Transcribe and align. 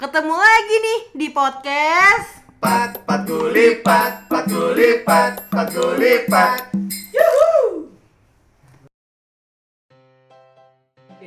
Ketemu 0.00 0.32
lagi 0.32 0.76
nih 0.80 1.00
di 1.12 1.28
podcast 1.28 2.40
Pat, 2.56 3.04
pat 3.04 3.28
gulipat, 3.28 4.32
pat 4.32 4.48
gulipat, 4.48 5.44
pat 5.52 5.68
gulipat. 5.76 6.72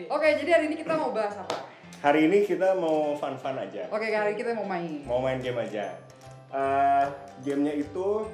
Oke, 0.09 0.27
jadi 0.41 0.57
hari 0.57 0.73
ini 0.73 0.81
kita 0.81 0.97
mau 0.97 1.13
bahas 1.13 1.37
apa? 1.37 1.69
Hari 2.01 2.25
ini 2.25 2.49
kita 2.49 2.73
mau 2.73 3.13
fun-fun 3.13 3.61
aja. 3.61 3.93
Oke, 3.93 4.09
hari 4.09 4.33
ini 4.33 4.41
kita 4.41 4.57
mau 4.57 4.65
main. 4.65 5.05
Mau 5.05 5.21
main 5.21 5.37
game 5.37 5.61
aja. 5.61 5.93
Eh, 6.49 7.05
gamenya 7.45 7.77
itu 7.77 8.25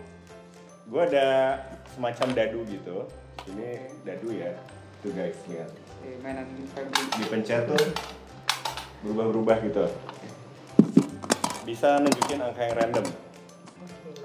gue 0.88 1.02
ada 1.04 1.60
semacam 1.92 2.28
dadu 2.32 2.64
gitu. 2.64 3.04
Ini 3.44 3.92
dadu 4.08 4.32
ya. 4.32 4.56
Tuh 5.04 5.12
guys, 5.12 5.36
lihat. 5.52 5.68
Oke, 6.00 6.16
mainan. 6.24 6.48
Dipencet 7.20 7.68
tuh 7.68 7.92
berubah-berubah 9.04 9.68
gitu. 9.68 9.84
Bisa 11.70 12.02
nunjukin 12.02 12.42
angka 12.42 12.66
yang 12.66 12.76
random. 12.82 13.06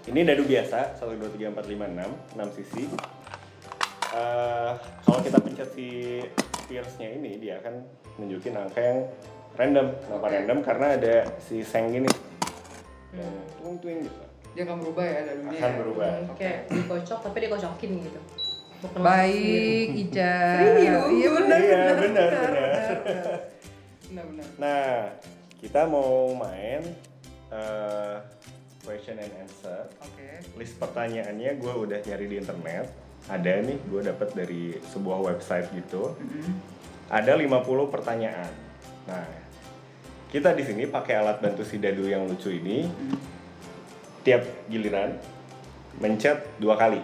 Ini 0.09 0.21
dadu 0.25 0.49
biasa, 0.49 0.97
1, 0.97 1.21
2, 1.21 1.29
3, 1.37 1.53
4, 1.53 1.61
5, 1.61 2.41
6, 2.41 2.41
6 2.41 2.57
sisi. 2.57 2.89
Eh, 4.17 4.73
kalau 5.05 5.21
kita 5.21 5.37
pencet 5.45 5.69
si 5.77 5.89
spears-nya 6.65 7.13
ini, 7.13 7.37
dia 7.37 7.61
akan 7.61 7.85
nunjukin 8.17 8.57
angka 8.57 8.81
yang 8.81 8.99
random. 9.61 9.93
Kenapa 9.93 10.25
Oke. 10.25 10.35
random? 10.41 10.59
Karena 10.65 10.87
ada 10.97 11.15
si 11.37 11.61
seng 11.61 11.93
gini. 11.93 12.09
Yang 13.13 13.33
tuing-tuing 13.61 13.99
gitu. 14.09 14.21
Dia 14.57 14.63
akan 14.65 14.77
berubah 14.81 15.05
ya 15.05 15.21
dari 15.29 15.39
dunia. 15.45 15.61
Akan 15.61 15.73
berubah. 15.85 16.09
kayak 16.41 16.59
dikocok 16.73 17.19
tapi 17.29 17.37
dikocokin 17.45 17.91
gitu 18.09 18.21
Baik. 19.05 19.89
Ica. 19.93 20.37
Serius? 20.65 21.05
Iya 21.13 21.29
benar. 21.29 21.59
Iya, 21.61 21.77
benar, 21.77 21.99
benar, 22.01 22.27
benar. 22.41 23.41
Benar, 24.09 24.25
benar. 24.33 24.47
Nah, 24.57 24.89
kita 25.61 25.81
mau 25.93 26.33
main 26.33 26.81
eh, 27.55 28.17
question 28.83 29.17
and 29.17 29.33
answer. 29.39 29.87
Oke. 30.01 30.43
List 30.55 30.77
pertanyaannya 30.77 31.57
gue 31.57 31.73
udah 31.73 31.99
nyari 32.03 32.27
di 32.27 32.37
internet. 32.37 32.87
Ada 33.25 33.65
nih, 33.65 33.79
gue 33.89 34.01
dapat 34.05 34.29
dari 34.37 34.77
sebuah 34.85 35.25
website 35.25 35.73
gitu. 35.73 36.13
Mm-mm. 36.13 36.61
Ada 37.09 37.41
50 37.41 37.65
pertanyaan. 37.89 38.53
Nah, 39.09 39.25
kita 40.29 40.53
di 40.53 40.61
sini 40.61 40.85
pakai 40.85 41.15
alat 41.17 41.41
bantu 41.41 41.65
si 41.65 41.81
dadu 41.81 42.05
yang 42.05 42.29
lucu 42.29 42.53
ini. 42.53 42.85
Tiap 44.21 44.41
giliran 44.67 45.17
mencet 45.95 46.59
dua 46.59 46.75
kali. 46.75 47.01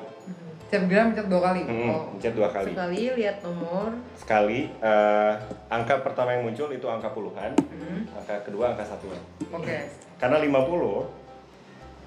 Setiap 0.67 0.87
gram 0.89 1.11
mencet 1.11 1.27
dua 1.27 1.41
kali. 1.43 1.63
Hmm, 1.63 1.89
Oh. 1.89 2.03
mencet 2.11 2.33
dua 2.33 2.49
kali. 2.49 2.73
sekali 2.73 3.03
lihat 3.15 3.37
nomor 3.41 3.91
Sekali 4.17 4.61
eh, 4.73 5.33
angka 5.69 6.01
pertama 6.01 6.33
yang 6.33 6.43
muncul 6.43 6.69
itu 6.69 6.85
angka 6.85 7.13
puluhan, 7.13 7.53
Hmm. 7.57 8.03
angka 8.13 8.41
kedua 8.43 8.73
angka 8.73 8.85
satuan. 8.85 9.21
Oke. 9.53 9.85
Karena 10.21 10.37
50 10.37 11.19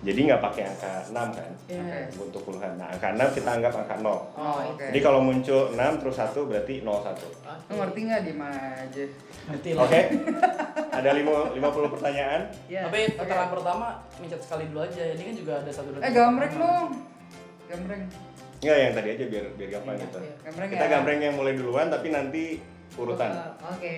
jadi 0.03 0.19
nggak 0.19 0.43
pakai 0.43 0.63
angka 0.67 0.93
6 1.07 1.15
kan 1.15 1.51
ya 1.63 1.79
Oke. 1.79 2.27
untuk 2.27 2.43
puluhan. 2.43 2.75
Nah, 2.75 2.91
angka 2.91 3.15
6 3.15 3.39
kita 3.39 3.49
anggap 3.55 3.71
angka 3.73 3.95
0. 4.03 4.03
Oh, 4.03 4.19
oke. 4.35 4.83
Jadi 4.91 4.99
kalau 4.99 5.23
muncul 5.23 5.71
6 5.71 5.79
terus 5.95 6.15
1 6.19 6.43
berarti 6.43 6.75
01. 6.83 7.23
Lu 7.71 7.73
ngerti 7.79 7.99
nggak 8.03 8.21
di 8.21 8.33
aja? 8.83 9.03
Ngerti 9.47 9.69
Oke. 9.73 9.95
lah. 9.95 10.03
Ada 10.99 11.09
lima- 11.15 11.55
50 11.55 11.87
pertanyaan. 11.89 12.41
ya 12.67 12.83
Tapi 12.85 13.15
pertanyaan 13.15 13.47
pertama 13.47 13.87
mencet 14.19 14.41
sekali 14.43 14.67
dulu 14.67 14.83
aja. 14.83 15.03
Ini 15.09 15.23
kan 15.23 15.35
juga 15.39 15.53
ada 15.57 15.71
satu 15.71 15.89
dua. 15.89 16.01
Eh, 16.03 16.11
pertama. 16.51 16.67
dong. 16.67 16.87
Gambreng. 17.65 18.03
Enggak 18.59 18.77
yang 18.77 18.93
tadi 18.93 19.09
aja 19.09 19.25
biar 19.27 19.45
biar 19.55 19.69
gampang 19.71 19.95
Iya, 19.95 20.03
gitu. 20.03 20.17
iya. 20.19 20.35
Gambreng 20.43 20.69
Kita 20.69 20.83
ya. 20.83 20.89
gambreng 20.91 21.19
yang 21.23 21.33
mulai 21.33 21.53
duluan 21.55 21.87
tapi 21.87 22.07
nanti 22.11 22.43
urutan. 22.93 23.31
oke 23.63 23.93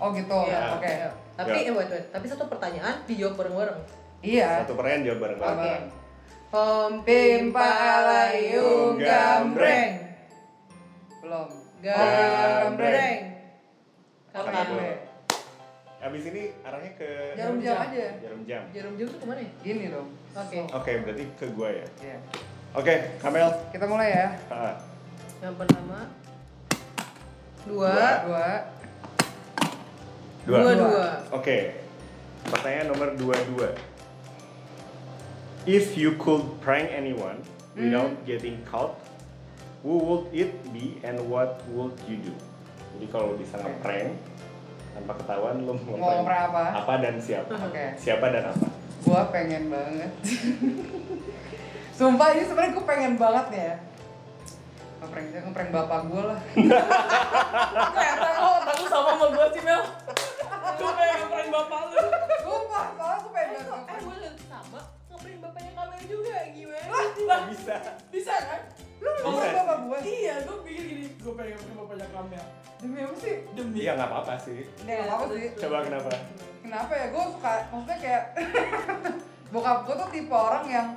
Oh, 0.00 0.08
gitu. 0.10 0.38
Iya, 0.48 0.60
Oke. 0.74 0.88
iya. 0.88 1.08
tapi 1.36 1.56
Ya. 1.56 1.68
eh 1.68 1.72
wait, 1.72 1.88
wait. 1.88 2.06
tapi 2.08 2.24
satu 2.24 2.44
pertanyaan 2.46 3.04
dijawab 3.04 3.36
bareng-bareng 3.36 3.78
Iya. 4.20 4.64
Satu 4.64 4.72
pertanyaan 4.74 5.02
jawab 5.04 5.20
bareng-bareng. 5.22 5.56
Oke. 5.56 5.70
Apa? 5.70 5.98
Om 6.50 6.92
Pimpa 7.06 7.68
alayung 7.70 8.96
gambreng. 8.96 9.92
Belum. 11.20 11.48
gambreng 11.80 13.18
Oke. 14.30 14.42
karena 14.42 14.62
Habis 16.00 16.22
ini 16.26 16.42
arahnya 16.60 16.92
ke 16.96 17.08
Jarum 17.36 17.60
jam 17.60 17.76
aja. 17.76 18.08
jarum 18.18 18.40
jam. 18.44 18.62
jarum 18.72 18.94
jam 18.96 19.06
tuh 19.06 19.18
ke 19.20 19.26
mana 19.28 19.40
ya 19.44 19.52
Gini 19.60 19.84
dong. 19.92 20.08
oke 20.32 20.58
Oke, 20.72 20.92
berarti 21.04 21.24
ke 21.36 21.46
gua 21.52 21.68
ya. 21.68 21.86
Iya. 22.00 22.16
Oke, 22.72 22.94
Kamel. 23.20 23.48
Kita 23.68 23.84
mulai 23.84 24.08
ya. 24.10 24.28
Ah, 24.48 24.74
yang 25.40 25.52
pertama 25.54 26.08
dua 27.62 27.92
Dua. 27.92 28.08
Dua. 28.24 28.48
Dua 30.46 30.72
dua 30.72 31.20
Oke. 31.34 31.76
Pertanyaan 32.40 32.86
nomor 32.90 33.08
22. 33.14 33.76
If 35.68 35.92
you 35.92 36.16
could 36.16 36.42
prank 36.64 36.88
anyone 36.88 37.44
without 37.76 38.24
getting 38.24 38.64
caught, 38.64 38.96
who 39.84 40.00
would 40.00 40.32
it 40.32 40.56
be 40.72 40.98
and 41.04 41.20
what 41.28 41.60
would 41.68 41.92
you 42.08 42.16
do? 42.24 42.32
Jadi 42.96 43.06
kalau 43.12 43.36
bisa 43.36 43.60
ngeprank 43.60 44.16
tanpa 44.96 45.12
ketahuan 45.20 45.62
lu 45.62 45.76
mau 45.84 46.00
Mau 46.00 46.10
ngeprank 46.24 46.42
apa? 46.50 46.64
Apa 46.80 46.92
dan 47.04 47.20
siapa? 47.20 47.52
Oke. 47.60 47.84
Siapa 48.00 48.26
dan 48.32 48.50
apa? 48.56 48.66
Gua 49.04 49.28
pengen 49.28 49.68
banget. 49.68 50.10
Sumpah 52.00 52.32
ini 52.32 52.48
sebenarnya 52.48 52.72
gue 52.72 52.84
pengen 52.88 53.14
banget 53.20 53.46
nih 53.52 53.62
ya. 53.68 53.76
Ngeprank 55.04 55.26
ngeprank 55.44 55.70
bapak 55.76 56.00
gue 56.08 56.22
lah. 56.24 56.40
Ternyata 57.92 58.28
oh 58.40 58.58
takut 58.64 58.88
sama 58.88 59.08
sama 59.12 59.26
gue 59.28 59.46
sih 59.52 59.62
Mel. 59.68 59.82
Gue 60.80 60.92
pengen 60.96 61.16
ngeprank 61.20 61.48
bapak 61.50 61.80
lu. 61.84 61.96
Sumpah, 62.40 62.84
soalnya 62.96 63.18
gue 63.20 63.30
pengen 63.30 63.52
eh 63.52 63.64
banget. 63.68 64.00
gue 64.00 64.14
lihat 64.16 64.36
sama 64.42 64.80
ngapain 65.10 65.38
bapaknya 65.38 65.72
Kamel 65.74 66.00
juga 66.08 66.36
gimana 66.48 66.96
Lah 67.20 67.40
Bisa. 67.46 67.74
bisa 68.08 68.34
kan? 68.40 68.60
Lu 68.96 69.08
ngeprank 69.12 69.54
bapak 69.54 69.76
gue? 69.78 69.98
Iya, 70.08 70.34
gue 70.42 70.56
pikir 70.64 70.84
gini. 70.86 71.06
Gue 71.20 71.32
pengen 71.34 71.52
ngeprank 71.54 71.76
bapaknya 71.78 72.08
Kamel. 72.10 72.44
Demi 72.80 72.98
apa 72.98 73.14
sih? 73.14 73.34
Demi. 73.52 73.76
Iya 73.76 73.92
nggak 73.94 74.08
apa-apa 74.08 74.34
sih. 74.40 74.60
Nggak 74.80 75.04
apa 75.04 75.24
sih. 75.30 75.46
Coba 75.60 75.76
kenapa? 75.84 76.10
Kenapa 76.60 76.92
ya? 76.92 77.06
Gue 77.08 77.24
suka, 77.28 77.52
maksudnya 77.68 77.98
kayak 78.00 78.24
bokap 79.52 79.78
gue 79.84 79.94
tuh 79.96 80.08
tipe 80.08 80.32
orang 80.32 80.64
yang 80.64 80.88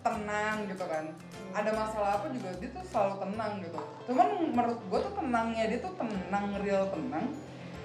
tenang 0.00 0.56
gitu 0.68 0.84
kan. 0.86 1.04
Ada 1.54 1.70
masalah 1.70 2.10
apa 2.18 2.26
juga 2.30 2.50
dia 2.58 2.70
tuh 2.70 2.84
selalu 2.86 3.14
tenang 3.18 3.52
gitu. 3.58 3.80
Cuman 4.06 4.26
menurut 4.52 4.78
gue 4.78 5.00
tuh 5.00 5.14
tenangnya 5.16 5.64
dia 5.66 5.78
tuh 5.82 5.94
tenang 5.98 6.46
real 6.62 6.86
tenang. 6.86 7.26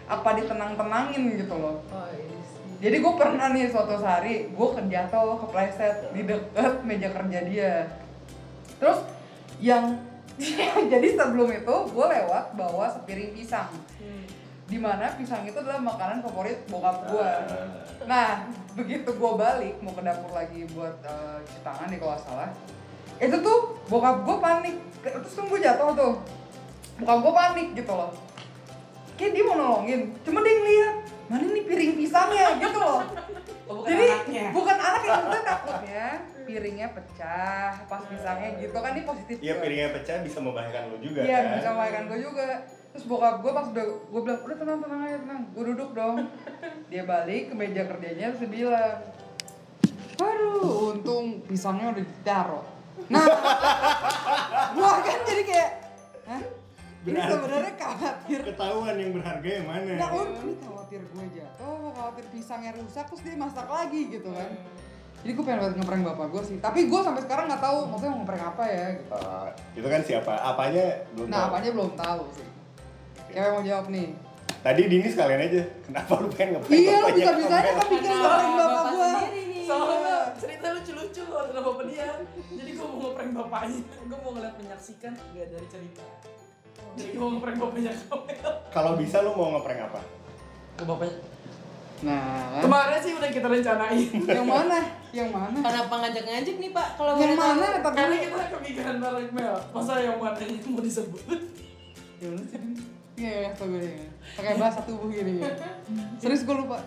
Apa 0.10 0.34
ditenang-tenangin 0.42 1.38
gitu 1.38 1.56
loh. 1.56 1.86
oh 1.94 2.08
iya 2.10 2.40
sih. 2.42 2.66
Jadi 2.82 2.96
gue 2.98 3.14
pernah 3.14 3.54
nih 3.54 3.70
suatu 3.70 3.94
hari 4.02 4.50
gue 4.50 4.68
jatuh 4.90 5.38
kepleset 5.46 6.10
di 6.18 6.26
deket 6.26 6.82
meja 6.82 7.14
kerja 7.14 7.40
dia. 7.46 7.74
Terus 8.82 9.06
yang 9.62 10.02
jadi 10.94 11.08
sebelum 11.14 11.52
itu 11.52 11.76
gue 11.92 12.06
lewat 12.10 12.56
bawa 12.56 12.90
sepiring 12.90 13.36
pisang. 13.36 13.70
Hmm. 14.00 14.24
Di 14.70 14.78
mana 14.80 15.14
pisang 15.20 15.44
itu 15.44 15.60
adalah 15.60 15.84
makanan 15.84 16.24
favorit 16.24 16.64
bokap 16.72 17.06
gue. 17.12 17.22
Ah, 17.22 17.68
Nah 18.08 18.48
begitu 18.74 19.12
gue 19.12 19.32
balik 19.36 19.76
mau 19.84 19.92
ke 19.92 20.02
dapur 20.02 20.32
lagi 20.32 20.64
buat 20.72 20.96
eh, 21.04 21.38
cuci 21.44 21.60
tangan 21.62 21.88
nih 21.92 22.00
kalau 22.00 22.18
salah. 22.18 22.50
Itu 23.20 23.36
tuh 23.44 23.84
bokap 23.92 24.24
gue 24.24 24.38
panik. 24.40 24.76
Terus 25.04 25.36
tuh 25.36 25.46
gue 25.46 25.60
jatuh 25.60 25.92
tuh. 25.92 26.14
Bokap 27.04 27.20
gue 27.20 27.34
panik 27.36 27.68
gitu 27.76 27.92
loh. 27.92 28.16
Kayak 29.20 29.32
dia 29.36 29.44
mau 29.44 29.56
nolongin, 29.60 30.02
cuma 30.24 30.40
dia 30.40 30.54
ngeliat 30.56 30.96
mana 31.28 31.46
nih 31.46 31.64
piring 31.68 31.92
pisangnya 31.94 32.48
gitu 32.56 32.78
loh. 32.80 33.04
Oh, 33.68 33.84
bukan 33.84 33.92
Jadi 33.92 34.06
anaknya. 34.08 34.46
bukan 34.50 34.78
anak 34.80 35.02
yang 35.04 35.20
kita 35.22 35.40
takutnya 35.44 36.06
piringnya 36.42 36.88
pecah 36.90 37.72
pas 37.86 38.02
pisangnya 38.02 38.50
gitu 38.58 38.74
kan 38.74 38.92
ini 38.96 39.04
positif. 39.04 39.36
Iya 39.38 39.54
piringnya 39.60 39.90
pecah 39.94 40.16
bisa 40.24 40.40
membahayakan 40.40 40.84
lu 40.90 40.98
juga 40.98 41.20
Iya 41.22 41.38
kan. 41.38 41.52
bisa 41.54 41.68
membahayakan 41.70 42.04
gue 42.08 42.20
juga. 42.24 42.48
Terus 42.90 43.06
bokap 43.06 43.36
gue 43.44 43.52
pas 43.54 43.66
udah 43.70 43.86
gue 43.86 44.22
bilang 44.24 44.42
udah 44.42 44.58
tenang 44.58 44.80
tenang 44.82 45.00
aja 45.04 45.18
tenang. 45.20 45.42
Gue 45.54 45.64
duduk 45.70 45.90
dong. 45.94 46.16
Dia 46.90 47.04
balik 47.06 47.44
ke 47.46 47.54
meja 47.54 47.84
kerjanya 47.86 48.26
terus 48.32 48.42
dia 48.42 48.50
bilang, 48.50 48.96
aduh 50.18 50.66
untung 50.90 51.26
pisangnya 51.46 51.92
udah 51.92 52.02
ditaruh. 52.02 52.66
Nah, 53.08 53.26
gue 54.74 54.88
kan 55.04 55.20
jadi 55.24 55.44
kayak, 55.46 55.70
hah? 56.26 56.42
Ini 57.00 57.16
Berarti- 57.16 57.32
sebenarnya 57.32 57.74
khawatir 57.74 58.40
Ketahuan 58.44 58.96
yang 58.96 59.12
berharga 59.16 59.50
yang 59.50 59.66
mana? 59.66 59.92
Nah, 59.96 60.10
oh, 60.12 60.26
ini 60.28 60.54
khawatir 60.60 61.00
gue 61.02 61.26
jatuh, 61.32 61.80
khawatir 61.96 62.26
pisangnya 62.28 62.72
rusak, 62.76 63.06
terus 63.08 63.22
dia 63.24 63.36
masak 63.36 63.68
lagi 63.68 64.02
gitu 64.10 64.30
kan. 64.30 64.52
Jadi 65.20 65.32
gue 65.32 65.44
pengen 65.44 65.60
banget 65.62 65.76
ngeprank 65.80 66.04
bapak 66.06 66.28
gue 66.30 66.44
sih. 66.46 66.58
Tapi 66.60 66.80
gue 66.86 67.00
sampai 67.02 67.22
sekarang 67.22 67.48
nggak 67.48 67.60
tahu 67.62 67.78
maksudnya 67.88 68.12
mau 68.12 68.20
ngeprank 68.20 68.44
apa 68.46 68.64
ya. 68.66 68.86
Gitu. 68.94 69.12
Eh, 69.14 69.48
itu 69.76 69.88
kan 69.88 70.02
siapa? 70.02 70.34
Apanya 70.38 70.86
belum 71.14 71.28
Nah, 71.28 71.38
tahu. 71.38 71.48
apanya 71.50 71.70
belum 71.74 71.92
tahu 71.94 72.22
sih. 72.34 72.48
Siapa 73.30 73.40
yang 73.42 73.54
mau 73.54 73.64
jawab 73.64 73.86
nih? 73.90 74.08
Tadi 74.60 74.82
Dini 74.86 75.08
sekalian 75.08 75.40
aja. 75.42 75.62
Kenapa 75.82 76.12
lu 76.18 76.28
pengen 76.30 76.50
ngeprank 76.54 76.72
Iya, 76.74 76.92
bapaknya 76.94 77.16
bisa-bisanya 77.16 77.64
Kamel? 77.64 77.76
kan 77.76 77.88
bikin 77.90 78.12
ngeprank 78.12 78.52
bapak 78.52 78.68
bapak 78.70 78.92
gue. 78.92 79.12
Soalnya 79.62 80.16
cerita 80.36 80.68
lucu-lucu 80.74 81.22
kalau 81.26 81.64
bapak 81.66 81.84
dia. 81.86 82.08
Jadi 82.50 82.72
gue 82.74 82.86
mau 82.86 83.00
ngeprank 83.02 83.32
bapaknya. 83.34 83.80
Gue 84.02 84.18
mau 84.18 84.32
ngeliat 84.34 84.56
menyaksikan 84.58 85.12
gak 85.16 85.48
dari 85.48 85.68
cerita. 85.70 86.04
Jadi 87.00 87.16
gue 87.16 87.22
mau 87.24 87.32
ngeprank 87.40 87.58
bapaknya 87.64 87.92
Kamel. 87.96 88.52
Kalau 88.76 88.92
bisa 89.00 89.18
lu 89.24 89.32
mau 89.32 89.56
ngeprank 89.56 89.80
apa? 89.88 90.02
Ke 90.76 90.84
bapaknya 90.84 91.16
Nah? 92.00 92.64
Kemarin 92.64 93.00
sih 93.04 93.12
udah 93.12 93.28
kita 93.28 93.48
rencanain. 93.52 94.08
yang 94.24 94.48
mana? 94.48 94.80
Yang 95.12 95.30
mana? 95.36 95.58
Kenapa 95.60 95.94
ngajak-ngajak 96.00 96.56
nih 96.56 96.72
Pak? 96.72 96.88
Kalau 96.96 97.12
Yang 97.20 97.36
tahu? 97.36 97.44
mana? 97.44 97.66
Tapi 97.76 97.96
Karena 98.00 98.16
kita 98.16 98.46
kepikiran 98.56 98.96
bareng 99.04 99.30
Mel. 99.36 99.56
Masa 99.76 99.94
yang 100.00 100.16
mana 100.16 100.40
itu 100.40 100.68
mau 100.72 100.80
disebut? 100.80 101.24
Ya 102.24 102.28
udah 102.32 102.46
sih. 102.48 102.60
Iya, 103.20 103.32
ya, 103.36 103.50
tau 103.52 103.68
gue 103.68 103.84
ya. 103.84 104.08
Pakai 104.40 104.56
bahasa 104.56 104.80
tubuh 104.88 105.12
gini 105.12 105.44
ya. 105.44 105.52
Serius 106.24 106.48
gue 106.48 106.56
lupa. 106.56 106.80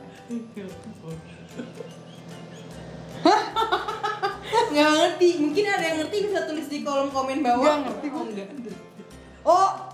Nggak 4.73 4.88
ngerti. 4.97 5.29
Mungkin 5.44 5.64
ada 5.69 5.85
yang 5.85 5.97
ngerti 6.00 6.17
bisa 6.25 6.41
tulis 6.49 6.67
di 6.73 6.81
kolom 6.81 7.12
komen 7.12 7.44
bawah. 7.44 7.85
Nggak 7.85 7.85
ngerti, 7.85 8.06
Oh, 8.09 8.25
enggak. 8.25 8.49
Oh. 9.44 9.91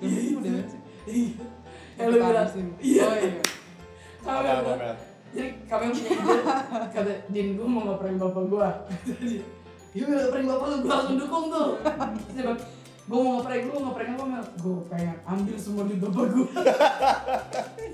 Hah? 0.00 0.08
Gak 0.08 0.40
udah 0.40 0.64
sih. 0.64 0.80
Iya. 1.06 1.44
Ya 1.96 2.04
lu 2.08 2.16
bilang. 2.16 2.48
Iya. 2.80 3.02
Oh 3.04 3.14
iya. 3.14 3.32
Kami 4.20 4.36
Apa, 4.36 4.48
apa, 4.48 4.62
bilang. 4.64 4.78
Mel? 4.80 4.96
Jadi 5.30 5.48
kami 5.64 5.84
punya 5.92 6.10
ide. 6.10 6.38
Kata 6.90 7.12
Din 7.30 7.48
gue 7.54 7.66
mau 7.68 7.80
ngeprank 7.86 8.16
bapak 8.18 8.44
gue. 8.48 8.68
Iya 9.90 10.06
prank 10.30 10.46
bapak 10.46 10.66
lu 10.66 10.76
gue 10.80 10.90
langsung 10.90 11.18
dukung 11.18 11.44
tuh. 11.50 11.68
Bilang, 12.30 12.58
gue 13.06 13.18
mau 13.18 13.32
ngeprank 13.38 13.62
lu, 13.66 13.74
ngeprank 13.82 14.08
apa 14.14 14.24
Mel? 14.24 14.44
Gue 14.58 14.76
pengen 14.86 15.16
ambil 15.24 15.56
semua 15.58 15.82
di 15.84 15.96
bapak 15.98 16.24
gue. 16.30 16.48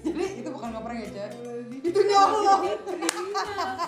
Jadi 0.04 0.24
itu 0.40 0.48
bukan 0.48 0.68
ngeprank 0.72 0.98
ya, 1.00 1.08
Cek? 1.12 1.30
Itu 1.82 2.00
nyolong. 2.04 2.62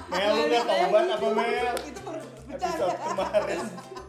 Mel 0.09 0.32
udah 0.41 0.62
taubat 0.64 1.05
apa 1.09 1.26
Mel? 1.31 1.76
Itu 1.85 2.00
baru 2.00 2.21
Episode 2.49 2.49
bercanda. 2.49 2.94
kemarin. 2.97 3.61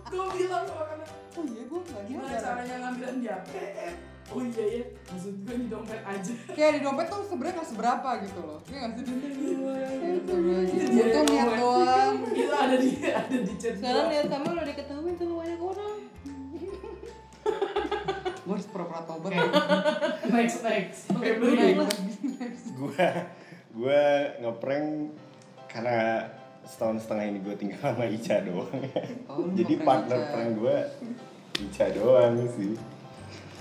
gue 0.10 0.26
bilang 0.34 0.64
sama 0.66 0.84
kami, 0.90 1.06
Oh 1.40 1.48
iya, 1.48 1.64
gue 1.72 1.80
nggak 1.80 2.04
gimana 2.04 2.28
nyadar. 2.28 2.44
caranya 2.44 2.76
ngambilan 2.84 3.16
di 3.24 3.28
ATM? 3.32 3.96
Oh 4.30 4.42
iya 4.44 4.66
ya, 4.68 4.84
maksud 5.08 5.34
gue 5.48 5.56
di 5.56 5.68
dompet 5.72 6.02
aja. 6.04 6.34
Kayak 6.52 6.72
di 6.76 6.82
dompet 6.84 7.08
tuh 7.08 7.24
sebenarnya 7.24 7.56
nggak 7.56 7.70
seberapa 7.72 8.10
gitu 8.28 8.40
loh. 8.44 8.60
Iya 8.68 8.78
nggak 8.84 8.92
sih? 9.00 9.16
Itu 10.20 10.34
Dia 10.92 11.06
tuh 11.16 11.24
niat 11.32 11.50
doang. 11.56 12.16
Itu 12.36 12.56
ada 12.60 12.76
di 12.76 12.90
ada 13.08 13.38
di 13.40 13.54
chat 13.56 13.74
Sekarang 13.80 14.06
lihat 14.12 14.26
kamu 14.28 14.48
udah 14.52 14.66
diketahui 14.68 15.12
sama 15.16 15.34
banyak 15.40 15.62
orang. 15.64 15.98
Gue 18.44 18.54
harus 18.58 18.68
pura-pura 18.68 19.02
tobat. 19.08 19.32
Next 20.28 20.60
next. 20.60 21.02
Oke, 21.16 21.30
Gue 22.76 23.08
gua 23.80 24.04
ngeprank 24.44 25.16
karena 25.72 26.28
setahun 26.70 27.02
setengah 27.02 27.26
ini 27.34 27.40
gue 27.42 27.56
tinggal 27.58 27.82
sama 27.82 28.06
Ica 28.06 28.46
doang. 28.46 28.70
Oh, 29.26 29.50
Jadi 29.58 29.74
partner 29.82 30.20
prank 30.30 30.52
gue 30.62 30.78
Ica 31.62 31.86
doang 31.92 32.36
sih. 32.50 32.74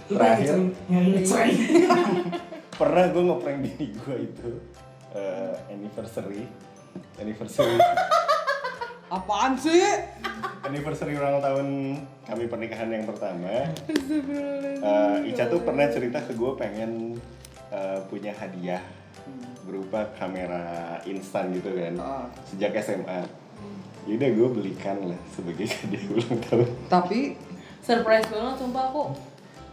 Terakhir 0.09 0.57
yang 0.89 1.07
ngeceng. 1.13 1.53
pernah 2.81 3.05
gue 3.05 3.23
ngeprank 3.25 3.59
bini 3.59 3.87
gue 3.91 4.17
itu 4.23 4.51
eh, 5.11 5.51
anniversary 5.69 6.47
anniversary 7.19 7.75
Apaan 9.11 9.59
sih? 9.59 9.83
anniversary 10.63 11.13
ulang 11.13 11.41
tahun 11.41 11.67
kami 12.23 12.45
pernikahan 12.47 12.87
yang 12.89 13.03
pertama 13.03 13.67
Eh, 14.79 15.17
Ica 15.27 15.51
tuh 15.51 15.61
pernah 15.61 15.91
cerita 15.91 16.23
ke 16.23 16.33
gue 16.33 16.53
pengen 16.55 17.19
eh, 17.69 17.99
punya 18.07 18.31
hadiah 18.33 18.81
berupa 19.67 20.07
kamera 20.15 20.63
instan 21.03 21.51
gitu 21.53 21.75
kan 21.75 21.99
Ah. 21.99 22.25
sejak 22.47 22.79
SMA 22.79 23.27
Yaudah 24.07 24.31
gue 24.31 24.49
belikan 24.55 24.97
lah 25.05 25.21
sebagai 25.29 25.67
hadiah 25.67 26.07
ulang 26.09 26.39
tahun 26.43 26.69
Tapi, 26.89 27.35
Surprise 27.89 28.29
banget 28.29 28.55
sumpah 28.55 28.85
aku 28.87 29.17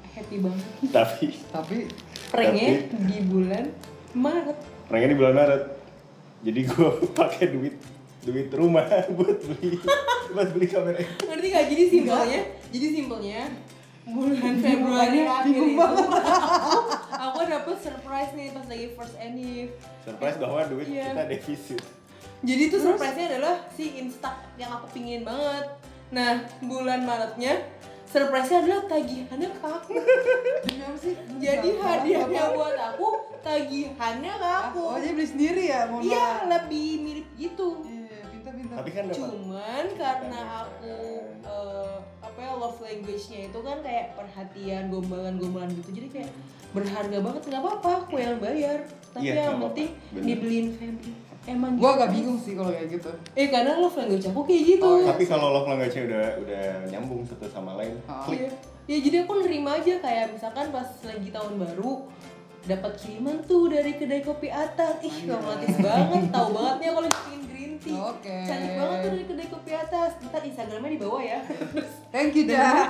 happy 0.09 0.39
banget. 0.39 0.67
tapi 0.89 1.25
tapi 1.51 1.77
Pranknya 2.25 2.87
di 2.87 3.17
bulan 3.21 3.67
Maret. 4.13 4.55
pranknya 4.87 5.09
di 5.11 5.17
bulan 5.17 5.35
Maret 5.35 5.63
jadi 6.41 6.59
gue 6.63 6.89
pakai 7.19 7.45
duit 7.49 7.75
duit 8.21 8.47
rumah 8.49 8.87
buat 9.17 9.37
beli 9.37 9.75
buat 10.31 10.47
beli 10.49 10.65
kamera. 10.65 11.03
Ngerti 11.21 11.47
gak? 11.49 11.63
Jadi 11.67 11.83
simpelnya, 11.85 12.39
jadi 12.71 12.87
simpelnya 12.89 13.39
bulan 14.05 14.53
Februari 14.57 15.19
akhir 15.19 15.43
bingung 15.45 15.69
itu 15.69 15.77
banget. 15.77 16.07
aku, 16.15 16.71
aku 17.19 17.39
dapet 17.45 17.75
surprise 17.77 18.31
nih 18.31 18.47
pas 18.49 18.65
lagi 18.65 18.87
first 18.93 19.15
anniv. 19.17 19.67
surprise 20.01 20.37
bahwa 20.37 20.63
duit 20.65 20.87
Iya. 20.87 21.11
kita 21.11 21.23
defisit 21.27 21.83
Jadi 22.39 22.63
tuh 22.69 22.79
surprise-nya 22.79 23.25
adalah 23.27 23.55
si 23.69 23.95
Insta 23.95 24.29
yang 24.55 24.69
aku 24.71 24.87
pingin 24.91 25.21
banget. 25.21 25.65
Nah, 26.07 26.31
bulan 26.61 27.01
Maretnya 27.01 27.57
surprise-nya 28.15 28.57
adalah 28.63 28.81
tagihannya 28.87 29.49
ke 29.51 29.59
aku. 29.67 29.91
Sih? 30.95 31.13
Jadi 31.43 31.69
hadiahnya 31.75 32.43
buat 32.55 32.77
aku, 32.79 33.07
tagihannya 33.43 34.33
ke 34.39 34.49
aku. 34.63 34.79
Oh, 34.79 34.95
jadi 34.95 35.11
beli 35.11 35.27
sendiri 35.27 35.63
ya? 35.67 35.91
Mau 35.91 35.99
Iya, 35.99 36.47
lebih 36.47 36.89
mirip 37.03 37.27
gitu. 37.35 37.83
Iya, 37.83 38.23
pintar-pintar. 38.31 38.75
tapi 38.79 38.89
kan 38.95 39.03
dapat 39.11 39.19
Cuman 39.19 39.85
karena 39.99 40.39
aku 40.63 40.95
eh, 41.43 41.97
apa 42.23 42.39
ya 42.39 42.51
love 42.55 42.79
language-nya 42.79 43.39
itu 43.51 43.59
kan 43.59 43.77
kayak 43.83 44.05
perhatian, 44.15 44.83
gombalan-gombalan 44.87 45.69
gitu. 45.75 45.89
Jadi 45.91 46.07
kayak 46.15 46.31
berharga 46.71 47.17
banget 47.19 47.41
nggak 47.51 47.61
apa-apa 47.61 47.89
aku 48.07 48.15
yang 48.15 48.39
bayar. 48.39 48.79
Tapi 49.11 49.27
Iya, 49.27 49.51
yang 49.51 49.59
penting 49.59 49.89
dibeliin 50.15 50.67
family. 50.79 51.11
Emang 51.45 51.77
Gue 51.77 51.85
gitu. 51.85 51.95
agak 51.95 52.09
bingung 52.09 52.37
sih 52.37 52.53
kalau 52.53 52.69
kayak 52.69 52.89
gitu. 52.89 53.09
Eh 53.33 53.47
karena 53.47 53.77
love 53.77 53.93
language 53.93 54.25
aku 54.25 54.41
kayak 54.43 54.63
gitu. 54.67 54.81
Oh, 54.83 54.97
iya. 54.97 55.13
tapi 55.13 55.23
kalau 55.23 55.47
love 55.51 55.67
language 55.67 55.93
udah 55.95 56.25
udah 56.41 56.63
nyambung 56.89 57.21
satu 57.21 57.45
sama 57.47 57.75
lain 57.75 57.93
Ah. 58.05 58.25
klik 58.25 58.41
Iya. 58.41 58.51
Ya 58.85 58.97
jadi 58.99 59.17
aku 59.21 59.33
nerima 59.39 59.73
aja 59.75 59.97
kayak 59.97 60.25
misalkan 60.31 60.69
pas 60.69 60.85
lagi 61.01 61.29
tahun 61.29 61.53
baru 61.55 62.05
dapat 62.65 62.91
kiriman 62.95 63.37
tuh 63.43 63.65
dari 63.67 63.93
kedai 63.93 64.21
kopi 64.21 64.45
atas. 64.47 64.97
Ih, 64.99 65.25
romantis 65.27 65.77
banget. 65.79 66.29
Tahu 66.29 66.49
banget 66.51 66.75
nih 66.79 66.89
kalau 66.91 67.09
bikin 67.11 67.41
green 67.45 67.73
tea. 67.77 67.93
Oke. 67.95 68.37
Cantik 68.41 68.73
banget 68.75 68.97
tuh 68.99 69.11
dari 69.11 69.25
kedai 69.27 69.47
kopi 69.47 69.71
atas. 69.71 70.09
Ntar 70.19 70.41
Instagramnya 70.43 70.91
di 70.91 70.99
bawah 70.99 71.21
ya. 71.21 71.39
Thank 72.13 72.33
you, 72.35 72.45
Ja. 72.47 72.89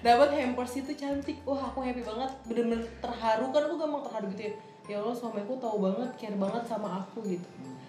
dapat 0.00 0.28
hampers 0.32 0.74
itu 0.76 0.90
cantik. 0.92 1.38
Wah, 1.42 1.66
aku 1.66 1.82
happy 1.82 2.02
banget. 2.02 2.30
Bener-bener 2.44 2.82
terharu 3.00 3.50
kan 3.50 3.62
aku 3.64 3.74
gampang 3.76 4.02
terharu 4.02 4.26
gitu 4.32 4.42
ya. 4.44 4.52
Ya 4.86 5.02
Allah, 5.02 5.10
suamiku 5.12 5.58
tahu 5.58 5.82
banget, 5.82 6.10
care 6.14 6.38
banget 6.38 6.62
sama 6.64 7.02
aku 7.02 7.18
gitu. 7.26 7.48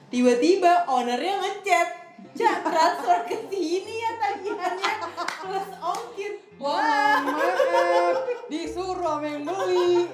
Tiba-tiba 0.09 0.85
ownernya 0.87 1.37
ngechat. 1.37 1.89
Cak, 2.33 2.65
transfer 2.65 3.19
ke 3.29 3.37
sini 3.45 4.01
ya 4.01 4.11
tagihannya 4.17 4.91
plus 5.37 5.69
ongkir. 5.77 6.33
Wah, 6.57 7.21
Maaf, 7.21 8.25
disuruh 8.51 8.97
sama 8.97 9.25
yang 9.29 9.45
beli. 9.45 10.09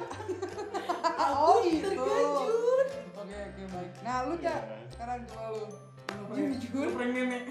aku 0.99 1.55
terkejut. 1.63 2.87
Oke, 3.15 3.35
oke, 3.39 3.63
baik. 3.71 3.91
Nah, 4.03 4.27
lu, 4.27 4.35
Ja, 4.37 4.55
sekarang 4.91 5.23
coba 5.23 5.45
lu. 5.55 5.63
Jujur, 6.33 6.87
Prank 6.91 7.11
nenek. 7.13 7.43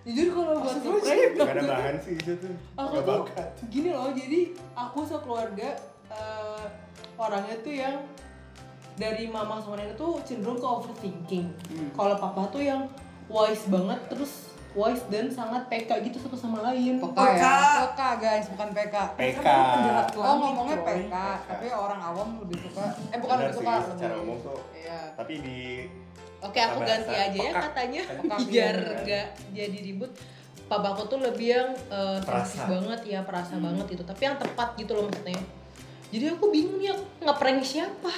jujur 0.00 0.32
kalau 0.32 0.64
buat 0.64 0.76
ngeprank 0.80 1.36
gak 1.36 1.50
ada 1.52 1.62
bahan 1.68 1.96
sih 2.00 2.16
itu 2.16 2.32
tuh 2.40 2.54
aku 2.72 2.96
tuh 3.04 3.20
gini 3.68 3.92
loh 3.92 4.08
jadi 4.16 4.56
aku 4.72 5.04
sekeluarga 5.04 5.76
eh, 6.08 6.64
orangnya 7.14 7.56
tuh 7.60 7.68
yang 7.68 8.00
dari 8.98 9.30
mama 9.30 9.60
sama 9.62 9.78
nenek 9.78 9.94
tuh 9.94 10.18
cenderung 10.26 10.58
ke 10.58 10.66
overthinking. 10.66 11.46
Hmm. 11.70 11.90
kalau 11.94 12.14
papa 12.18 12.50
tuh 12.50 12.62
yang 12.64 12.88
wise 13.30 13.66
banget 13.70 14.00
terus 14.10 14.50
wise 14.70 15.02
dan 15.10 15.26
sangat 15.26 15.66
PK 15.66 15.90
gitu 16.06 16.22
satu 16.22 16.38
sama 16.38 16.62
lain. 16.62 17.02
Peka 17.02 17.24
ya? 17.34 17.54
Peka, 17.90 18.08
guys, 18.22 18.46
bukan 18.54 18.70
PK. 18.70 18.94
PK 19.18 19.46
Oh, 20.14 20.36
ngomongnya 20.38 20.78
PK, 20.86 21.14
tapi 21.42 21.66
orang 21.74 21.98
awam 21.98 22.38
lebih 22.46 22.70
suka 22.70 22.94
eh 23.10 23.18
bukan 23.18 23.36
Benar 23.38 23.50
lebih 23.50 23.58
sih, 23.58 23.66
suka 23.66 23.74
secara 23.90 24.14
umum 24.22 24.38
tuh. 24.38 24.60
Iya. 24.70 25.00
tapi 25.18 25.34
di 25.42 25.60
Oke 26.40 26.56
aku 26.56 26.80
ganti 26.86 27.12
aja 27.12 27.36
ya 27.36 27.52
katanya. 27.52 28.02
Peka, 28.06 28.36
biar 28.46 28.76
nggak 29.04 29.26
jadi 29.52 29.78
ribut. 29.90 30.12
Papaku 30.70 31.02
tuh 31.10 31.18
lebih 31.18 31.50
yang 31.50 31.70
sensitif 32.22 32.62
Perasa. 32.62 32.70
banget 32.70 33.00
ya 33.10 33.20
perasa 33.26 33.54
banget 33.58 33.86
gitu. 33.90 34.06
Tapi 34.06 34.22
yang 34.22 34.38
tepat 34.38 34.78
gitu 34.78 34.94
loh 34.94 35.10
maksudnya. 35.10 35.42
Jadi 36.14 36.24
aku 36.30 36.46
bingung 36.54 36.78
nih 36.78 36.94
aku 36.94 37.02
ngeprank 37.26 37.60
siapa 37.66 38.14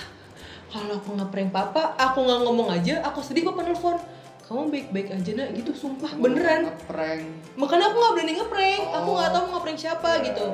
kalau 0.73 0.97
aku 0.97 1.11
ngeprank 1.15 1.51
papa 1.51 1.93
aku 1.95 2.19
nggak 2.21 2.41
ngomong 2.43 2.69
aja 2.71 2.95
aku 3.03 3.21
sedih 3.21 3.45
papa 3.45 3.61
nelfon 3.63 4.01
kamu 4.43 4.69
baik-baik 4.69 5.09
aja 5.13 5.31
nak 5.35 5.49
gitu 5.55 5.71
sumpah 5.73 6.13
beneran 6.15 6.67
Ngeprank. 6.67 7.23
makanya 7.55 7.85
aku 7.87 7.97
nggak 7.99 8.13
berani 8.15 8.33
ngeprank 8.35 8.81
aku 8.91 9.07
Oh. 9.07 9.15
nggak 9.15 9.31
tahu 9.31 9.43
mau 9.43 9.53
ngeprank 9.55 9.79
siapa 9.79 10.11
gitu 10.23 10.47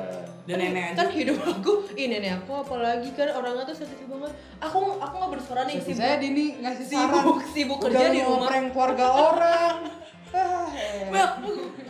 Dan 0.45 0.57
nenek 0.57 0.83
aja. 0.83 0.95
kan 0.97 1.07
hidup 1.09 1.37
aku 1.41 1.71
ih 1.93 2.07
nenek 2.07 2.31
aku 2.37 2.51
apalagi 2.59 3.09
kan 3.11 3.27
orangnya 3.29 3.63
tuh 3.63 3.77
sensitif 3.77 4.05
banget 4.05 4.31
aku 4.57 4.77
aku 4.93 5.13
nggak 5.15 5.31
bersuara 5.31 5.61
nih 5.63 5.77
sibuk 5.77 5.99
Saya 5.99 6.15
Dini 6.17 6.45
ngasih 6.57 6.85
saran. 6.85 7.11
sibuk 7.11 7.37
sibuk 7.47 7.77
Udah 7.77 7.87
kerja 7.91 8.05
di 8.09 8.19
rumah 8.21 8.37
ngeprank 8.41 8.67
keluarga 8.71 9.05
orang. 9.09 9.75
Eh. 10.29 11.09
Mel, 11.09 11.25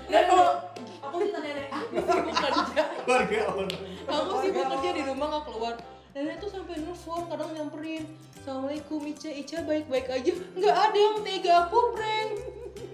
dan 0.07 0.23
kalau 0.25 0.47
aku 1.01 1.15
minta 1.19 1.39
nenek 1.39 1.67
aku 1.67 1.91
sibuk 1.91 2.35
kerja 2.39 2.81
keluarga 3.03 3.37
orang 3.49 3.71
aku 4.07 4.33
sibuk 4.39 4.65
kerja 4.69 4.89
di 4.89 5.03
rumah 5.03 5.25
nggak 5.29 5.43
keluar 5.45 5.73
nenek 6.09 6.41
tuh 6.41 6.49
sampai 6.49 6.81
nelfon 6.81 7.29
kadang 7.29 7.53
nyamperin 7.53 8.03
assalamualaikum 8.41 8.97
Ica 9.05 9.29
Ica 9.29 9.61
baik 9.61 9.85
baik 9.85 10.07
aja 10.09 10.33
nggak 10.57 10.75
ada 10.89 10.97
yang 10.97 11.17
tega 11.21 11.53
aku 11.69 11.79
prank 11.93 12.31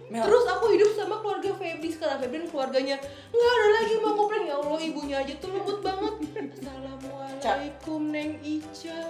Mel. 0.06 0.22
Terus 0.22 0.46
aku 0.46 0.70
hidup 0.70 0.94
sama 0.94 1.18
keluarga 1.18 1.50
Febri 1.58 1.90
sekarang 1.90 2.22
Febri 2.22 2.46
dan 2.46 2.50
keluarganya 2.54 2.96
nggak 3.34 3.54
ada 3.58 3.68
lagi 3.74 3.94
mau 4.06 4.14
prank 4.30 4.46
ya 4.46 4.56
Allah 4.62 4.78
ibunya 4.78 5.18
aja 5.18 5.34
tuh 5.42 5.50
lembut 5.50 5.82
banget. 5.82 6.14
Assalamualaikum 6.62 8.02
Neng 8.14 8.38
Ica. 8.46 9.02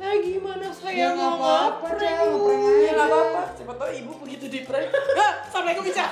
Nah 0.00 0.12
gimana 0.24 0.72
saya 0.72 0.96
Ya, 0.96 1.08
mau 1.12 1.36
ngeprank 1.36 2.00
Ya 2.80 2.90
nggak 2.96 3.08
apa-apa. 3.12 3.42
Siapa 3.60 3.72
tahu 3.76 3.90
ibu 3.92 4.12
begitu 4.24 4.48
di 4.48 4.64
prank. 4.64 4.88
Assalamualaikum 5.52 5.84
Ica. 5.84 6.06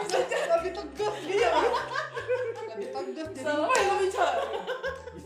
Bisa 0.00 0.16
aja 0.24 0.36
lebih 0.56 0.72
tegas 0.72 1.14
gitu 1.20 1.36
ya. 1.36 1.50
Lebih 2.72 2.88
tegas 2.96 3.28
jadi. 3.28 3.40
Assalamualaikum 3.44 3.98
Ica. 4.08 4.28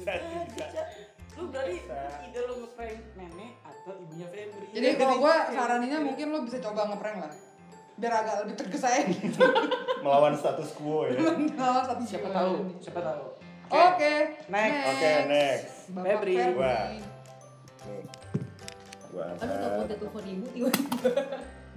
Bisa. 0.05 0.83
Lu 1.35 1.51
berarti 1.51 1.77
ide 2.31 2.41
lu 2.47 2.55
ngeprank 2.63 3.01
nenek 3.19 3.53
atau 3.65 3.93
ibunya 3.99 4.27
Febri. 4.31 4.67
Jadi 4.71 4.89
kalau 5.01 5.15
gue 5.19 5.35
saraninnya 5.51 5.99
mungkin 6.05 6.27
lo 6.31 6.39
bisa 6.47 6.59
coba 6.63 6.93
ngeprank 6.95 7.19
lah. 7.25 7.33
Biar 7.95 8.13
agak 8.23 8.35
lebih 8.45 8.55
tegas 8.59 8.85
aja 8.87 9.03
gitu. 9.07 9.39
Melawan 10.05 10.35
status 10.35 10.75
quo 10.75 11.07
ya. 11.07 11.15
Kalau 11.59 11.83
satu 11.87 12.03
siapa 12.03 12.29
tahu, 12.35 12.55
siapa 12.83 13.01
tahu. 13.01 13.25
Oke. 13.71 14.15
Next. 14.51 14.87
Oke, 14.91 15.13
next. 15.31 15.75
Bapak 15.95 16.05
Febri. 16.11 16.35
Febri. 16.35 16.59
Wah. 16.59 16.85
Nih. 16.91 18.03
Gua 19.15 19.31
Aduh 19.31 19.55
nggak 19.55 19.71
mau 19.79 19.85
telepon 19.87 20.25
ibu. 20.27 20.47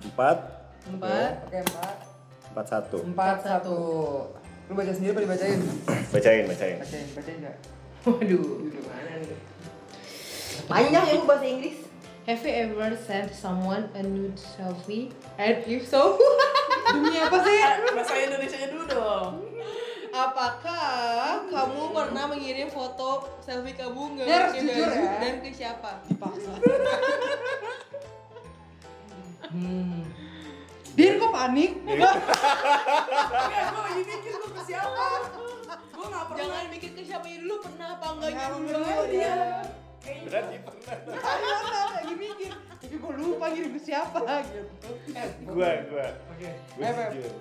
Empat. 0.10 0.38
Empat. 0.90 1.34
Oke, 1.46 1.58
empat. 1.62 1.96
Empat 2.50 2.66
satu. 2.66 2.98
Empat, 3.06 3.38
satu. 3.46 3.78
Lu 4.68 4.74
baca 4.74 4.92
sendiri 4.92 5.14
apa 5.14 5.22
dibacain? 5.22 5.60
Bacain, 6.10 6.44
bacain. 6.50 6.78
Bacain, 6.82 7.08
bacain 7.14 7.38
enggak? 7.46 7.56
Waduh, 8.08 8.46
gimana 8.72 9.14
nih? 9.20 9.36
Panjang 10.64 11.04
ya 11.06 11.16
bu 11.20 11.26
bahasa 11.26 11.46
Inggris. 11.46 11.78
Have 12.24 12.44
you 12.44 12.52
ever 12.52 12.92
sent 12.98 13.32
someone 13.32 13.88
a 13.92 14.04
nude 14.04 14.36
selfie? 14.36 15.12
And 15.40 15.64
if 15.64 15.88
so, 15.88 16.16
Demi 16.94 17.16
apa 17.18 17.38
sih? 17.40 17.58
Bahasa 17.92 18.16
Indonesia 18.18 18.68
dulu 18.68 18.84
dong. 18.88 19.34
apakah 20.08 21.46
kamu 21.46 21.94
pernah 21.94 22.26
mengirim 22.26 22.68
foto 22.68 23.28
selfie 23.38 23.76
kamu 23.76 24.18
nggak 24.18 24.26
Ini 24.26 24.34
harus 24.34 24.54
jujur 24.58 24.90
ya. 24.90 25.12
dan 25.22 25.36
ke 25.40 25.50
siapa? 25.54 25.92
Dipaksa. 26.10 26.52
Hmm. 29.48 30.02
Dir 30.92 31.16
kok 31.16 31.30
panik? 31.30 31.72
Ya, 31.86 32.12
gue 33.70 33.82
lagi 33.84 34.02
mikir 34.04 34.34
ke 34.34 34.62
siapa? 34.66 35.06
Gue 35.88 36.06
nggak 36.06 36.26
pernah. 36.26 36.40
Jangan 36.40 36.64
mikir 36.70 36.90
ke 36.92 37.02
siapa 37.02 37.26
dulu 37.28 37.56
pernah 37.60 37.88
apa 37.92 38.06
enggaknya 38.12 38.38
Jangan 38.40 38.60
dulu. 38.60 38.78
dulu 38.78 39.04
dia. 39.08 39.36
Berarti 40.24 40.56
pernah. 40.60 40.96
Ayo 41.30 41.48
lah, 41.64 41.88
lagi 41.94 42.14
mikir. 42.16 42.52
Tapi 42.54 42.96
gue 42.96 43.14
lupa 43.18 43.46
ngirim 43.50 43.72
ke 43.72 43.82
siapa 43.82 44.18
gitu. 44.46 44.62
Gua, 45.46 45.70
gua. 45.88 46.08
Oke. 46.30 46.50
Gua 46.74 46.86
Eh, 46.86 46.94
Beb. 46.94 47.10
jujur. 47.14 47.36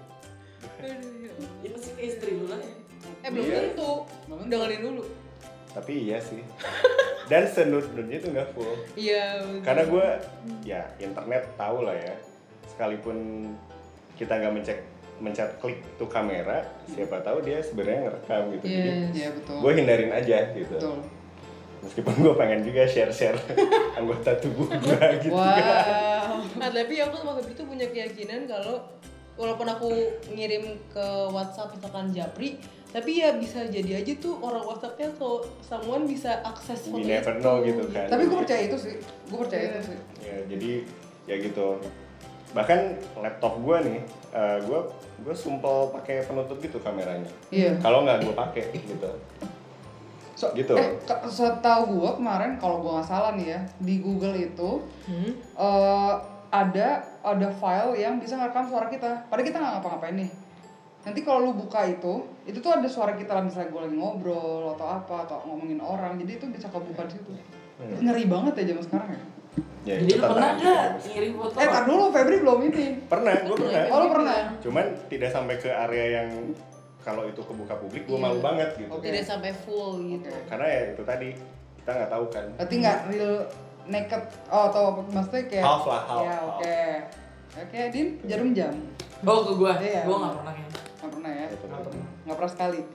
Aduh, 0.76 1.12
ya. 1.20 1.32
Ya 1.62 1.68
pasti 1.70 1.90
ke 1.92 2.02
istri 2.02 2.30
lu 2.32 2.44
lah 2.46 2.58
ya. 2.58 2.74
Eh 3.22 3.28
belum 3.28 3.44
Iya. 3.44 3.56
tentu. 3.62 3.92
Belum 4.26 4.38
tentu. 4.40 4.50
Dengerin 4.50 4.80
dulu. 4.82 5.04
Tapi 5.68 5.92
iya 6.02 6.18
sih. 6.18 6.42
Dan 7.26 7.42
senut-nutnya 7.44 8.18
tuh 8.18 8.30
nggak 8.32 8.48
full. 8.50 8.74
Iya. 8.94 9.44
Karena 9.60 9.82
gue, 9.84 10.06
ya 10.64 10.80
internet 10.96 11.44
tahu 11.54 11.78
lah 11.82 11.94
ya. 11.94 12.14
Sekalipun 12.66 13.50
kita 14.14 14.32
nggak 14.32 14.52
mencek 14.52 14.78
mencet 15.18 15.56
klik 15.56 15.80
tuh 15.94 16.06
kamera, 16.06 16.60
siapa 16.86 17.20
tahu 17.20 17.40
dia 17.40 17.58
sebenarnya 17.58 18.00
ngerekam 18.06 18.42
gitu. 18.52 18.64
Jadi 18.64 18.88
Yes. 18.88 19.10
Iya 19.12 19.28
betul. 19.32 19.56
gue 19.58 19.72
hindarin 19.74 20.10
aja 20.10 20.38
gitu. 20.52 20.76
Betul. 20.76 20.98
Meskipun 21.78 22.14
gue 22.18 22.34
pengen 22.34 22.60
juga 22.62 22.82
share-share 22.84 23.38
anggota 23.98 24.32
tubuh 24.36 24.66
gue 24.66 25.00
gitu. 25.20 25.32
Wow. 25.32 26.42
Nah, 26.60 26.68
tapi 26.68 26.94
aku 26.96 27.16
Febri 27.18 27.52
tuh 27.52 27.66
punya 27.66 27.86
keyakinan 27.86 28.44
kalau 28.44 28.80
walaupun 29.34 29.68
aku 29.68 29.88
ngirim 30.30 30.64
ke 30.88 31.04
WhatsApp 31.28 31.68
misalkan 31.70 32.08
Japri, 32.08 32.56
tapi 32.88 33.20
ya 33.20 33.36
bisa 33.36 33.60
jadi 33.66 34.00
aja 34.00 34.12
tuh 34.16 34.40
orang 34.40 34.64
WhatsAppnya 34.64 35.12
atau 35.12 35.44
someone 35.60 36.04
bisa 36.04 36.40
akses 36.42 36.88
foto 36.88 37.04
never 37.04 37.36
know 37.36 37.60
gitu 37.60 37.84
kan. 37.88 38.08
Tapi 38.08 38.24
gue 38.24 38.38
percaya 38.38 38.62
itu 38.64 38.76
sih. 38.78 38.96
Gue 39.26 39.38
percaya 39.38 39.62
Iya. 39.62 39.70
itu 39.70 39.80
sih. 39.84 39.98
Ya, 40.22 40.36
jadi 40.46 40.70
ya 41.26 41.34
gitu. 41.38 41.68
Bahkan 42.56 42.80
laptop 43.20 43.60
gue 43.60 43.76
nih, 43.84 43.98
eh, 44.32 44.58
gue 44.64 44.80
gue 45.20 45.34
sumpel 45.36 45.92
pakai 45.92 46.24
penutup 46.24 46.56
gitu 46.56 46.80
kameranya. 46.80 47.28
Iya. 47.52 47.76
Kalau 47.84 48.08
nggak 48.08 48.24
gue 48.24 48.32
pakai 48.32 48.64
gitu. 48.72 49.10
So, 50.36 50.52
Gitu. 50.52 50.72
Eh, 50.76 50.96
setahu 51.28 52.00
gue 52.00 52.10
kemarin 52.16 52.56
kalau 52.56 52.80
gue 52.80 52.92
nggak 52.92 53.08
salah 53.08 53.36
nih 53.36 53.56
ya 53.56 53.60
di 53.80 54.00
Google 54.00 54.36
itu 54.36 54.80
Hmm? 55.08 55.32
eh, 55.36 56.14
ada 56.48 57.04
ada 57.20 57.48
file 57.52 58.00
yang 58.00 58.16
bisa 58.16 58.40
ngerekam 58.40 58.64
suara 58.68 58.88
kita. 58.88 59.28
Padahal 59.28 59.44
kita 59.48 59.58
nggak 59.60 59.72
ngapa-ngapain 59.76 60.16
nih. 60.16 60.30
Nanti 61.06 61.20
kalau 61.22 61.38
lu 61.46 61.52
buka 61.54 61.86
itu, 61.86 62.26
itu 62.48 62.58
tuh 62.58 62.72
ada 62.74 62.88
suara 62.90 63.14
kita 63.14 63.30
lah 63.30 63.44
misalnya 63.44 63.70
gue 63.70 63.82
lagi 63.86 63.96
ngobrol 63.96 64.74
atau 64.74 64.86
apa 64.90 65.22
atau 65.28 65.38
ngomongin 65.46 65.78
orang. 65.78 66.18
Jadi 66.18 66.32
itu 66.40 66.46
bisa 66.50 66.66
kebuka 66.72 67.06
di 67.06 67.12
situ. 67.14 67.30
Hmm. 67.76 68.08
Ngeri 68.08 68.24
banget 68.26 68.52
ya 68.58 68.64
zaman 68.74 68.84
sekarang 68.84 69.08
ya. 69.14 69.20
Ya, 69.86 70.02
Jadi 70.02 70.18
lu 70.18 70.26
pernah 70.26 70.50
nggak 70.58 70.86
ngirim 71.06 71.32
foto? 71.38 71.56
Eh, 71.62 71.68
tar 71.70 71.82
dulu 71.86 72.04
Febri 72.10 72.36
belum 72.42 72.58
ini. 72.66 72.84
Pernah, 73.06 73.32
gue 73.46 73.54
pernah. 73.54 73.82
Oh, 73.86 73.98
lu 74.02 74.08
pernah? 74.10 74.38
Cuman 74.58 74.84
tidak 75.06 75.30
sampai 75.30 75.54
ke 75.62 75.70
area 75.70 76.06
yang 76.18 76.28
kalau 77.00 77.22
itu 77.22 77.38
kebuka 77.38 77.78
publik, 77.78 78.02
gue 78.02 78.18
Iya. 78.18 78.24
malu 78.26 78.38
banget 78.42 78.74
gitu. 78.74 78.90
Oke. 78.90 79.06
Tidak 79.06 79.22
sampai 79.22 79.54
full 79.54 80.02
gitu. 80.10 80.26
Karena 80.50 80.66
ya 80.66 80.82
itu 80.90 81.02
tadi 81.06 81.28
kita 81.78 81.90
nggak 81.94 82.10
tahu 82.10 82.24
kan. 82.34 82.46
Berarti 82.58 82.74
nggak 82.82 82.98
real 83.14 83.34
naked 83.86 84.22
oh, 84.50 84.62
atau 84.66 84.84
maksudnya 85.06 85.42
kayak 85.46 85.62
Half 85.62 85.84
lah, 85.86 86.02
half, 86.02 86.22
Ya, 86.26 86.36
oke. 86.42 86.78
Oke, 87.56 87.80
Din, 87.94 88.08
jarum 88.26 88.50
jam. 88.50 88.74
Oh 89.22 89.38
ke 89.46 89.52
gua, 89.54 89.72
Iya. 89.78 90.02
gua 90.02 90.16
nggak 90.18 90.34
pernah 90.34 90.52
kayaknya. 90.52 90.80
Nggak 90.98 91.10
pernah 91.14 91.30
ya? 91.30 91.46
Itu 91.46 91.66
Nggak 91.70 91.82
pernah. 91.86 92.08
Nggak 92.26 92.36
pernah 92.36 92.52
sekali. 92.52 92.80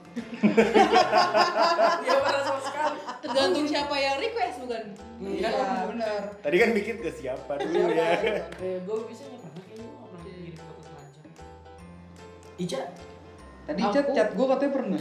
Iya 2.02 2.14
pernah 2.20 2.42
sama 2.42 2.60
sekali. 2.60 2.98
Tergantung 3.22 3.64
siapa 3.64 3.94
yang 3.96 4.16
request 4.18 4.56
bukan? 4.60 4.84
Iya. 5.22 5.50
benar. 5.88 6.20
Tadi 6.38 6.56
kan 6.58 6.70
bikin 6.72 6.96
ke 7.00 7.10
siapa 7.10 7.52
dulu 7.56 7.88
ya. 7.88 8.10
Eh, 8.60 8.76
gua 8.84 8.98
bisa 9.06 9.22
nggak 9.24 9.40
pernah 9.40 9.62
kayaknya 9.62 9.86
nggak 9.88 10.04
pernah 10.04 10.20
ngirim 10.26 10.54
foto 10.54 10.80
telanjang. 10.82 11.28
Ica, 12.58 12.80
Tadi 13.62 13.78
Aku- 13.80 13.94
chat 13.94 14.06
chat 14.10 14.28
gue 14.34 14.46
katanya 14.48 14.72
pernah. 14.74 14.98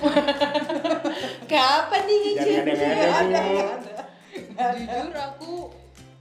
Kapan 1.52 2.02
nih 2.06 2.20
Jangan 2.32 2.64
ngechat? 2.64 2.94
ada-ada 2.94 3.40
bu. 3.42 3.58
Jujur 4.62 5.16
aku 5.18 5.52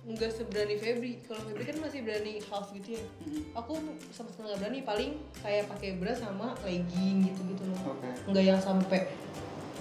nggak 0.00 0.30
seberani 0.32 0.74
Febri. 0.80 1.12
Kalau 1.28 1.40
Febri 1.44 1.64
kan 1.68 1.76
masih 1.84 2.00
berani 2.00 2.40
half 2.48 2.72
gitu 2.72 2.96
ya. 2.96 3.02
Aku 3.52 3.76
sama 4.10 4.28
sekali 4.32 4.48
nggak 4.48 4.60
berani. 4.64 4.78
Paling 4.82 5.10
kayak 5.44 5.64
pakai 5.68 5.90
bra 6.00 6.12
sama 6.16 6.56
legging 6.64 7.28
gitu-gitu 7.28 7.62
loh. 7.68 7.96
Oke. 7.96 8.08
Nggak 8.32 8.44
yang 8.44 8.60
sampai 8.60 9.12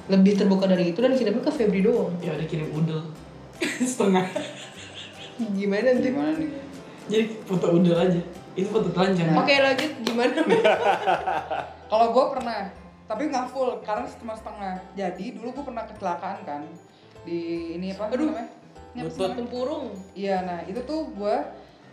lebih 0.10 0.34
terbuka 0.36 0.66
dari 0.66 0.92
itu 0.92 1.00
dan 1.00 1.14
kirimnya 1.14 1.44
ke 1.46 1.52
Febri 1.54 1.86
doang. 1.86 2.12
ya 2.20 2.34
udah 2.34 2.48
kirim 2.50 2.68
udel 2.74 3.00
setengah. 3.92 4.26
Gimana 5.56 5.88
tuh? 5.96 6.04
Gimana 6.04 6.32
nih? 6.36 6.50
Jadi 7.10 7.26
foto 7.48 7.66
udel 7.80 7.96
aja. 7.96 8.22
Ini 8.60 8.68
foto 8.68 8.90
telanjang. 8.92 9.32
Oke 9.40 9.56
lanjut 9.56 9.92
gimana? 10.04 10.40
Kalau 11.92 12.08
gue 12.12 12.26
pernah, 12.36 12.60
tapi 13.08 13.24
nggak 13.32 13.46
full 13.50 13.72
karena 13.82 14.06
cuma 14.20 14.34
setengah. 14.36 14.76
Jadi 14.94 15.26
dulu 15.40 15.48
gue 15.56 15.64
pernah 15.64 15.88
kecelakaan 15.88 16.38
kan 16.44 16.62
di 17.24 17.40
ini 17.80 17.96
apa 17.96 18.12
Aduh. 18.12 18.30
namanya? 18.30 18.59
Ini 18.91 19.01
Lutut. 19.05 19.31
Tempurung. 19.34 19.86
Iya, 20.12 20.41
nah 20.41 20.60
itu 20.63 20.81
tuh 20.81 21.10
gue 21.12 21.36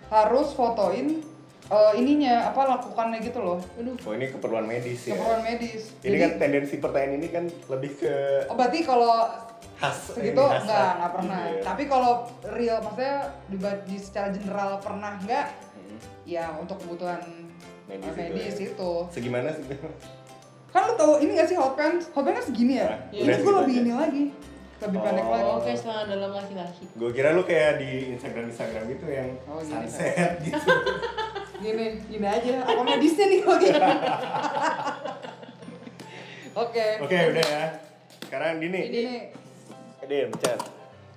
harus 0.06 0.48
fotoin 0.50 1.18
eh, 1.66 1.92
ininya 1.94 2.46
apa 2.46 2.62
lakukannya 2.68 3.18
gitu 3.20 3.38
loh 3.38 3.58
Aduh. 3.74 3.98
Oh 4.00 4.12
ini 4.12 4.30
keperluan 4.30 4.64
medis 4.64 5.02
ya. 5.02 5.12
keperluan 5.12 5.42
medis. 5.42 5.82
Ini 5.98 6.16
kan 6.16 6.30
tendensi 6.38 6.74
pertanyaan 6.76 7.14
ini 7.16 7.28
kan 7.28 7.44
lebih 7.66 7.90
ke 7.96 8.14
oh 8.46 8.54
berarti 8.54 8.80
kalau 8.80 9.26
khas. 9.76 10.14
segitu 10.14 10.38
ini, 10.38 10.46
khas- 10.48 10.62
enggak 10.62 10.90
nggak 10.96 11.12
pernah. 11.12 11.40
Iya. 11.42 11.60
Tapi 11.62 11.82
kalau 11.84 12.12
real 12.48 12.78
maksudnya 12.80 13.16
di, 13.44 13.56
di 13.84 13.96
secara 13.98 14.28
general 14.30 14.70
pernah 14.78 15.18
enggak? 15.18 15.46
Hmm. 15.74 15.98
Ya 16.22 16.54
untuk 16.54 16.78
kebutuhan 16.78 17.20
Medis 17.86 18.14
medis, 18.14 18.54
itu 18.56 18.62
ya. 18.62 18.70
itu. 18.72 18.92
Segimana 19.12 19.48
sih? 19.52 19.62
Kan 20.68 20.82
lu 20.86 20.94
tahu 20.94 21.12
ini 21.18 21.34
gak 21.34 21.46
sih 21.46 21.54
hot 21.54 21.72
pants? 21.72 22.10
Hot 22.10 22.22
pants 22.22 22.36
kan 22.36 22.46
segini 22.46 22.74
ya? 22.76 22.90
Nah, 22.90 22.98
Ini 23.10 23.22
udah 23.22 23.38
gue 23.38 23.52
lebih 23.56 23.74
aja. 23.74 23.82
ini 23.82 23.92
lagi. 23.92 24.24
Lebih 24.76 24.99
pendek 25.00 25.25
Oh. 25.25 25.30
lagi. 25.30 25.45
Oke 25.56 25.71
celana 25.75 26.04
dalam 26.06 26.30
laki-laki. 26.30 26.85
Gue 26.92 27.11
kira 27.11 27.33
lu 27.33 27.42
kayak 27.42 27.80
di 27.80 27.90
Instagram 28.12 28.45
Instagram 28.47 28.83
gitu 28.88 29.06
yang 29.06 29.28
Oh, 29.47 29.56
gini. 29.59 29.73
sunset 29.88 30.33
gitu. 30.45 30.73
Gini, 31.56 31.87
gini 32.04 32.26
aja. 32.26 32.54
Apa 32.62 32.80
medisnya 32.83 33.25
nih 33.26 33.40
kalau 33.40 33.56
gini? 33.62 33.80
Oke. 36.54 36.87
Oke 37.00 37.16
udah 37.30 37.47
ya. 37.47 37.64
Sekarang 38.23 38.59
Dini. 38.59 38.80
Ini 38.87 39.04
Dim, 40.04 40.30
chat. 40.38 40.61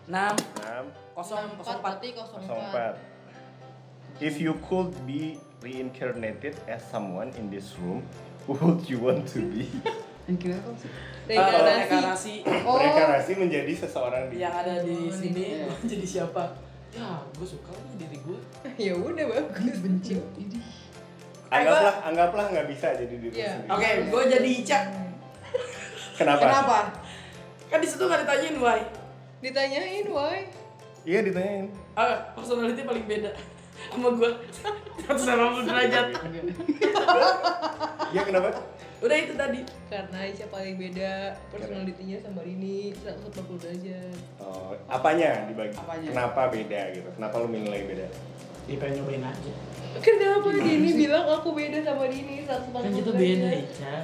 6 0.08 0.16
6 0.58 1.14
kosong 1.14 1.46
kosong 1.56 1.78
04 1.78 1.80
empat. 1.80 1.96
berarti 2.00 2.08
04. 2.16 2.98
04. 4.18 4.20
If 4.20 4.36
you 4.38 4.58
could 4.66 4.92
be 5.04 5.36
reincarnated 5.60 6.56
as 6.66 6.82
someone 6.82 7.32
in 7.36 7.48
this 7.48 7.76
room, 7.78 8.04
who 8.44 8.56
would 8.58 8.84
you 8.84 9.00
want 9.00 9.28
to 9.32 9.40
be? 9.44 9.68
yang 10.28 10.38
Reinkarnasi. 11.30 12.34
Oh. 12.66 12.76
Reinkarnasi 12.76 13.32
menjadi 13.38 13.70
seseorang 13.72 14.28
di 14.28 14.42
yang 14.42 14.50
ada 14.52 14.82
di 14.82 14.98
Oh, 14.98 15.14
sini 15.14 15.42
iya. 15.54 15.64
gua 15.64 15.78
jadi 15.94 16.06
siapa? 16.08 16.44
Ya, 16.90 17.06
gue 17.32 17.46
suka 17.46 17.70
nih 17.70 17.96
diri 18.02 18.18
gue. 18.20 18.40
ya 18.90 18.94
udah 18.98 19.26
bagus. 19.30 19.78
Benci. 19.78 20.18
Anggaplah, 21.50 21.96
anggaplah 22.04 22.46
nggak 22.50 22.66
bisa 22.68 22.98
jadi 22.98 23.14
diri 23.16 23.34
Iya. 23.36 23.52
sendiri. 23.62 23.70
Oke, 23.72 23.90
gue 24.10 24.22
jadi 24.28 24.50
Ica. 24.58 24.80
Kenapa? 26.18 26.42
Kenapa? 26.42 26.78
Kan 27.70 27.78
di 27.78 27.88
situ 27.88 28.02
nggak 28.02 28.26
ditanyain 28.26 28.58
why. 28.58 28.82
Ditanyain 29.40 30.06
why? 30.10 30.38
Iya 31.06 31.20
ditanyain. 31.22 31.70
Ah, 31.94 32.34
personality 32.34 32.82
paling 32.82 33.06
beda 33.06 33.32
sama 33.88 34.10
gue 34.12 34.30
180 35.08 35.64
derajat. 35.64 36.06
Iya 38.10 38.22
kenapa? 38.26 38.50
Udah 39.00 39.16
itu 39.16 39.34
tadi. 39.40 39.60
Karena 39.88 40.18
Aisyah 40.28 40.48
paling 40.52 40.76
beda 40.76 41.12
personalitinya 41.50 42.18
sama 42.20 42.44
Rini 42.44 42.92
140 42.92 43.64
derajat. 43.64 44.18
Oh, 44.44 44.76
apanya 44.92 45.48
dibagi? 45.48 45.76
Apanya? 45.80 46.08
Kenapa 46.12 46.42
beda 46.52 46.82
gitu? 46.92 47.10
Kenapa 47.16 47.36
lu 47.40 47.48
menilai 47.48 47.88
beda? 47.88 48.08
Ya 48.70 48.76
pengen 48.78 49.02
nyobain 49.02 49.24
aja. 49.26 49.54
Kenapa 49.98 50.48
Dini 50.54 50.90
bilang 50.94 51.26
aku 51.26 51.58
beda 51.58 51.82
sama 51.82 52.06
Dini 52.06 52.46
140 52.46 52.70
Kan 52.70 52.92
kita 52.94 53.10
derajat? 53.10 53.18
beda, 53.18 53.50
Ica. 53.58 53.96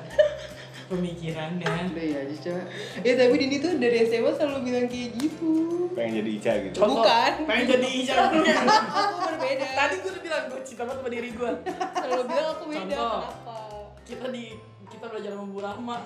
Pemikirannya. 0.86 1.70
Udah 1.94 2.06
ya 2.06 2.18
aja 2.26 2.36
coba. 2.42 2.62
Ya 3.06 3.14
tapi 3.20 3.36
Dini 3.38 3.56
tuh 3.62 3.72
dari 3.78 3.98
SMA 4.10 4.32
selalu 4.34 4.60
bilang 4.66 4.88
kayak 4.90 5.10
gitu. 5.22 5.54
Pengen 5.94 6.24
jadi 6.24 6.32
Ica 6.40 6.54
gitu. 6.66 6.78
Bukan. 6.82 7.32
Pengen 7.46 7.66
jadi 7.78 7.88
Ica. 8.02 8.14
Aku 8.26 9.18
berbeda. 9.28 9.66
Tadi 9.76 9.96
gue 10.02 10.10
udah 10.10 10.24
bilang 10.24 10.44
gue 10.50 10.60
cinta 10.66 10.82
banget 10.88 10.98
sama 11.04 11.10
diri 11.14 11.30
gue. 11.30 11.52
Selalu 11.94 12.24
bilang 12.26 12.48
aku 12.50 12.64
beda. 12.66 12.96
Contoh. 12.96 13.22
Kenapa? 13.22 13.58
Kita 14.06 14.26
di 14.34 14.46
kita 14.90 15.06
belajar 15.10 15.32
sama 15.34 15.46
Bu 15.50 15.60
Rahma. 15.62 15.98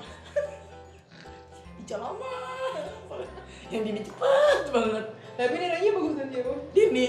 Ica 1.84 1.96
lama. 2.00 2.34
Yang 3.70 3.82
Dini 3.86 4.02
cepet 4.04 4.64
banget. 4.72 5.06
Tapi 5.40 5.56
nilainya 5.56 5.92
bagusan 5.96 6.28
siapa? 6.32 6.54
Dini. 6.76 7.06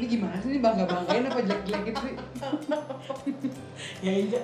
Ini 0.00 0.06
gimana 0.08 0.34
sih? 0.40 0.48
Ini 0.56 0.58
bangga-banggain 0.64 1.28
apa 1.28 1.40
jelek-jelekin 1.44 1.94
sih? 1.98 2.14
Ya 4.00 4.12
Ica. 4.16 4.40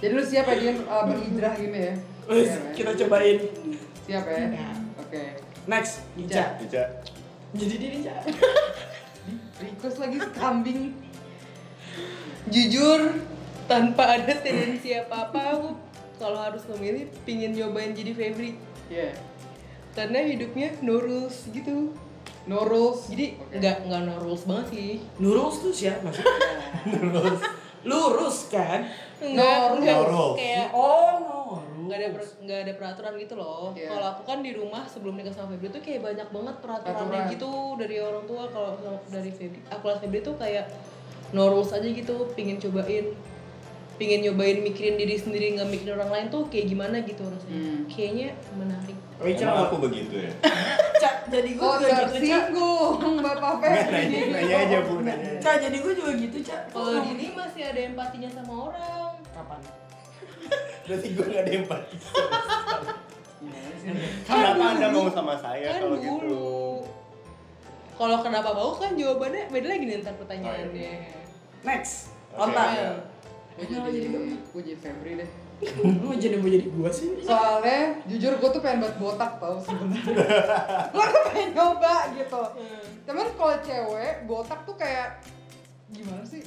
Jadi 0.00 0.12
lu 0.16 0.24
siap 0.24 0.48
ya 0.48 0.56
dia 0.56 0.72
uh, 0.88 1.04
berhijrah 1.04 1.52
gini 1.60 1.80
ya? 1.92 1.94
Wes, 2.24 2.48
ya? 2.48 2.72
kita 2.72 2.90
cobain. 3.04 3.38
Siap 4.08 4.24
ya? 4.24 4.38
Ya. 4.48 4.68
Oke. 4.96 5.22
Next, 5.68 6.08
Ica. 6.16 6.56
Ica. 6.56 6.84
Jadi 7.52 7.74
Dini 7.76 7.96
Ica. 8.00 8.16
Request 9.60 9.96
lagi 10.00 10.18
kambing. 10.32 11.09
Jujur 12.48 13.20
tanpa 13.66 14.16
ada 14.16 14.32
tendensi 14.34 14.90
apa-apa 14.90 15.40
aku 15.52 15.70
kalau 16.16 16.38
harus 16.38 16.64
memilih 16.66 17.06
pingin 17.22 17.52
nyobain 17.52 17.92
jadi 17.92 18.10
Febri 18.10 18.56
Iya. 18.86 19.14
karena 19.92 20.18
hidupnya 20.20 20.74
no 20.80 20.98
rules 20.98 21.46
gitu 21.46 21.94
No 22.42 22.64
rules. 22.64 23.06
jadi 23.06 23.36
nggak 23.52 23.76
nggak 23.86 24.00
no 24.02 24.14
rules 24.18 24.42
banget 24.42 24.66
sih 24.70 24.92
Lurus 25.16 25.60
tuh 25.60 25.70
siapa 25.70 26.02
maksudnya? 26.02 26.34
Lurus. 26.90 27.40
Lurus 27.82 28.38
kan? 28.48 28.88
Enggak, 29.18 29.58
enggak 29.72 29.96
No 29.96 30.04
rules. 30.08 30.36
kayak 30.36 30.66
Oh, 30.72 31.12
no. 31.16 31.38
nggak 31.82 31.96
ada 31.96 32.08
per- 32.10 32.36
nggak 32.40 32.58
ada 32.60 32.72
peraturan 32.74 33.12
gitu 33.16 33.34
loh. 33.34 33.70
Iya. 33.72 33.88
Kalau 33.88 34.06
aku 34.10 34.22
kan 34.24 34.38
di 34.40 34.52
rumah 34.52 34.82
sebelum 34.84 35.14
nikah 35.14 35.30
sama 35.30 35.52
Febri 35.52 35.68
tuh 35.70 35.80
kayak 35.80 36.00
banyak 36.02 36.28
banget 36.28 36.54
peraturannya 36.58 37.06
Peraturan. 37.06 37.32
gitu 37.32 37.50
dari 37.76 37.96
orang 37.98 38.24
tua. 38.24 38.42
Kalau 38.48 38.70
dari 39.06 39.30
Febri, 39.30 39.60
aku 39.64 39.82
lihat 39.84 40.00
Febri 40.00 40.20
tuh 40.20 40.34
kayak 40.34 40.64
no 41.30 41.46
rules 41.46 41.70
aja 41.70 41.86
gitu, 41.86 42.26
pingin 42.32 42.56
cobain, 42.56 43.14
pingin 43.94 44.20
nyobain 44.22 44.58
mikirin 44.60 44.96
diri 44.96 45.14
sendiri 45.14 45.54
nggak 45.54 45.68
mikirin 45.68 45.94
orang 45.94 46.10
lain 46.10 46.26
tuh 46.28 46.48
kayak 46.48 46.66
gimana 46.66 47.02
gitu 47.02 47.22
rasanya. 47.22 47.52
Hmm. 47.52 47.84
Kayaknya 47.86 48.28
menarik. 48.54 48.96
Oh. 49.20 49.28
Emang 49.28 49.68
aku 49.68 49.76
begitu 49.84 50.14
ya? 50.16 50.32
Cak, 50.96 51.28
jadi 51.28 51.50
gue 51.52 51.60
Oh, 51.62 51.76
juga 51.76 51.88
gitu, 51.88 51.92
Cak. 51.92 52.08
tersinggung 52.48 53.14
Bapak 53.20 53.52
Nggak, 53.60 53.72
Ferry. 53.84 53.92
nanya, 53.92 54.20
nanya 54.32 54.56
aja 54.64 54.78
bu, 54.80 54.94
nanya. 55.00 55.30
Cak, 55.38 55.56
jadi 55.60 55.76
gue 55.76 55.92
juga 55.92 56.12
gitu, 56.16 56.38
Cak. 56.40 56.62
Kalau 56.72 56.98
Dini 57.04 57.26
masih 57.30 57.62
ada 57.62 57.80
empatinya 57.84 58.30
sama 58.32 58.52
orang. 58.66 59.12
Kapan? 59.30 59.60
Berarti 60.82 61.06
gue 61.12 61.24
gak 61.26 61.42
ada 61.44 61.52
empati. 61.54 61.96
Gimana 63.40 63.72
sih? 63.76 63.92
Kenapa 64.24 64.64
anda 64.66 64.86
mau 64.88 65.08
sama 65.08 65.34
saya 65.36 65.68
kan 65.68 65.80
kalau 65.80 65.96
dulu. 65.96 66.00
gitu? 66.00 66.44
Kalau 67.94 68.18
kenapa 68.24 68.50
mau 68.50 68.72
kan 68.72 68.96
jawabannya 68.96 69.42
beda 69.48 69.66
lagi 69.68 69.84
nih 69.84 69.96
ntar 70.00 70.16
pertanyaannya. 70.16 70.92
Next. 71.60 72.14
Oke, 72.32 72.50
Lontar. 72.50 72.66
iya. 72.72 72.90
Gue 73.60 73.66
jadi, 73.68 74.08
gue 74.40 74.62
jadi 74.64 74.78
Febri 74.80 75.12
deh. 75.20 75.30
Lu 76.00 76.16
jadi 76.16 76.40
mau 76.40 76.48
jadi 76.48 76.66
gue 76.72 76.90
sih? 76.90 77.20
Soalnya 77.20 78.00
jujur 78.08 78.32
gue 78.40 78.48
tuh 78.48 78.62
pengen 78.64 78.80
buat 78.80 78.96
botak 78.96 79.36
tau 79.36 79.60
sebenarnya. 79.60 80.16
gue 80.96 81.04
tuh 81.04 81.22
pengen 81.28 81.48
nyoba 81.52 81.94
gitu. 82.16 82.42
Cuman 83.04 83.26
kalau 83.36 83.56
cewek 83.60 84.24
botak 84.24 84.64
tuh 84.64 84.76
kayak 84.80 85.20
gimana 85.92 86.24
sih? 86.24 86.40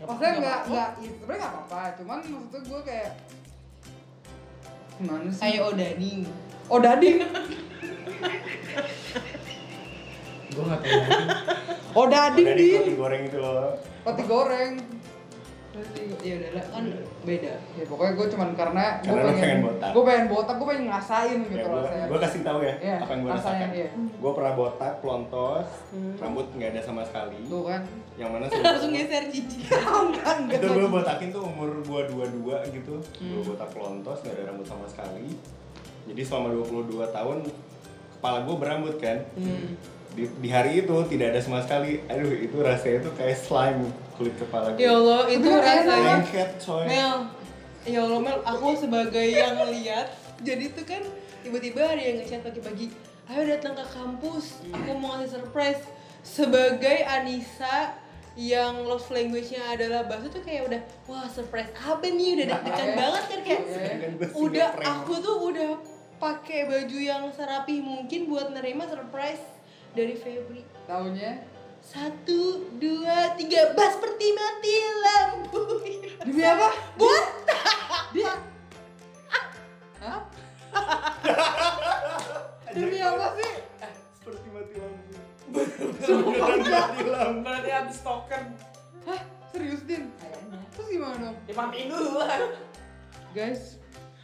Maksudnya 0.00 0.32
nggak 0.40 0.60
nggak 0.68 0.88
ya, 1.00 1.08
sebenarnya 1.16 1.40
nggak 1.40 1.52
apa-apa. 1.56 1.82
Cuman 1.96 2.18
maksudnya 2.20 2.60
gue 2.68 2.80
kayak 2.84 3.10
gimana 5.00 5.28
sih? 5.32 5.42
Ayo 5.48 5.72
Odading. 5.72 6.20
Oh 6.70 6.78
dading. 6.78 7.16
Gue 10.50 10.66
gak 10.66 10.82
tau 10.82 10.98
lagi. 10.98 11.30
Oh 11.94 12.06
dading 12.10 12.46
Dari 12.46 12.66
din. 12.74 12.98
Roti 14.10 14.24
goreng. 14.24 14.74
Roti. 15.70 16.02
Ya 16.20 16.34
udahlah 16.36 16.64
kan 16.66 16.84
beda. 17.22 17.52
Ya 17.72 17.84
pokoknya 17.86 18.12
gue 18.12 18.26
cuman 18.28 18.48
karena 18.52 18.84
gue 18.98 19.14
pengen, 19.14 19.38
pengen 19.38 19.60
botak. 19.62 19.90
gue 19.90 20.02
pengen 20.02 20.26
botak, 20.26 20.54
gue 20.54 20.66
pengen 20.66 20.84
ngerasain 20.84 21.38
gitu 21.40 21.56
Ya, 21.56 21.64
gua, 21.64 21.80
saya. 21.84 22.04
gua 22.04 22.18
kasih 22.18 22.40
tahu 22.42 22.58
ya 22.60 22.74
Iya, 22.76 22.96
apa 22.98 23.10
yang 23.10 23.20
gue 23.20 23.30
rasanya, 23.30 23.46
rasakan. 23.62 23.68
iya. 23.72 23.88
Gue 24.18 24.32
pernah 24.34 24.52
botak, 24.52 24.92
pelontos, 24.98 25.66
Hmm. 25.88 26.14
rambut 26.16 26.46
nggak 26.50 26.70
ada 26.70 26.80
sama 26.82 27.02
sekali. 27.02 27.38
Tuh 27.46 27.62
kan. 27.64 27.82
Yang 28.14 28.28
mana 28.28 28.42
Langsung 28.50 28.60
sebelum 28.60 28.90
geser 28.92 29.24
cici. 29.30 29.58
enggak 30.02 30.34
enggak. 30.36 30.58
itu 30.58 30.66
gue 30.68 30.90
botakin 30.90 31.28
tuh 31.30 31.42
umur 31.44 31.70
gue 31.78 32.00
dua 32.08 32.24
dua 32.28 32.56
gitu. 32.66 32.94
Hmm. 33.16 33.30
Gue 33.30 33.42
botak 33.46 33.68
pelontos, 33.70 34.18
nggak 34.20 34.34
ada 34.34 34.44
rambut 34.48 34.66
sama 34.66 34.84
sekali. 34.84 35.38
Jadi 36.02 36.20
selama 36.20 36.48
22 36.50 36.82
tahun 37.08 37.36
kepala 38.12 38.38
gue 38.42 38.56
berambut 38.58 38.94
kan. 38.98 39.18
Hmm. 39.32 39.78
Di, 40.10 40.26
di 40.26 40.48
hari 40.50 40.82
itu 40.82 40.96
tidak 41.06 41.36
ada 41.36 41.40
sama 41.40 41.62
sekali. 41.62 42.02
Aduh 42.10 42.34
itu 42.34 42.56
rasanya 42.58 42.98
tuh 43.06 43.12
kayak 43.14 43.38
slime 43.38 43.90
kulit 44.18 44.34
kepala 44.36 44.74
gue. 44.74 44.82
Ya 44.82 44.92
Allah, 44.94 45.22
itu 45.30 45.48
rasanya 45.48 46.18
Lengket 46.20 46.50
coy. 46.58 46.84
Mel. 46.86 47.16
Ya 47.88 48.00
Allah 48.04 48.20
Mel, 48.20 48.38
aku 48.44 48.68
sebagai 48.76 49.24
yang 49.24 49.56
lihat 49.70 50.12
jadi 50.40 50.72
tuh 50.72 50.84
kan 50.88 51.02
tiba-tiba 51.44 51.84
ada 51.84 52.00
yang 52.00 52.20
nge-chat 52.20 52.44
pagi-pagi 52.44 52.92
ayo 53.32 53.42
datang 53.46 53.76
ke 53.76 53.84
kampus 53.92 54.60
aku 54.72 54.90
mau 54.96 55.16
ngasih 55.20 55.40
surprise 55.40 55.82
sebagai 56.20 57.04
Anissa 57.06 57.96
yang 58.36 58.84
love 58.86 59.04
language-nya 59.12 59.76
adalah 59.76 60.06
bahasa 60.08 60.32
tuh 60.32 60.44
kayak 60.44 60.68
udah 60.70 60.80
wah 61.08 61.26
surprise 61.28 61.68
apa 61.76 62.04
nih 62.08 62.40
udah 62.40 62.46
deg-degan 62.56 62.88
Oke. 62.88 62.96
banget 62.96 63.24
kan 63.24 63.40
kayak 63.44 63.62
single 63.68 64.30
udah 64.48 64.68
aku 64.80 65.12
tuh 65.20 65.36
udah 65.50 65.70
pakai 66.20 66.68
baju 66.68 66.98
yang 67.00 67.24
serapi 67.32 67.80
mungkin 67.80 68.28
buat 68.28 68.52
nerima 68.52 68.84
surprise 68.88 69.40
dari 69.90 70.14
Febri 70.14 70.62
Taunya 70.86 71.42
satu 71.80 72.68
dua 72.76 73.32
tiga 73.40 73.72
bas 73.72 73.96
seperti 73.96 74.26
mati 74.36 74.74
lampu 75.00 75.60
demi 76.28 76.44
apa? 76.44 76.68
buat 77.00 77.26
Dia 78.12 78.36
Hah? 80.00 80.20
Demi 82.72 83.00
apa 83.00 83.26
sih? 83.36 83.52
Seperti 84.16 84.46
mati 84.52 84.74
lampu. 84.80 85.12
Sumpah 86.04 86.36
Mati 86.56 87.04
lampu. 87.04 87.40
Berarti 87.44 87.70
habis 87.72 87.98
token. 88.00 88.44
Hah? 89.08 89.20
Serius 89.52 89.84
Din? 89.88 90.08
Terus 90.72 90.88
gimana 90.88 91.16
dong? 91.20 91.36
Ya 91.48 91.52
matiin 91.56 91.88
dulu 91.88 92.20
lah. 92.20 92.40
Guys 93.32 93.79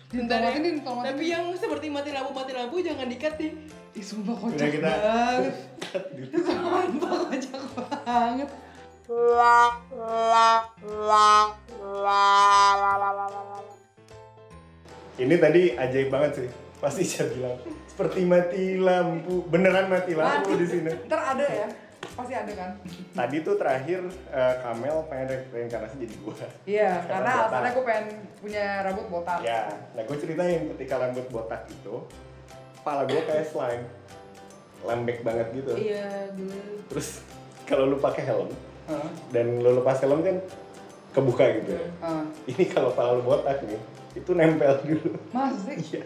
Bentar 0.07 0.38
ya. 0.38 0.55
tomatin 0.55 1.11
tapi 1.11 1.25
yang 1.35 1.51
seperti 1.59 1.90
mati 1.90 2.14
lampu 2.14 2.31
mati 2.31 2.55
lampu 2.55 2.79
jangan 2.79 3.11
dikat 3.11 3.35
deh 3.42 3.51
Ih 3.97 4.05
sumpah 4.05 4.38
Udah 4.38 4.55
kocak 4.55 4.69
kita 4.71 4.87
banget 4.87 5.55
Sumpah 6.47 7.12
kocak 7.27 7.61
banget 7.75 8.49
Ini 15.16 15.35
tadi 15.40 15.62
ajaib 15.73 16.12
banget 16.12 16.31
sih. 16.45 16.49
Pasti 16.77 17.03
saya 17.09 17.33
bilang 17.33 17.57
seperti 17.88 18.21
mati 18.29 18.77
lampu. 18.77 19.49
Beneran 19.49 19.88
mati 19.88 20.12
lampu 20.12 20.61
di 20.61 20.66
sini. 20.69 20.92
Ntar 21.09 21.21
ada 21.35 21.47
ya 21.49 21.86
Pasti 22.12 22.33
ada 22.33 22.53
kan? 22.53 22.71
Tadi 23.12 23.37
tuh 23.40 23.55
terakhir 23.57 24.01
eh, 24.29 24.55
Kamel 24.61 24.97
pengen 25.07 25.27
re- 25.27 25.49
reinkarnasi 25.51 25.97
jadi 25.99 26.14
gua. 26.21 26.37
Iya, 26.62 26.90
Karena 27.03 27.11
karena 27.11 27.31
alasannya 27.42 27.71
gue 27.73 27.85
pengen 27.85 28.07
punya 28.37 28.64
rambut 28.83 29.07
botak 29.09 29.38
Ya, 29.40 29.61
nah 29.90 30.03
gue 30.03 30.16
ceritain 30.16 30.62
ketika 30.77 30.95
rambut 30.99 31.27
botak 31.27 31.66
itu, 31.66 31.95
kepala 32.77 33.03
gue 33.05 33.21
kayak 33.21 33.47
slime, 33.47 33.85
lembek 34.83 35.19
banget 35.21 35.47
gitu. 35.53 35.73
iya 35.75 36.31
gue 36.31 36.61
Terus 36.87 37.25
kalau 37.64 37.88
lu 37.88 37.99
pakai 37.99 38.23
helm 38.23 38.53
Heeh. 38.87 39.11
dan 39.31 39.47
lu 39.59 39.71
lepas 39.75 39.99
helm 39.99 40.21
kan 40.21 40.37
kebuka 41.11 41.45
gitu. 41.57 41.75
ya. 41.75 41.87
Heeh. 42.01 42.25
Ini 42.55 42.64
kalau 42.71 42.92
kepala 42.92 43.11
lu 43.14 43.25
botak 43.25 43.59
nih, 43.62 43.81
itu 44.14 44.31
nempel 44.31 44.79
dulu. 44.85 45.11
Masa 45.33 45.59
sih? 45.66 45.99
Iya, 45.99 46.05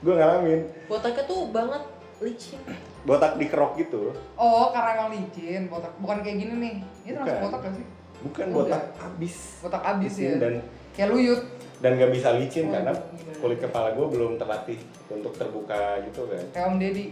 gue 0.00 0.14
ngalamin. 0.16 0.60
botaknya 0.84 1.22
tuh 1.24 1.40
banget 1.48 1.82
licin. 2.18 2.60
Botak 3.02 3.36
dikerok 3.36 3.72
gitu 3.76 4.12
Oh, 4.34 4.68
karena 4.68 4.90
emang 4.94 5.10
licin, 5.10 5.66
botak. 5.66 5.92
Bukan 5.96 6.20
kayak 6.20 6.36
gini 6.38 6.54
nih. 6.54 6.74
Ini 7.02 7.16
Bukan. 7.16 7.38
botak 7.42 7.60
gak 7.62 7.74
sih? 7.74 7.86
bukan 8.20 8.44
Enggak. 8.46 8.58
botak 8.68 8.82
abis 9.00 9.36
Botak 9.58 9.82
abis 9.82 10.12
Licin 10.14 10.28
ya. 10.28 10.36
dan 10.38 10.54
Kayak 10.92 11.08
luyut. 11.10 11.40
dan 11.80 11.90
gak 11.96 12.12
bisa 12.12 12.28
licin 12.34 12.64
Oh, 12.64 12.70
karena 12.70 12.92
gimana? 12.92 13.38
kulit 13.40 13.58
kepala 13.58 13.88
gue 13.90 14.06
belum 14.06 14.32
terlatih 14.36 14.76
untuk 15.08 15.32
terbuka 15.32 15.80
gitu 16.04 16.28
kan 16.28 16.44
Kayak 16.52 16.66
Om 16.66 16.76
Deddy. 16.76 17.06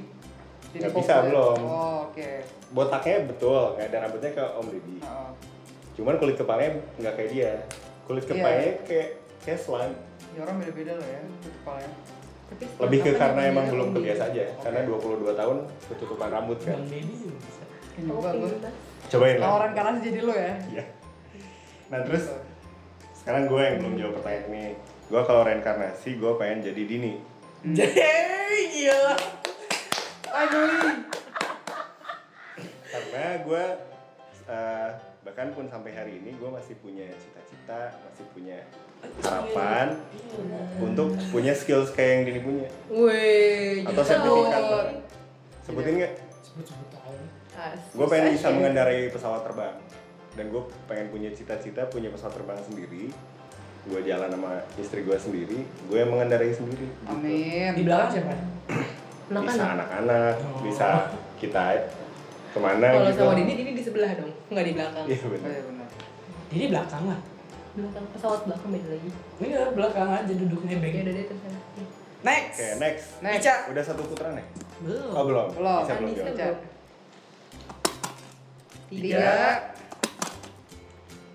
Kopo 0.68 1.00
bisa, 1.00 1.14
ya? 1.14 1.22
belum. 1.24 1.58
Oh, 1.58 1.98
oke. 2.04 2.30
botaknya 2.68 3.24
betul 3.24 3.72
nggak 3.72 3.88
ada 3.88 3.98
rambutnya 4.04 4.30
ke 4.30 4.44
Om 4.52 4.66
Deddy 4.68 4.96
Heeh. 5.00 5.30
cuman 5.96 6.14
kulit 6.14 6.36
kepalanya 6.36 6.70
nggak 6.94 7.14
kayak 7.16 7.30
dia 7.32 7.52
kulit 8.04 8.22
Iya. 8.22 8.30
kepalanya 8.30 8.72
kayak 8.84 9.08
kayak 9.40 9.58
slime 9.58 9.94
Ya 10.28 10.44
orang 10.44 10.60
beda-beda 10.60 10.92
lah 10.92 11.08
ya, 11.08 11.20
kulit 11.24 11.54
kepalanya. 11.56 11.90
Tapi 12.48 12.64
lebih 12.64 12.98
ke 13.04 13.10
karena 13.20 13.40
emang 13.52 13.68
belum 13.68 13.88
kebiasa 13.92 14.32
aja 14.32 14.42
Oke. 14.48 14.64
karena 14.64 14.80
22 14.88 15.36
tahun 15.36 15.56
ketutupan 15.92 16.28
rambut 16.32 16.58
kan 16.64 16.80
juga 17.98 18.30
gue. 18.30 18.48
gitu. 18.48 18.68
cobain 19.08 19.36
lah 19.36 19.46
Tawaran 19.50 19.72
kanan 19.74 19.96
jadi 20.00 20.20
lo 20.22 20.34
ya. 20.34 20.54
Iya. 20.70 20.84
Nah 21.92 22.00
terus 22.06 22.24
sekarang 23.20 23.44
gue 23.50 23.60
yang 23.60 23.76
belum 23.82 23.94
jawab 24.00 24.12
pertanyaan 24.20 24.46
ini. 24.48 24.64
Gue 25.08 25.20
kalau 25.24 25.42
reinkarnasi 25.44 26.08
gue 26.16 26.32
pengen 26.36 26.58
jadi 26.64 26.82
Dini. 26.84 27.12
Jadi 27.76 28.60
gila. 28.72 29.16
Aduh. 30.28 30.94
Karena 32.88 33.24
gue 33.44 33.64
eh, 34.48 34.88
bahkan 35.20 35.50
pun 35.50 35.66
sampai 35.66 35.92
hari 35.92 36.12
ini 36.16 36.32
gue 36.32 36.48
masih 36.48 36.74
punya 36.78 37.06
cita-cita, 37.14 37.92
masih 38.00 38.24
punya 38.30 38.58
harapan 39.20 39.94
untuk 40.78 41.14
punya 41.28 41.52
skills 41.52 41.92
kayak 41.92 42.10
yang 42.10 42.22
Dini 42.24 42.40
punya. 42.40 42.66
Wih, 42.88 43.84
Atau 43.84 44.02
sertifikat. 44.02 44.62
Sebutin 45.62 45.92
nggak? 45.96 46.12
Sebut-sebut 46.40 46.88
tahu. 46.90 47.14
Asik. 47.54 47.92
Gue 47.92 48.06
pengen 48.06 48.28
bisa 48.32 48.48
mengendarai 48.48 49.00
pesawat 49.08 49.42
terbang. 49.42 49.76
Dan 50.32 50.44
gue 50.48 50.62
pengen 50.86 51.06
punya 51.08 51.30
cita-cita 51.30 51.86
punya 51.86 52.08
pesawat 52.08 52.34
terbang 52.34 52.58
sendiri. 52.64 53.10
Gue 53.84 54.00
jalan 54.02 54.28
sama 54.28 54.52
istri 54.76 55.00
gue 55.00 55.16
sendiri, 55.16 55.58
gue 55.64 55.96
yang 55.96 56.10
mengendarai 56.10 56.52
sendiri. 56.52 56.84
gitu. 56.84 57.08
Amin. 57.08 57.72
Di 57.74 57.82
belakang 57.82 58.10
siapa? 58.12 58.34
bisa 59.28 59.36
Anak-anak. 59.36 59.68
anak-anak, 59.76 60.34
Oh. 60.40 60.60
bisa 60.64 60.88
kita 61.36 61.84
ke 62.48 62.58
mana 62.58 62.86
Kalau 62.90 63.04
gitu. 63.06 63.20
sama 63.22 63.32
Dini, 63.36 63.52
Dini 63.54 63.72
di 63.76 63.82
sebelah 63.82 64.12
dong, 64.14 64.32
nggak 64.48 64.64
di 64.64 64.72
belakang. 64.72 65.04
Iya 65.04 65.16
Oh, 65.18 65.30
benar. 65.30 65.48
iya 65.48 65.62
benar. 65.62 65.88
Jadi 66.48 66.64
belakang 66.68 67.02
lah. 67.04 67.20
Belakang 67.70 68.04
pesawat 68.10 68.40
belakang 68.44 68.68
beda 68.70 68.88
lagi. 68.90 69.10
Iya 69.38 69.60
belakang 69.70 70.08
aja 70.10 70.32
duduknya 70.32 70.74
Ya 70.74 70.80
beng. 70.80 70.94
udah 70.98 71.14
deh 71.14 71.24
terus 71.24 71.40
sana. 71.40 71.60
Next. 72.18 72.56
Oke 72.56 72.68
next. 72.76 73.06
Next. 73.20 73.38
Ica. 73.40 73.54
Udah 73.68 73.82
satu 73.82 74.02
putaran 74.04 74.34
ya? 74.34 74.44
Belum. 74.80 75.10
Oh 75.12 75.24
belum. 75.24 75.48
Belum. 75.52 75.80
Bisa 75.82 75.92
belum 75.94 76.10
jawab. 76.34 76.58
Tiga. 78.88 79.06
Tiga. 79.06 79.36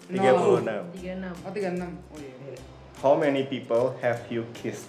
Tiga 0.04 0.30
puluh 0.36 0.60
enam. 0.62 0.84
Tiga 0.92 1.12
enam. 1.16 1.34
Oh, 1.40 1.52
36. 1.52 2.12
Oh 2.12 2.18
iya. 2.18 2.60
How 3.00 3.14
many 3.16 3.44
people 3.46 3.96
have 4.00 4.24
you 4.28 4.44
kissed? 4.54 4.88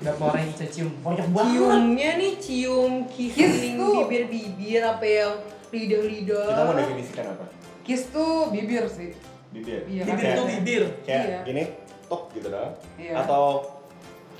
Berapa 0.00 0.32
orang 0.32 0.48
yang 0.48 0.52
Ica 0.52 0.66
cium? 0.66 0.88
Banyak 0.98 1.26
banget. 1.28 1.50
Ciumnya 1.52 2.10
nih 2.16 2.32
cium 2.40 2.92
Kiss 3.06 3.36
kissing 3.36 3.76
bibir-bibir 3.76 4.80
apa 4.80 5.04
yang 5.04 5.34
lidah-lidah. 5.70 6.46
Kita 6.48 6.62
mau 6.62 6.74
definisikan 6.74 7.24
apa? 7.28 7.44
Kiss 7.82 8.10
tuh 8.10 8.50
bibir 8.50 8.84
sih. 8.86 9.10
Bibir. 9.50 9.82
Iya, 9.84 10.02
Bibir 10.04 10.18
Kayak- 10.20 10.36
tuh 10.36 10.46
bibir. 10.46 10.82
Kayak 11.02 11.24
Iya. 11.24 11.38
gini, 11.42 11.62
tok 12.06 12.22
gitu 12.30 12.48
dong. 12.48 12.70
Iya. 12.94 13.12
Atau 13.16 13.42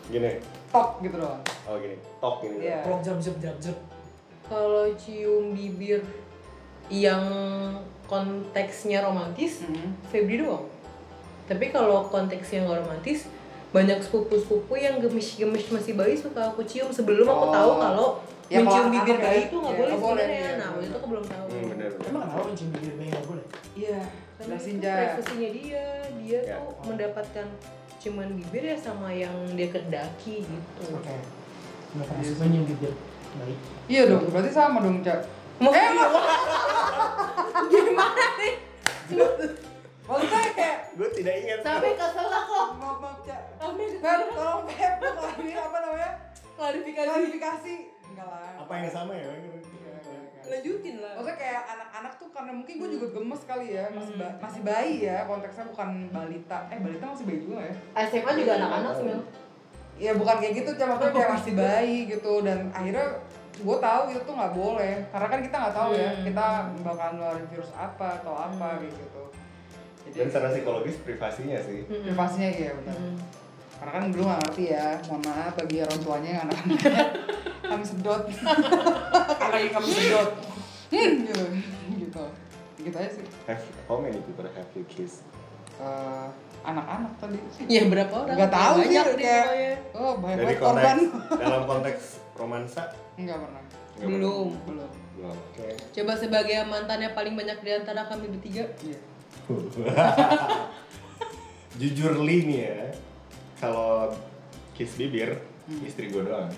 gini. 0.06 0.30
Tok 0.70 1.02
gitu 1.02 1.16
doang. 1.18 1.42
Oh 1.66 1.74
gini, 1.76 1.96
tok 2.20 2.34
gini. 2.40 2.54
Iya. 2.62 2.78
Pelok 2.82 3.00
jam 3.00 3.16
jam 3.18 3.34
jam 3.36 3.54
jam. 3.58 3.76
Kalau 4.46 4.86
cium 4.94 5.50
bibir 5.50 5.98
yang 6.86 7.22
konteksnya 8.06 8.98
romantis, 9.00 9.62
Mhm. 9.62 9.94
Febri 10.08 10.38
doang. 10.38 10.66
Tapi 11.46 11.70
kalau 11.70 12.06
konteksnya 12.06 12.62
nggak 12.62 12.82
romantis, 12.82 13.26
banyak 13.70 13.98
sepupu-sepupu 14.00 14.74
yang 14.74 14.98
gemes-gemes 14.98 15.66
masih 15.68 15.94
bayi 15.94 16.14
suka 16.14 16.42
aku 16.44 16.62
cium 16.62 16.90
sebelum 16.90 17.22
aku 17.24 17.46
Oh. 17.46 17.52
tahu 17.52 17.70
kalau 17.76 18.08
Ya, 18.50 18.58
mencium 18.58 18.82
kalau 18.82 18.90
bibir 18.92 19.16
bayi 19.16 19.30
ya, 19.32 19.46
itu 19.46 19.56
nggak 19.56 19.70
ya, 19.70 19.78
boleh 19.78 19.94
sebenarnya. 19.94 20.26
iya, 20.34 20.50
Nah, 20.52 20.66
waktu 20.68 20.84
itu 20.84 20.96
aku 20.98 21.06
belum 21.06 21.24
tahu. 21.24 21.44
Hmm, 21.46 21.66
bener. 21.70 21.90
Emang 22.02 22.22
kenapa 22.24 22.44
mencium 22.44 22.68
bibir 22.72 22.92
bayi 22.92 23.08
nggak 23.08 23.24
boleh? 23.24 23.44
Iya. 23.72 24.00
Karena 24.34 24.56
itu 24.56 24.68
privasinya 24.80 25.50
dia, 25.52 25.84
dia 26.18 26.38
Ya. 26.40 26.56
tuh 26.56 26.68
mendapatkan 26.82 27.46
ciuman 27.96 28.30
bibir 28.34 28.62
ya 28.64 28.76
sama 28.76 29.08
yang 29.08 29.34
dia 29.52 29.68
kedaki 29.68 30.34
gitu. 30.42 30.82
Oke. 30.90 31.16
Nggak 31.92 32.06
pernah 32.06 32.24
suka 32.24 32.44
nyium 32.44 32.64
bibir 32.66 32.92
bayi. 33.32 33.54
Iya 33.86 34.02
dong, 34.08 34.24
berarti 34.26 34.50
sama 34.50 34.78
dong, 34.80 34.98
Cak. 35.00 35.20
Mau 35.58 35.70
Eh, 35.70 35.86
enggak. 35.86 36.10
gimana 37.70 38.24
nih? 38.36 38.54
Maksudnya 40.02 40.50
kayak 40.50 40.76
Gue 40.90 41.08
tidak 41.14 41.34
ingat. 41.38 41.58
Sampai 41.62 41.94
kesel 41.94 42.26
aku. 42.26 42.56
maaf 42.74 42.96
maaf, 42.98 43.18
Cak. 43.22 43.40
Feb, 43.56 43.78
kesel. 43.78 44.20
tolong 44.32 44.66
ini 45.38 45.52
apa 45.54 45.76
namanya? 45.78 46.10
Klarifikasi. 46.56 47.06
Klarifikasi. 47.06 47.74
Enggak 48.10 48.26
lah. 48.26 48.50
Apa 48.58 48.72
yang 48.76 48.88
sama 48.88 49.12
ya? 49.14 49.30
Lanjutin 50.42 50.96
lah. 50.98 51.14
Maksudnya 51.14 51.38
kayak 51.38 51.62
anak-anak 51.68 52.12
tuh 52.16 52.28
karena 52.28 52.50
mungkin 52.50 52.74
gue 52.76 52.88
juga 52.90 53.06
gemes 53.12 53.42
kali 53.44 53.66
ya, 53.70 53.84
masih 53.88 54.14
ba- 54.16 54.34
masih 54.36 54.60
bayi 54.62 54.94
ya, 55.00 55.22
konteksnya 55.24 55.64
bukan 55.64 55.88
balita. 56.10 56.58
Eh, 56.68 56.78
balita 56.80 57.04
masih 57.06 57.24
bayi 57.24 57.38
juga 57.40 57.56
ya? 57.60 57.74
SMA 58.04 58.30
juga 58.34 58.52
anak-anak 58.56 58.92
sih. 58.96 59.06
Ya 60.00 60.12
bukan 60.12 60.36
kayak 60.36 60.54
gitu, 60.56 60.70
cuma 60.74 60.96
kayak 60.96 61.30
masih 61.30 61.52
bayi 61.54 62.08
gitu 62.08 62.40
dan 62.40 62.66
akhirnya 62.70 63.06
gue 63.52 63.76
tahu 63.78 64.02
itu 64.08 64.20
tuh 64.22 64.32
nggak 64.32 64.54
boleh 64.54 64.94
karena 65.06 65.26
kan 65.28 65.40
kita 65.40 65.56
nggak 65.60 65.76
tahu 65.76 65.90
ya 65.92 66.08
Hmm. 66.08 66.24
kita 66.24 66.46
bakal 66.80 67.08
ngeluarin 67.12 67.46
virus 67.46 67.70
apa 67.70 68.08
atau 68.16 68.32
apa 68.32 68.68
Hmm. 68.74 68.88
gitu 68.88 69.22
Dan 70.10 70.26
secara 70.26 70.48
psikologis 70.48 70.96
privasinya 70.98 71.60
sih. 71.60 71.84
privasinya 71.84 72.48
ya 72.48 72.72
benar 72.74 72.96
Hmm. 72.96 73.16
karena 73.76 73.90
kan 73.92 74.02
dulu 74.08 74.22
nggak 74.24 74.40
ngerti 74.42 74.64
ya 74.66 74.86
mohon 75.04 75.22
maaf 75.22 75.52
bagi 75.54 75.76
orang 75.78 76.00
tuanya 76.00 76.30
yang 76.32 76.42
anak-anaknya 76.42 77.04
kami 77.70 77.84
sedot 77.84 78.22
anaknya 79.46 79.70
kami 79.70 79.86
sedot 79.88 80.30
hmm, 80.90 81.12
gitu 81.22 81.42
gitu 81.96 82.24
gitu 82.80 82.96
aja 82.96 83.10
sih 83.12 83.24
Have, 83.46 83.62
how 83.86 83.96
many 83.96 84.18
people 84.20 84.42
have 84.44 84.70
you 84.72 84.82
kissed? 84.86 85.22
Eh, 85.76 86.28
anak-anak 86.60 87.12
tadi 87.16 87.38
Ya 87.66 87.82
berapa 87.84 88.12
orang? 88.12 88.36
Nggak 88.36 88.52
tahu 88.52 88.74
sih, 88.76 88.84
Banyak 88.90 89.06
deh 89.10 89.16
kayak- 89.16 89.80
oh 89.92 90.12
banyak 90.18 90.36
Dari 90.36 90.46
banget 90.46 90.60
korban 90.60 90.98
konteks, 91.00 91.40
dalam 91.42 91.62
konteks 91.64 92.02
romansa? 92.34 92.82
enggak 93.14 93.38
pernah 93.38 93.62
Nggak 93.96 94.08
Belum. 94.08 94.48
belum 94.66 94.88
Belum. 95.16 95.36
Oke. 95.36 95.68
Coba 95.90 96.12
sebagai 96.16 96.56
mantan 96.64 96.98
yang 96.98 97.12
paling 97.12 97.34
banyak 97.34 97.58
di 97.60 97.70
antara 97.70 98.02
kami 98.04 98.24
bertiga. 98.30 98.64
iya 98.80 98.98
Jujur 101.76 102.18
li 102.18 102.44
nih 102.44 102.60
ya, 102.62 102.80
kalau 103.56 104.10
kiss 104.72 104.96
bibir, 104.96 105.38
istri 105.80 106.08
gue 106.08 106.22
doang. 106.22 106.48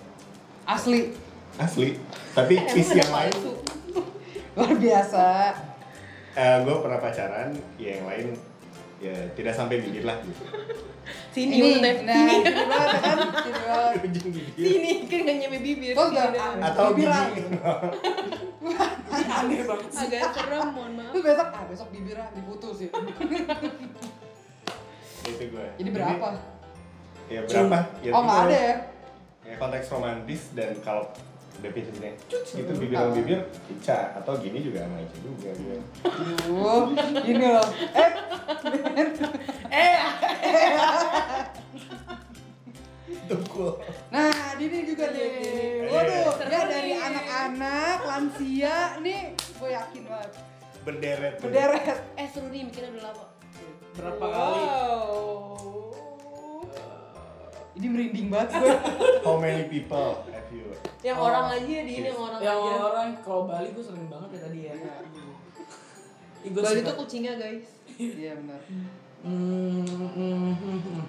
Asli 0.64 1.00
Asli. 1.52 1.92
Tapi 2.32 2.54
kiss 2.64 2.96
yang 2.96 3.12
lain, 3.12 3.34
luar 4.56 4.72
biasa 4.72 5.52
eh 6.32 6.56
gue 6.64 6.74
pernah 6.80 6.96
pacaran, 6.96 7.52
ya 7.76 8.00
yang 8.00 8.08
lain 8.08 8.26
ya 8.96 9.12
tidak 9.36 9.52
sampai 9.52 9.84
bibir 9.84 10.00
lah 10.02 10.16
gitu. 10.24 10.42
Sini 11.28 11.60
ini 11.60 11.76
maksudnya. 11.76 11.92
nah 12.08 12.16
Sini. 12.16 12.34
ini 12.40 12.62
banget 12.64 13.00
kan 13.02 13.16
ini 13.52 13.62
Ujung 14.00 14.28
bibir. 14.32 14.64
Sini 14.64 14.90
kan 15.04 15.18
nggak 15.20 15.36
nyampe 15.42 15.58
bibir. 15.60 15.92
Kok 15.92 16.06
nggak- 16.08 16.32
Sini. 16.32 16.62
Atau 16.64 16.84
Bibiran. 16.94 17.24
bibir. 17.28 17.44
Aneh 19.42 19.60
banget 19.66 19.88
sih. 19.92 20.00
Agak 20.08 20.22
serem, 20.32 20.68
mohon 20.72 20.92
maaf. 20.96 21.12
Besok, 21.12 21.48
ah 21.52 21.64
besok 21.68 21.88
bibirnya 21.92 22.26
diputus 22.32 22.76
ya. 22.80 22.90
Itu 25.22 25.44
gue. 25.52 25.66
Jadi 25.76 25.90
berapa? 25.92 26.28
Ya 27.28 27.40
berapa? 27.44 27.78
Ya, 28.00 28.10
oh 28.12 28.20
nggak 28.24 28.40
gitu. 28.40 28.48
ada 28.48 28.56
ya? 28.56 28.74
Ya 29.52 29.60
konteks 29.60 29.92
romantis 29.92 30.48
dan 30.56 30.72
kalau 30.80 31.12
definisinya 31.60 32.08
cuts 32.24 32.56
gitu 32.56 32.72
bibir 32.80 32.96
sama 32.96 33.12
bibir 33.12 33.40
Ica 33.68 34.16
atau 34.16 34.32
gini 34.40 34.64
juga 34.64 34.88
sama 34.88 34.96
Ica 35.04 35.16
juga 35.20 35.50
gue. 35.52 35.78
Aduh, 36.08 36.96
gini 37.20 37.44
loh. 37.52 37.68
Eh, 39.68 39.96
Tukul. 43.28 43.76
nah 44.08 44.56
Dini 44.56 44.88
juga 44.88 45.12
nih. 45.12 45.88
Waduh, 45.92 46.32
dia 46.48 46.62
dari 46.64 46.92
anak-anak, 46.96 47.98
lansia 48.08 48.96
nih, 49.04 49.36
gue 49.36 49.68
yakin 49.68 50.02
banget. 50.08 50.32
Berderet. 50.82 51.34
Berderet. 51.38 51.84
Eh 52.16 52.26
seru 52.32 52.48
nih 52.48 52.66
bikinnya 52.72 52.90
udah 52.96 53.04
lama. 53.12 53.26
Berapa 53.92 54.24
kali? 54.24 54.62
Ini 57.72 57.86
merinding 57.86 58.28
banget 58.28 58.48
gue. 58.54 58.74
How 59.24 59.36
many 59.36 59.64
people 59.66 60.20
have 60.26 60.48
you? 60.48 60.68
Yang 61.00 61.16
Oh. 61.16 61.26
orang 61.26 61.46
aja 61.50 61.64
di 61.80 61.92
ini 61.94 62.06
yang 62.06 62.20
orang 62.20 62.38
Yang 62.38 62.58
aja. 62.58 62.74
orang 62.84 63.08
kalau 63.18 63.42
Bali 63.44 63.68
gue 63.70 63.80
sering 63.82 64.06
banget 64.06 64.28
ya 64.30 64.40
tadi 64.42 64.60
ya. 64.62 64.74
Gua 66.44 66.62
Bali 66.62 66.80
tuh 66.80 66.94
kucingnya 66.96 67.34
guys. 67.36 67.66
Iya 68.22 68.32
benar. 68.34 68.60
Hmm, 69.22 69.84
hmm, 69.84 70.52
hmm, 70.52 70.80
hmm. 70.82 71.02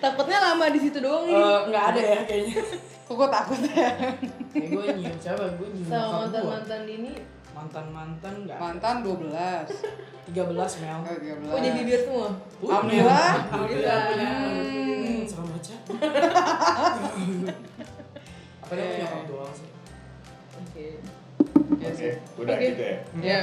Takutnya 0.00 0.38
lama 0.42 0.66
di 0.68 0.80
situ 0.80 0.98
doang 0.98 1.24
ini. 1.24 1.36
Eh, 1.36 1.58
nggak 1.66 1.84
ada 1.90 2.00
ya 2.02 2.20
kayaknya 2.24 2.62
Kok 3.04 3.14
gue 3.14 3.28
takut 3.28 3.60
ya? 3.60 3.88
kayak 4.48 4.68
gue 4.70 4.84
nyium 4.96 5.16
siapa 5.18 5.44
gue 5.54 5.68
nyium 5.68 5.84
Sama 5.84 6.00
nyokap 6.00 6.16
mantan 6.16 6.40
gua. 6.40 6.52
mantan 6.56 6.82
ini. 6.88 7.12
Mantan 7.54 7.86
mantan 7.94 8.34
nggak 8.44 8.58
Mantan 8.58 8.96
12 9.06 9.30
tiga 10.26 10.42
belas 10.50 10.70
mel. 10.82 10.98
Oh 10.98 11.14
13 11.14 11.54
Punya 11.54 11.70
bibir 11.78 12.00
semua. 12.02 12.28
Alhamdulillah. 12.58 13.32
alhamdillah 13.54 13.98
punya 14.10 14.30
Hmm. 14.34 14.74
Hmm, 15.04 15.22
serem 15.28 15.46
baca 15.52 15.74
apa 18.64 18.72
dia 18.74 18.84
punya 18.88 18.98
nyokap 19.04 19.22
doang 19.28 19.52
sih. 19.54 19.68
Oke. 20.56 20.86
Oke, 21.84 22.08
udah 22.40 22.54
gitu 22.56 22.82
ya. 22.82 22.96
Ya. 23.20 23.40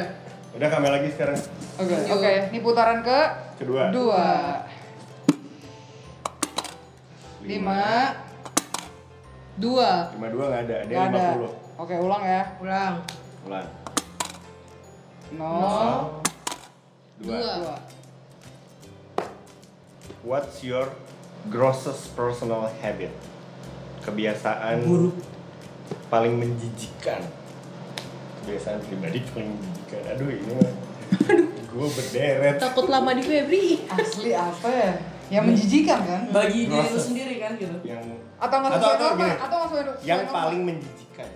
Udah 0.51 0.67
kami 0.67 0.87
lagi 0.91 1.07
sekarang. 1.13 1.37
Oke 1.79 1.95
Oke. 2.11 2.33
Ini 2.51 2.59
putaran 2.59 2.99
ke 3.05 3.19
kedua. 3.61 3.93
Dua. 3.93 4.27
Lima. 7.45 7.85
Dua. 9.61 9.89
Lima 10.17 10.27
dua 10.33 10.45
nggak 10.49 10.63
ada, 10.67 10.75
ada. 10.83 10.93
lima 11.07 11.19
puluh. 11.37 11.51
Oke 11.77 11.95
ulang 12.01 12.23
ya. 12.25 12.43
Ulang. 12.59 12.93
Ulan. 13.45 13.65
Nol 15.31 16.19
Dua. 17.21 17.37
Dua 17.37 17.75
What's 20.21 20.61
your 20.61 20.89
grossest 21.49 22.13
personal 22.13 22.69
habit? 22.81 23.09
Kebiasaan 24.01 24.85
buruk 24.85 25.17
paling 26.09 26.37
menjijikan. 26.37 27.21
Kebiasaan 28.41 28.81
pribadi 28.85 29.21
paling 29.33 29.49
menjijikan. 29.49 30.01
Aduh 30.13 30.29
ini 30.29 30.51
mah. 30.53 30.73
Gue 31.71 31.87
berderet. 31.89 32.57
Takut 32.57 32.85
lama 32.85 33.13
di 33.13 33.23
Febri. 33.23 33.81
Asli 33.87 34.31
apa 34.33 34.69
ya? 34.69 34.93
Yang 35.31 35.43
menjijikan 35.47 35.99
kan? 36.03 36.21
bagi 36.29 36.67
diri 36.67 36.87
lu 36.91 36.99
sendiri 36.99 37.39
kan 37.39 37.55
gitu 37.55 37.71
Yang 37.87 38.19
Atau 38.35 38.55
nggak 38.59 38.71
Atau- 38.75 38.83
sesuai 38.83 38.91
atau 38.91 39.07
norma? 39.07 39.23
gini. 39.23 39.31
Atau 39.39 39.55
nggak 39.55 39.69
sesuai 39.71 39.83
sesuai 39.87 40.03
yang 40.03 40.21
paling 40.27 40.61
menjijikan. 40.67 41.29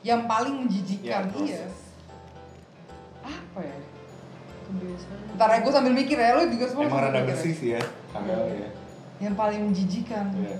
Yang 0.00 0.20
paling 0.24 0.54
menjijikan 0.64 1.04
Ya, 1.04 1.18
Iya 1.20 1.30
proses. 1.30 1.74
Apa 3.26 3.60
ya? 3.60 3.76
Kebiasaan. 4.66 5.18
Ntar 5.34 5.48
ya 5.48 5.58
gue 5.60 5.72
sambil 5.72 5.92
mikir 5.92 6.16
ya, 6.16 6.34
lu 6.34 6.46
juga 6.48 6.66
semua 6.66 6.84
Emang 6.86 7.02
rada 7.02 7.18
ya? 7.18 7.26
bersih 7.26 7.52
sih 7.52 7.68
ya. 7.74 7.82
Kamel 8.10 8.40
ya. 8.54 8.68
Yang 9.18 9.34
paling 9.34 9.60
menjijikan 9.64 10.24
Iya. 10.32 10.58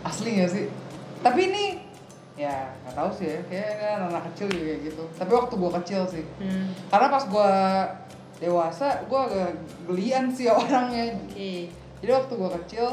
Asli 0.00 0.30
gak 0.36 0.50
sih? 0.50 0.66
Tapi 1.20 1.40
ini 1.44 1.64
ya 2.38 2.70
nggak 2.86 2.94
tahu 2.94 3.10
sih 3.12 3.26
ya, 3.26 3.40
kayak 3.44 3.98
anak 4.00 4.22
kecil 4.30 4.46
juga 4.46 4.64
kayak 4.64 4.80
gitu. 4.86 5.04
Tapi 5.12 5.32
waktu 5.34 5.54
gue 5.54 5.70
kecil 5.82 6.02
sih, 6.06 6.24
Hmm. 6.38 6.70
karena 6.86 7.06
pas 7.10 7.24
gue 7.26 7.50
dewasa, 8.38 8.88
gue 9.02 9.20
agak 9.20 9.50
gelian 9.84 10.30
sih 10.30 10.46
orangnya. 10.54 11.18
Oke. 11.18 11.66
Jadi 11.98 12.10
waktu 12.14 12.32
gue 12.32 12.50
kecil, 12.62 12.86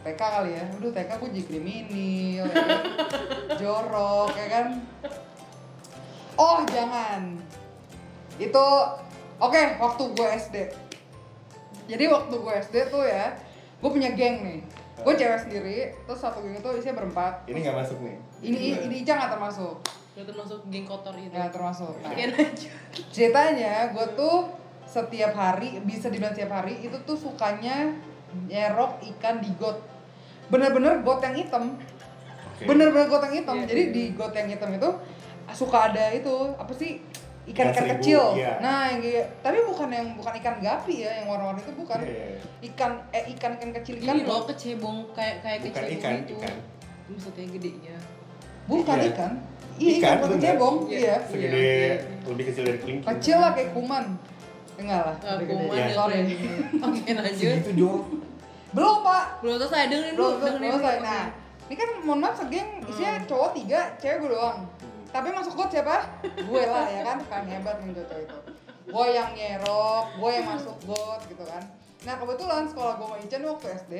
TK 0.00 0.20
kali 0.20 0.50
ya, 0.52 0.64
aduh 0.68 0.92
TK 0.92 1.10
gue 1.16 1.28
jadi 1.32 1.44
kriminal, 1.44 2.44
ya 2.44 2.54
kan? 2.54 2.82
jorok, 3.60 4.30
ya 4.36 4.46
kan? 4.50 4.66
Oh 6.40 6.64
jangan, 6.64 7.36
itu 8.36 8.64
oke 9.36 9.60
waktu 9.76 10.02
gue 10.10 10.28
SD. 10.40 10.56
Jadi 11.84 12.04
waktu 12.08 12.32
gue 12.32 12.52
SD 12.62 12.88
tuh 12.88 13.04
ya, 13.04 13.36
gue 13.76 13.90
punya 13.90 14.16
geng 14.16 14.40
nih. 14.40 14.60
Gue 15.00 15.12
cewek 15.14 15.36
sendiri, 15.38 15.78
terus 16.04 16.16
satu 16.16 16.40
geng 16.40 16.56
itu 16.56 16.68
isinya 16.74 16.96
berempat. 16.96 17.44
Ini 17.44 17.58
nggak 17.60 17.76
masuk 17.76 17.98
nih. 18.00 18.16
Ini 18.40 18.58
ini 18.88 18.94
Ica 19.04 19.12
nggak 19.14 19.32
termasuk, 19.36 19.76
Gak 20.10 20.26
termasuk 20.26 20.58
geng 20.66 20.88
kotor 20.88 21.12
itu. 21.14 21.28
nggak 21.28 21.52
termasuk. 21.52 21.92
Nah, 22.00 22.12
ceritanya 23.12 23.92
gue 23.92 24.06
tuh 24.16 24.48
setiap 24.84 25.32
hari 25.32 25.78
bisa 25.84 26.08
dibilang 26.08 26.32
setiap 26.32 26.56
hari 26.56 26.80
itu 26.80 26.96
tuh 27.04 27.14
sukanya 27.14 27.94
nyerok 28.48 28.98
ikan 29.14 29.38
di 29.38 29.50
got 29.54 29.78
bener-bener 30.50 30.98
got 31.00 31.22
yang 31.22 31.34
hitam 31.38 31.78
Oke. 31.78 32.66
bener-bener 32.66 33.06
got 33.06 33.22
yang 33.22 33.34
hitam 33.38 33.54
Iya, 33.54 33.66
jadi 33.70 33.82
iya. 33.86 33.94
di 33.94 34.04
got 34.18 34.34
yang 34.34 34.48
hitam 34.50 34.70
itu 34.74 34.90
suka 35.52 35.78
ada 35.88 36.04
itu 36.10 36.30
apa 36.54 36.72
sih 36.72 37.00
ikan-ikan 37.46 37.82
Ikan 37.82 37.96
kecil 37.98 38.22
iya. 38.34 38.52
nah 38.58 38.86
yang 38.86 39.00
kayak 39.00 39.26
tapi 39.40 39.58
bukan 39.64 39.88
yang 39.88 40.06
bukan 40.14 40.32
ikan 40.36 40.56
gapi 40.56 41.02
ya 41.02 41.10
yang 41.14 41.26
warna-warni 41.26 41.60
itu 41.60 41.72
bukan 41.74 41.98
Iya, 41.98 42.06
iya, 42.06 42.26
iya. 42.28 42.38
ikan 42.68 42.90
eh 43.10 43.24
ikan 43.32 43.52
ikan 43.56 43.70
kecil 43.72 43.94
ikan 43.98 44.14
Ini 44.14 44.22
loh 44.22 44.42
kecebong 44.44 44.98
kayak 45.10 45.34
kayak 45.40 45.58
Bukan 45.60 45.72
kecebong 45.72 45.96
ikan, 45.96 46.12
itu. 46.20 46.34
ikan. 46.36 46.54
Maksudnya 47.08 47.44
gedenya. 47.48 47.96
bukan 48.62 48.96
Iya. 48.96 49.08
ikan 49.10 49.32
iya 49.76 49.92
Ikan, 49.96 50.14
ikan, 50.14 50.28
kecebong 50.30 50.76
Iya. 50.86 50.98
iya 51.00 51.16
Segede 51.24 51.58
Iya, 51.58 51.94
lebih 52.24 52.44
kecil 52.46 52.62
dari 52.62 52.78
kelingking. 52.78 53.08
kecil 53.10 53.36
lah 53.36 53.50
kayak 53.50 53.70
kuman 53.72 54.04
enggak 54.76 55.00
lah 55.02 55.16
Ah, 55.20 55.36
kuman 55.40 55.64
Iya. 55.66 55.82
ya, 55.82 55.86
sorry. 55.92 56.18
Oke 56.86 57.10
lanjut. 57.10 57.54
Gitu 57.56 57.70
dong. 57.74 58.02
belum 58.70 58.96
pak 59.02 59.24
Belum 59.40 59.56
selesai 59.56 59.82
dengerin 59.86 60.14
belum 60.14 60.28
dulu, 60.28 60.38
belum 60.38 60.52
dengerin 60.54 60.72
selesai 60.76 60.96
nah 61.00 61.24
ini 61.66 61.74
kan 61.76 61.88
mohon 62.00 62.18
maaf 62.20 62.34
segeng 62.36 62.68
isinya 62.84 63.12
cowok 63.24 63.50
tiga 63.56 63.80
cewek 63.96 64.16
gue 64.20 64.30
doang 64.30 64.58
tapi 65.10 65.28
masuk 65.34 65.58
got 65.58 65.70
siapa? 65.70 66.22
Gue 66.22 66.62
lah 66.66 66.86
ya 66.86 67.02
kan? 67.02 67.18
Kan 67.26 67.44
hebat 67.50 67.82
nih 67.82 67.94
cowok 67.94 68.22
itu 68.22 68.38
gue 68.90 69.06
yang 69.14 69.30
nyerok 69.38 70.06
gue 70.18 70.30
yang 70.34 70.46
masuk 70.50 70.76
got 70.88 71.20
gitu 71.30 71.44
kan. 71.46 71.62
Nah 72.02 72.14
kebetulan 72.16 72.66
sekolah 72.66 72.98
gue 72.98 73.06
sama 73.06 73.16
Ica 73.22 73.36
nih 73.38 73.48
waktu 73.48 73.66
SD 73.76 73.92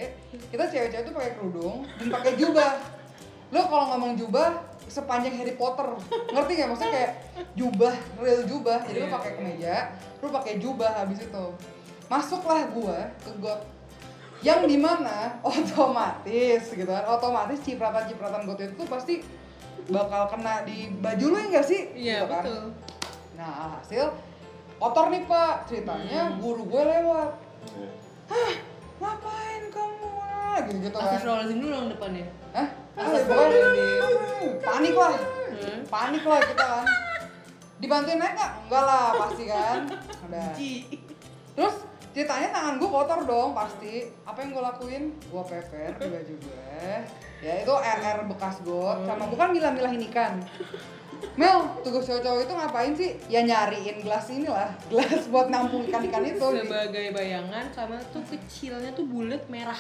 kita 0.51 0.65
cewek-cewek 0.67 1.05
tuh 1.07 1.15
pakai 1.15 1.33
kerudung 1.39 1.77
dan 2.01 2.07
pakai 2.11 2.33
jubah. 2.35 2.71
Lo 3.51 3.67
kalau 3.67 3.87
ngomong 3.95 4.15
jubah 4.19 4.63
sepanjang 4.91 5.35
Harry 5.39 5.55
Potter. 5.55 5.87
Ngerti 6.35 6.53
gak 6.59 6.69
maksudnya 6.71 6.93
kayak 6.95 7.13
jubah 7.55 7.95
real 8.19 8.43
jubah. 8.47 8.79
Jadi 8.87 8.99
lo 8.99 9.09
pakai 9.11 9.31
kemeja 9.39 9.75
lo 10.19 10.27
pakai 10.35 10.53
jubah 10.59 10.91
habis 11.03 11.19
itu. 11.23 11.45
Masuklah 12.11 12.67
gue 12.67 12.99
ke 13.23 13.31
got 13.39 13.63
yang 14.41 14.65
di 14.65 14.81
mana 14.81 15.39
otomatis 15.45 16.73
gitu 16.73 16.89
kan. 16.89 17.05
Otomatis 17.07 17.63
cipratan-cipratan 17.63 18.43
got 18.49 18.59
itu 18.59 18.85
pasti 18.91 19.15
bakal 19.87 20.29
kena 20.29 20.63
di 20.63 20.93
baju 20.95 21.25
lu 21.27 21.39
enggak 21.41 21.63
sih 21.63 21.81
Iya 21.93 22.23
Gitu 22.23 22.29
kan. 22.29 22.43
betul. 22.43 22.65
nah 23.33 23.53
hasil 23.75 24.05
kotor 24.77 25.07
nih 25.09 25.25
pak 25.25 25.65
ceritanya 25.65 26.21
Hmm. 26.27 26.39
guru 26.39 26.63
gue 26.67 26.83
lewat 26.83 27.31
Iya. 27.67 27.89
ngapain 28.97 29.63
kamu 29.67 30.09
gitu 30.61 30.77
gitu 30.79 30.93
kan 30.93 31.03
Astagfirullahaladzim 31.03 31.59
dulu 31.59 31.73
dong 31.73 31.89
depannya. 31.89 32.27
Hah? 32.53 32.69
Astagfirullahaladzim. 32.95 34.53
panik 34.61 34.95
lah 34.95 35.13
Hmm. 35.51 35.81
panik 35.85 36.23
lah 36.23 36.41
kita 36.43 36.65
kan 36.65 36.87
dibantuin 37.79 38.19
naik 38.19 38.35
nggak 38.35 38.53
enggak 38.63 38.85
lah 38.85 39.07
pasti 39.17 39.45
kan 39.47 39.79
udah. 40.23 40.49
Terus 41.51 41.77
ceritanya 42.11 42.49
tangan 42.51 42.75
gue 42.77 42.89
kotor 42.89 43.21
dong 43.23 43.51
pasti. 43.51 43.95
Apa 44.23 44.39
yang 44.39 44.51
gue 44.51 44.63
lakuin? 44.63 45.03
Gue 45.23 45.43
pepet 45.43 45.95
di 45.97 46.09
baju 46.09 46.35
gue. 46.37 46.85
Ya 47.41 47.65
itu 47.65 47.73
RR 47.73 48.29
bekas 48.29 48.61
got. 48.61 49.09
Sama 49.09 49.25
gue 49.29 49.39
kan 49.41 49.51
milah-milahin 49.53 50.03
ikan. 50.13 50.33
Mel, 51.37 51.69
tugas 51.85 52.05
cowok-cowok 52.09 52.41
itu 52.45 52.53
ngapain 52.57 52.93
sih? 52.97 53.11
Ya 53.29 53.41
nyariin 53.45 54.01
gelas 54.01 54.29
inilah, 54.33 54.73
gelas 54.89 55.29
buat 55.29 55.53
nampung 55.53 55.85
ikan-ikan 55.89 56.25
itu. 56.25 56.49
Sebagai 56.65 57.13
bayangan 57.13 57.65
sama 57.73 57.97
tuh 58.13 58.25
kecilnya 58.29 58.93
tuh 58.93 59.05
bulat 59.09 59.45
merah. 59.49 59.77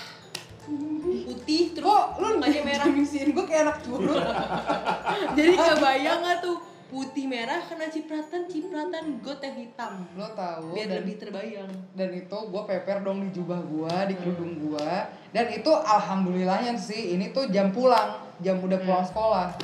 Putih 0.70 1.72
terus 1.72 1.88
Kok 1.88 2.06
lu 2.20 2.38
mukanya 2.38 2.62
merah. 2.62 2.86
misiin 2.92 3.32
gue 3.32 3.44
kayak 3.48 3.62
anak 3.66 3.76
curut? 3.82 4.12
Jadi 5.36 5.54
kebayang 5.56 6.20
nggak 6.20 6.38
tuh 6.44 6.56
putih 6.90 7.30
merah 7.30 7.62
kena 7.62 7.86
cipratan 7.86 8.50
cipratan 8.50 9.22
got 9.22 9.38
yang 9.38 9.56
hitam. 9.62 9.92
Lo 10.18 10.26
tahu 10.34 10.74
Biar 10.74 10.90
dan, 10.90 10.96
lebih 11.06 11.16
terbayang. 11.22 11.70
dan 11.94 12.10
itu 12.10 12.38
gue 12.50 12.62
peper 12.66 13.06
dong 13.06 13.22
di 13.22 13.30
jubah 13.30 13.62
gue, 13.62 13.94
di 14.10 14.14
kerudung 14.18 14.58
gue. 14.58 14.90
Dan 15.30 15.46
itu 15.54 15.70
alhamdulillahnya 15.70 16.74
sih, 16.74 17.14
ini 17.14 17.30
tuh 17.30 17.46
jam 17.54 17.70
pulang, 17.70 18.26
jam 18.42 18.58
udah 18.58 18.82
pulang 18.82 19.06
sekolah. 19.06 19.54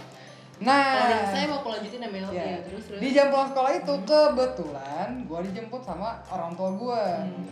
Nah, 0.56 1.28
saya 1.28 1.52
mau 1.52 1.60
lanjutin 1.60 2.00
ya. 2.00 2.08
Ya. 2.08 2.30
Iya, 2.32 2.58
terus 2.64 2.88
terus. 2.88 3.00
Di 3.02 3.08
jam 3.12 3.28
pulang 3.28 3.50
sekolah 3.52 3.70
itu 3.76 3.94
kebetulan 4.08 5.08
gue 5.28 5.38
dijemput 5.52 5.82
sama 5.84 6.22
orang 6.32 6.54
tua 6.56 6.70
gue. 6.72 7.04
Hmm. 7.26 7.46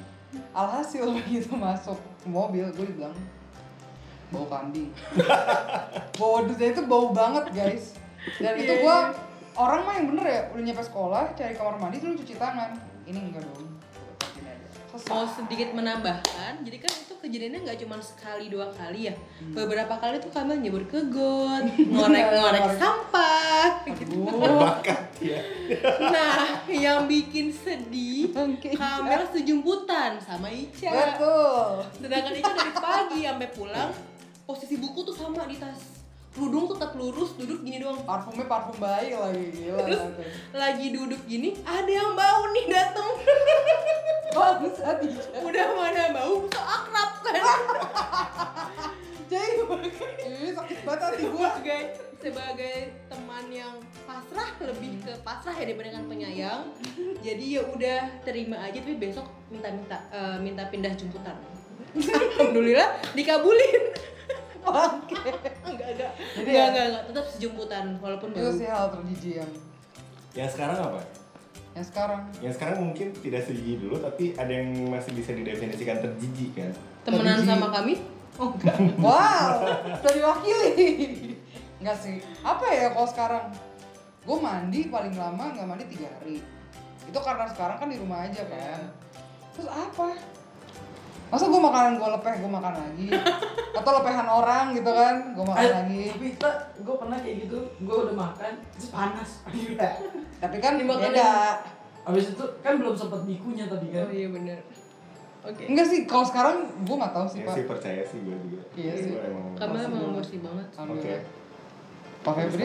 Alhasil 0.54 1.04
begitu 1.20 1.52
masuk 1.52 1.98
mobil 2.24 2.64
gue 2.72 2.86
bilang 2.94 3.12
bau 4.32 4.46
kambing. 4.48 4.88
bau 6.18 6.46
dusnya 6.48 6.72
itu 6.72 6.82
bau 6.88 7.12
banget 7.12 7.44
guys. 7.52 7.98
Dan 8.40 8.56
itu 8.56 8.72
Iya, 8.72 8.80
gue 8.80 8.96
iya. 8.96 9.33
Orang 9.54 9.80
mah 9.86 9.94
yang 9.94 10.06
bener 10.10 10.24
ya 10.26 10.40
udah 10.50 10.62
nyampe 10.66 10.82
sekolah 10.82 11.22
cari 11.38 11.54
kamar 11.54 11.76
mandi 11.78 12.02
terus 12.02 12.18
cuci 12.18 12.34
tangan. 12.38 12.74
Ini 13.04 13.18
enggak 13.18 13.42
dong. 13.46 13.74
Mau 15.10 15.26
sedikit 15.26 15.74
menambahkan, 15.74 16.62
jadi 16.62 16.78
kan 16.78 16.92
itu 16.94 17.14
kejadiannya 17.18 17.66
nggak 17.66 17.82
cuma 17.82 17.98
sekali 17.98 18.46
dua 18.46 18.70
kali 18.70 19.10
ya. 19.10 19.14
Hmm. 19.42 19.50
Beberapa 19.50 19.98
kali 19.98 20.22
tuh 20.22 20.30
Kamil 20.30 20.62
nyebur 20.62 20.86
ke 20.86 21.10
got, 21.10 21.66
ngorek-ngorek 21.98 22.78
sampah. 22.78 23.90
Aduh. 23.90 24.30
Bakat 24.54 25.18
ya. 25.18 25.42
Nah, 25.98 26.62
yang 26.70 27.10
bikin 27.10 27.50
sedih. 27.50 28.30
Kamil 28.78 29.22
sejumputan 29.34 30.22
sama 30.22 30.46
Ica. 30.46 30.94
Betul. 30.94 31.82
Sedangkan 31.98 32.32
Ica 32.38 32.50
dari 32.54 32.72
pagi 32.78 33.20
sampai 33.26 33.48
pulang, 33.50 33.90
posisi 34.46 34.78
buku 34.78 35.02
tuh 35.02 35.14
sama 35.18 35.42
di 35.50 35.58
tas. 35.58 36.03
Kerudung 36.34 36.66
tetap 36.74 36.98
lurus, 36.98 37.38
duduk 37.38 37.62
gini 37.62 37.78
doang. 37.78 38.02
Parfumnya 38.02 38.50
parfum 38.50 38.74
bayi 38.82 39.14
lagi 39.14 39.54
gila. 39.54 39.86
Terus 39.86 40.02
nanti. 40.02 40.24
lagi 40.50 40.86
duduk 40.90 41.22
gini, 41.30 41.54
ada 41.62 41.86
yang 41.86 42.18
bau 42.18 42.42
nih 42.50 42.64
dateng. 42.66 43.08
Bangsa 44.34 44.98
dia. 44.98 45.22
Udah 45.38 45.66
mana 45.78 46.10
bau, 46.10 46.50
so 46.50 46.58
akrab 46.58 47.10
kan. 47.22 47.38
Jadi 49.30 50.50
sakit 50.52 50.78
banget 50.86 51.00
hati 51.00 51.24
gua. 51.30 51.48
sebagai 51.54 51.82
sebagai 52.18 52.76
teman 53.08 53.46
yang 53.52 53.74
pasrah 54.08 54.50
lebih 54.62 55.00
ke 55.04 55.12
pasrah 55.22 55.54
ya 55.54 55.66
dibandingkan 55.70 56.04
penyayang. 56.10 56.62
Jadi 57.20 57.44
ya 57.58 57.62
udah 57.68 58.00
terima 58.26 58.58
aja 58.64 58.78
tapi 58.80 58.96
besok 58.98 59.26
minta-minta 59.48 59.98
eh, 60.10 60.36
minta 60.40 60.66
pindah 60.68 60.92
jemputan. 60.98 61.36
Alhamdulillah 62.34 63.00
dikabulin. 63.14 64.13
Oke. 64.64 65.16
enggak 65.62 65.88
enggak. 65.90 66.12
Jadi 66.34 66.40
enggak 66.42 66.56
ya- 66.56 66.68
enggak 66.68 66.86
enggak 66.86 67.04
tetap 67.06 67.26
sejemputan 67.28 67.84
walaupun 67.98 68.28
Itu 68.32 68.50
sih 68.54 68.66
hal 68.66 68.88
terjijik 68.90 69.34
yang 69.38 69.52
Yang 70.34 70.50
sekarang 70.50 70.76
apa? 70.78 71.02
yang 71.70 71.82
sekarang. 71.84 72.22
Yang 72.38 72.54
sekarang 72.54 72.76
mungkin 72.80 73.06
tidak 73.12 73.42
sejijik 73.42 73.78
dulu, 73.80 73.98
tapi 73.98 74.30
ada 74.32 74.52
yang 74.52 74.68
masih 74.88 75.10
bisa 75.10 75.30
didefinisikan 75.32 75.98
terjijik 76.00 76.50
kan? 76.54 76.70
Temenan 77.02 77.34
terjijik. 77.36 77.50
sama 77.50 77.66
kami? 77.68 77.94
Oh 78.34 78.48
enggak. 78.50 78.76
Wow, 79.04 79.50
udah 79.94 80.12
diwakili. 80.12 80.70
Enggak 81.76 81.98
sih. 81.98 82.22
Apa 82.40 82.64
ya 82.68 82.86
kalau 82.90 83.06
sekarang? 83.06 83.44
Gue 84.22 84.38
mandi 84.38 84.86
paling 84.86 85.12
lama 85.12 85.50
nggak 85.50 85.66
mandi 85.66 85.84
tiga 85.86 86.08
hari. 86.08 86.38
Itu 87.04 87.18
karena 87.18 87.44
sekarang 87.46 87.76
kan 87.76 87.86
di 87.86 87.98
rumah 87.98 88.22
aja 88.22 88.40
kan. 88.40 88.80
Terus 89.52 89.68
apa? 89.68 90.06
Masa 91.34 91.50
gue 91.50 91.58
makanan 91.60 91.92
gue 91.96 92.08
lepeh, 92.14 92.34
gue 92.38 92.50
makan 92.52 92.72
lagi? 92.72 93.06
Atau 93.78 93.90
lepehan 93.92 94.22
orang 94.24 94.70
gitu 94.70 94.86
kan, 94.86 95.14
gue 95.34 95.44
makan 95.44 95.58
Eh, 95.60 95.70
lagi. 95.72 96.02
Tapi 96.08 96.26
kita, 96.32 96.50
gue 96.78 96.94
pernah 96.94 97.18
kayak 97.18 97.36
gitu, 97.42 97.58
gue 97.76 97.96
udah 98.00 98.14
makan, 98.14 98.52
terus 98.70 98.88
panas. 98.88 99.30
Tapi 100.38 100.56
kan 100.62 100.78
Dimakan 100.78 101.10
beda. 101.10 101.58
Abis 102.04 102.24
itu 102.30 102.44
kan 102.60 102.78
belum 102.78 102.94
sempat 102.94 103.24
dikunyah 103.24 103.66
tadi 103.66 103.90
kan. 103.90 104.06
Oh 104.06 104.12
iya 104.12 104.28
bener. 104.30 104.58
Oke. 105.42 105.66
Enggak 105.66 105.86
sih, 105.86 106.06
kalau 106.06 106.22
sekarang 106.22 106.56
gue 106.78 106.94
nggak 106.94 107.12
tahu 107.12 107.26
sih 107.26 107.38
Ya 107.40 107.44
pak. 107.44 107.54
sih 107.58 107.64
percaya 107.66 108.02
sih 108.06 108.18
gue 108.22 108.36
juga. 108.38 108.60
Iya 108.72 108.92
sih. 108.94 109.10
Gue 109.10 109.26
emang. 109.26 109.44
Kamu 109.58 110.14
bersih 110.14 110.38
banget. 110.38 110.66
Oke. 110.70 110.78
Alhamdulillah. 110.78 111.22
Pak 112.22 112.32
Febri. 112.38 112.64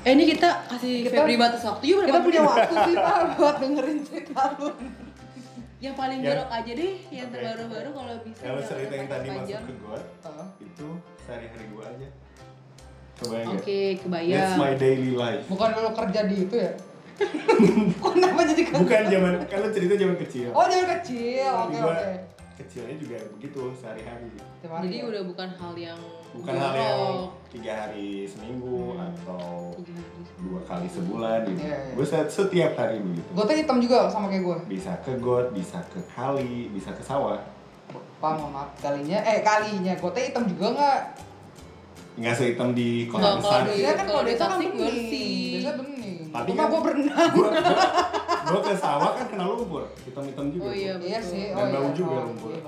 Eh 0.00 0.12
ini 0.14 0.24
kita 0.24 0.50
kasih 0.64 0.94
Kita- 1.04 1.14
Febri 1.20 1.34
batas 1.36 1.62
waktu 1.62 1.84
yuk 1.84 1.96
berapa 2.00 2.08
kita 2.08 2.18
punya 2.22 2.40
waktu 2.40 2.74
sih 2.80 2.94
pak 2.96 3.18
buat 3.36 3.56
dengerin 3.58 3.98
cerita 4.00 4.42
lu. 4.56 4.70
Yang 5.78 5.94
paling 5.94 6.20
Ya. 6.20 6.26
jorok 6.34 6.50
aja 6.50 6.72
deh, 6.74 6.92
yang 7.08 7.28
Oke. 7.30 7.34
terbaru-baru 7.38 7.90
kalau 7.94 8.14
bisa. 8.26 8.42
Kalau 8.42 8.62
cerita 8.66 8.92
yang 8.92 9.08
tadi 9.08 9.26
masuk 9.30 9.60
ke 9.62 9.72
gue, 9.78 9.98
Oh. 10.26 10.46
itu 10.58 10.86
sehari-hari 11.22 11.64
gue 11.70 11.84
aja. 11.86 12.08
Kebayang 13.18 13.48
Oke, 13.48 13.58
gak? 13.58 13.78
That's 13.90 14.02
kebayang. 14.02 14.54
my 14.56 14.72
daily 14.74 15.12
life. 15.12 15.44
Bukan 15.46 15.68
dulu 15.74 15.90
kerja 15.92 16.20
di 16.26 16.36
itu 16.40 16.56
ya? 16.56 16.72
Kok 17.98 18.10
kenapa 18.14 18.40
jadi 18.46 18.62
kerja? 18.62 18.78
Bukan 18.78 19.02
zaman, 19.10 19.32
lo 19.42 19.68
cerita 19.74 19.94
zaman 19.94 20.16
kecil. 20.18 20.48
Oh 20.54 20.64
zaman 20.64 20.86
kecil, 20.98 21.50
Tapi 21.50 21.62
oke 21.68 21.78
gua 21.78 21.94
oke. 21.94 22.12
Kecilnya 22.58 22.94
juga 22.98 23.16
begitu 23.38 23.60
sehari-hari. 23.74 24.26
Jadi 24.58 24.96
ya? 24.98 25.04
udah 25.06 25.22
bukan 25.26 25.48
hal 25.48 25.74
yang 25.74 25.98
Bukan 26.34 26.54
hal 26.54 26.74
yang 26.74 26.98
jorok. 26.98 27.30
Tiga 27.48 27.72
hari 27.74 28.24
seminggu 28.24 28.92
Hmm. 28.92 29.08
atau 29.08 29.72
dua 30.38 30.60
kali 30.62 30.84
sebulan 30.84 31.48
gitu. 31.48 31.60
Iya, 31.60 31.76
iya. 31.80 31.92
Gue 31.92 32.04
setiap 32.28 32.72
hari 32.74 33.00
begitu. 33.00 33.28
Gotnya 33.32 33.56
hitam 33.56 33.78
juga 33.80 34.04
sama 34.06 34.28
kayak 34.28 34.44
gue. 34.44 34.58
Bisa 34.70 34.92
ke 35.00 35.16
got, 35.16 35.46
bisa 35.50 35.80
ke 35.86 36.00
kali, 36.06 36.68
bisa 36.70 36.92
ke 36.92 37.00
sawah. 37.00 37.40
Pak 38.18 38.32
mohon 38.34 38.52
maaf 38.52 38.68
kalinya, 38.76 39.16
eh 39.22 39.40
kalinya 39.40 39.96
gotnya 39.96 40.22
hitam 40.24 40.44
juga 40.44 40.66
nggak? 40.74 41.00
Nggak 42.18 42.34
sehitam 42.34 42.68
di 42.74 43.06
kota 43.06 43.38
besar. 43.38 43.62
Biasanya 43.64 43.94
kan 43.94 44.04
kalau 44.04 44.10
kalau 44.10 44.22
di 44.22 44.30
desa 44.30 44.44
kan 44.44 44.58
bersih. 44.58 45.38
desa 45.54 45.70
bening. 45.72 46.18
Tapi 46.28 46.50
kan- 46.52 46.68
gue 46.68 46.80
berenang. 46.82 47.30
Gue 47.34 47.48
gue 48.48 48.60
ke 48.64 48.74
sawah 48.74 49.12
kan 49.12 49.26
kena 49.28 49.44
lumpur, 49.44 49.84
hitam-hitam 50.02 50.48
juga. 50.48 50.64
Oh 50.64 50.72
iya, 50.72 50.96
Iya 50.96 51.20
sih, 51.20 51.52
Dan 51.52 51.56
oh 51.58 51.64
iya. 51.64 51.78
bau 51.78 51.88
juga 51.92 52.12
oh, 52.14 52.24
rumput. 52.26 52.50
iya. 52.50 52.60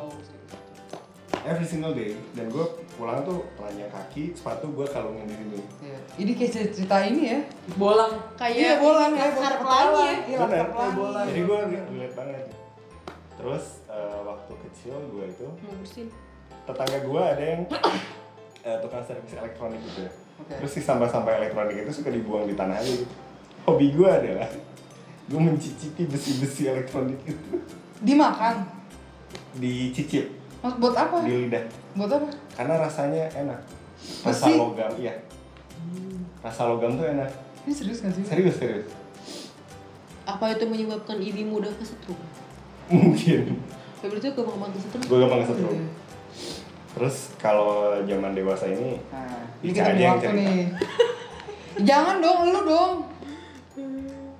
Every 1.40 1.64
single 1.64 1.92
day. 1.92 2.12
Dan 2.30 2.48
gue 2.48 2.64
pulang 2.94 3.24
tuh 3.24 3.48
telanjang 3.54 3.88
kaki, 3.88 4.36
sepatu 4.36 4.68
gue 4.68 4.84
kalungin 4.84 5.24
di 5.24 5.34
sini. 5.34 5.58
Iya. 5.80 5.98
Ini 6.16 6.30
kayak 6.34 6.50
cerita- 6.52 6.74
cerita 6.74 6.96
ini 7.02 7.22
ya. 7.26 7.38
Bolang. 7.74 8.12
Kayak 8.34 8.56
Iya, 8.56 8.72
bolang 8.78 9.12
ya, 9.12 9.24
laskar 9.26 9.54
bolang. 9.54 9.60
pelangi 9.62 10.04
ya. 10.26 10.38
Pelangi. 10.38 10.92
bolang. 10.94 11.26
Jadi 11.26 11.40
gue 11.40 11.58
relate 11.88 12.14
banget. 12.14 12.44
Terus 13.34 13.64
eh, 13.86 14.18
waktu 14.22 14.52
kecil 14.60 14.94
gue 15.08 15.24
itu 15.26 15.46
bersin. 15.72 16.08
tetangga 16.60 16.98
gue 17.00 17.22
ada 17.24 17.44
yang 17.46 17.62
eh, 18.68 18.76
tukang 18.78 19.02
servis 19.02 19.32
elektronik 19.32 19.80
gitu 19.82 20.00
ya. 20.02 20.12
Oke. 20.38 20.52
Terus 20.56 20.70
si 20.70 20.80
sampah-sampah 20.80 21.32
elektronik 21.34 21.76
itu 21.78 21.92
suka 21.94 22.10
dibuang 22.10 22.44
di 22.44 22.52
tanah 22.52 22.76
air. 22.78 23.08
Hobi 23.64 23.90
gue 23.90 24.06
adalah 24.06 24.48
gue 25.24 25.40
mencicipi 25.40 26.04
besi-besi 26.04 26.66
elektronik 26.66 27.16
itu 27.22 27.64
Dimakan. 28.06 28.76
dicicip 29.52 30.39
buat 30.60 30.92
apa? 30.92 31.16
di 31.22 31.48
lidah 31.48 31.64
Buat 31.94 32.10
apa? 32.14 32.28
karena 32.52 32.74
rasanya 32.78 33.24
enak. 33.32 33.60
Rasa 34.20 34.44
Besi? 34.44 34.52
logam, 34.56 34.92
iya. 34.96 35.14
Rasa 36.40 36.62
logam 36.66 36.94
tuh 36.94 37.06
enak. 37.06 37.28
Ini 37.64 37.72
serius 37.72 38.00
gak 38.00 38.12
sih? 38.12 38.24
Serius 38.24 38.56
serius. 38.56 38.88
Apa 40.22 40.52
itu 40.52 40.64
menyebabkan 40.64 41.16
ibi 41.16 41.42
mudah 41.42 41.68
kesetrum? 41.74 42.16
Mungkin. 42.92 43.56
Febri 43.98 44.18
tuh 44.18 44.32
gampang 44.34 44.72
kesetrum. 44.72 45.00
Gue 45.02 45.18
gampang 45.18 45.40
kesetrum. 45.42 45.72
Iya. 45.72 45.86
Terus 46.90 47.16
kalau 47.36 47.70
zaman 48.02 48.32
dewasa 48.32 48.66
ini 48.66 48.98
Nah, 49.08 49.46
ini 49.60 49.70
kita 49.70 49.92
yang 49.94 50.18
cerita. 50.18 50.34
nih. 50.34 50.60
Jangan 51.80 52.16
dong, 52.18 52.40
lu 52.46 52.60
dong. 52.66 52.94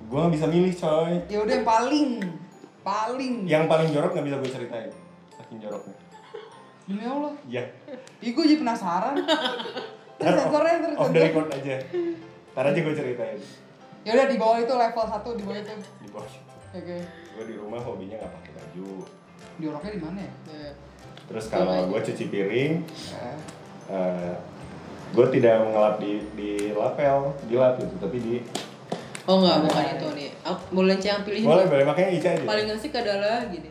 gue 0.03 0.17
gak 0.19 0.33
bisa 0.35 0.45
milih 0.45 0.73
coy. 0.75 1.13
Ya 1.25 1.39
udah 1.39 1.55
yang 1.55 1.63
paling, 1.63 2.09
paling. 2.83 3.33
Yang 3.47 3.63
paling 3.65 3.87
jorok 3.89 4.11
gak 4.11 4.25
bisa 4.27 4.37
gue 4.37 4.51
ceritain. 4.51 4.91
Saking 5.31 5.59
joroknya. 5.59 5.95
Demi 6.91 7.05
Allah. 7.07 7.33
Iya. 7.47 7.63
Ih, 8.19 8.31
gue 8.35 8.43
jadi 8.43 8.59
penasaran. 8.59 9.15
Terus 10.19 10.35
sensornya, 10.37 10.75
terus 10.83 10.95
Off 10.99 11.07
the 11.07 11.15
sensor. 11.15 11.23
record 11.23 11.47
aja. 11.49 11.75
Ntar 12.51 12.65
aja 12.67 12.79
gue 12.83 12.93
ceritain. 12.93 13.39
Ya 14.03 14.11
udah 14.17 14.27
di 14.27 14.37
bawah 14.37 14.57
itu 14.59 14.73
level 14.75 15.05
1 15.07 15.39
di 15.39 15.43
bawah 15.47 15.59
itu. 15.63 15.73
Di 16.03 16.09
bawah. 16.11 16.29
Oke. 16.75 16.97
Gue 17.07 17.45
di 17.47 17.55
rumah 17.55 17.79
hobinya 17.79 18.15
nggak 18.19 18.33
pakai 18.35 18.51
baju. 18.59 18.89
Dioroknya 19.55 19.91
di 19.95 20.01
mana 20.03 20.19
ya? 20.19 20.33
Nah, 20.51 20.71
Terus 21.31 21.45
kalau 21.47 21.87
gue 21.87 21.99
cuci 22.03 22.23
piring, 22.27 22.73
Eh, 23.15 23.37
eh 23.87 24.35
gue 25.11 25.25
tidak 25.31 25.63
ngelap 25.63 25.95
di 26.03 26.19
di 26.35 26.51
lapel, 26.75 27.31
di 27.47 27.55
lap 27.55 27.79
gitu, 27.79 27.95
tapi 28.03 28.17
di 28.19 28.35
Oh 29.29 29.37
enggak, 29.39 29.63
bukan 29.63 29.83
itu 29.95 30.07
nih. 30.17 30.29
Boleh 30.75 30.97
yang 30.99 31.21
pilih 31.23 31.39
boleh 31.45 31.65
boleh 31.71 31.85
makanya 31.87 32.09
Ica 32.11 32.29
aja. 32.35 32.43
paling 32.43 32.67
asik 32.67 32.91
adalah 32.91 33.47
gini 33.47 33.69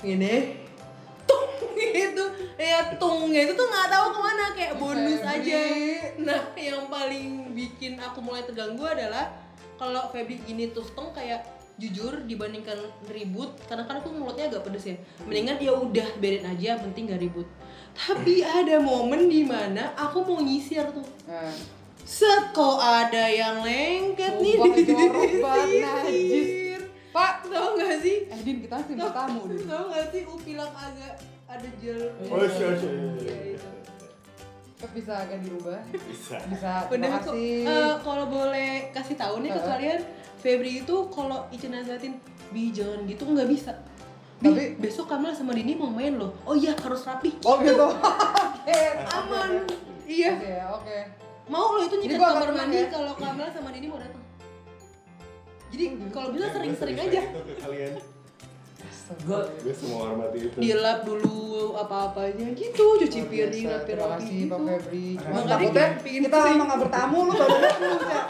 gini 0.00 0.56
tung 1.30 1.46
gitu 1.78 2.24
ya 2.58 2.78
tungnya 2.98 3.40
itu 3.46 3.52
tuh 3.54 3.66
nggak 3.70 3.88
tahu 3.88 4.06
ke 4.10 4.20
mana 4.20 4.44
kayak 4.52 4.74
bonus 4.76 5.22
Febri. 5.22 5.34
aja 5.38 5.62
nah 6.20 6.40
yang 6.58 6.90
paling 6.90 7.54
bikin 7.54 7.96
aku 8.02 8.18
mulai 8.20 8.42
terganggu 8.42 8.82
adalah 8.84 9.30
kalau 9.78 10.10
Febri 10.10 10.42
gini 10.42 10.74
terus 10.74 10.90
tung 10.92 11.14
kayak 11.14 11.46
jujur 11.80 12.28
dibandingkan 12.28 12.76
ribut 13.08 13.56
karena 13.64 13.88
kan 13.88 14.04
aku 14.04 14.12
mulutnya 14.12 14.52
agak 14.52 14.68
pedes 14.68 14.84
ya 14.84 14.96
mendingan 15.24 15.56
ya 15.56 15.72
udah 15.72 16.08
berin 16.20 16.44
aja 16.44 16.76
penting 16.76 17.08
gak 17.08 17.24
ribut 17.24 17.48
tapi 17.96 18.44
ada 18.44 18.76
momen 18.78 19.32
di 19.32 19.42
mana 19.48 19.96
aku 19.96 20.20
mau 20.28 20.44
nyisir 20.44 20.84
tuh 20.92 21.08
eh. 21.24 21.56
set 22.04 22.52
kok 22.52 22.76
ada 22.76 23.32
yang 23.32 23.64
lengket 23.64 24.36
nih 24.44 24.54
Sumpah, 24.60 24.76
di 24.76 24.82
jorok 24.84 25.32
banget, 25.40 25.80
najis. 26.04 26.69
Pak, 27.10 27.32
tau 27.44 27.74
gak 27.74 27.98
sih 27.98 28.16
eh 28.24 28.40
Din 28.40 28.62
kita 28.62 28.78
tim 28.84 28.96
tamu 28.96 29.42
Din. 29.44 29.64
Tahu 29.64 29.84
gak 29.88 30.06
sih 30.08 30.22
upilang 30.24 30.70
agak 30.70 31.18
ada 31.44 31.68
gel. 31.76 32.00
Oh 32.24 32.38
iya 32.38 32.46
iya 32.46 32.68
iya, 32.70 32.90
Iya, 33.18 33.18
iya. 33.18 33.34
itu. 33.58 33.68
Kok 34.76 34.90
bisa 34.94 35.12
agak 35.18 35.38
dirubah? 35.42 35.80
Bisa. 35.90 36.36
Bisa, 36.46 36.70
Udah 36.86 37.10
kasih. 37.18 37.66
Eh, 37.66 37.94
kalau 38.00 38.24
boleh 38.26 38.70
kasih 38.90 39.12
tahu 39.14 39.42
nih 39.42 39.50
ke 39.50 39.60
kalian, 39.60 40.00
Febri 40.38 40.80
itu 40.80 40.96
kalau 41.10 41.44
Ica 41.50 41.68
nasehatin, 41.68 42.16
Bi 42.48 42.70
jangan 42.70 43.04
gitu 43.04 43.26
nggak 43.26 43.44
bisa. 43.46 43.74
Bi, 44.38 44.48
Tapi- 44.48 44.72
besok 44.80 45.04
Kamal 45.06 45.36
sama 45.36 45.52
Dini 45.52 45.74
mau 45.74 45.90
main 45.90 46.16
loh. 46.16 46.32
Oh 46.42 46.54
iya 46.54 46.72
harus 46.72 47.04
rapi. 47.04 47.36
Oh 47.42 47.60
gitu. 47.60 47.84
Oke. 48.60 48.80
Aman. 49.10 49.50
Iya. 50.06 50.30
Oke, 50.32 50.54
oke. 50.72 50.98
Mau 51.46 51.74
lo 51.74 51.82
itu 51.82 51.96
nyikat 51.98 52.18
kamar 52.18 52.50
mandi 52.54 52.78
ya. 52.78 52.86
kalau 52.88 53.12
Kamal 53.14 53.50
sama 53.50 53.68
Dini 53.68 53.86
mau 53.86 53.98
datang. 53.98 54.19
Jadi 55.70 55.84
kalau 56.10 56.28
bisa 56.30 56.46
sering-sering 56.48 56.98
aja. 56.98 57.22
kalian. 57.58 57.94
Gue 59.20 59.40
Gue 59.60 59.74
semua 59.74 59.98
hormati 60.06 60.38
itu. 60.40 60.54
Dilap 60.56 61.02
dulu 61.02 61.38
apa-apanya 61.74 62.46
gitu, 62.52 62.94
cuci 62.96 63.20
piring 63.24 63.66
rapi-rapi 63.66 63.90
Terima 63.90 64.16
kasih 64.16 64.36
gitu. 64.36 64.50
Pak 64.50 64.60
Febri. 64.60 65.06
Cuma 65.12 65.30
Makanya 65.32 65.50
takutnya 65.50 65.66
kita 65.90 66.02
pingin 66.02 66.22
kita 66.22 66.30
ke 66.30 66.40
sini. 66.40 66.50
lama 66.52 66.62
nggak 66.64 66.80
bertamu 66.80 67.18
lu 67.20 67.32
baru 67.32 67.56
ya. 68.06 68.22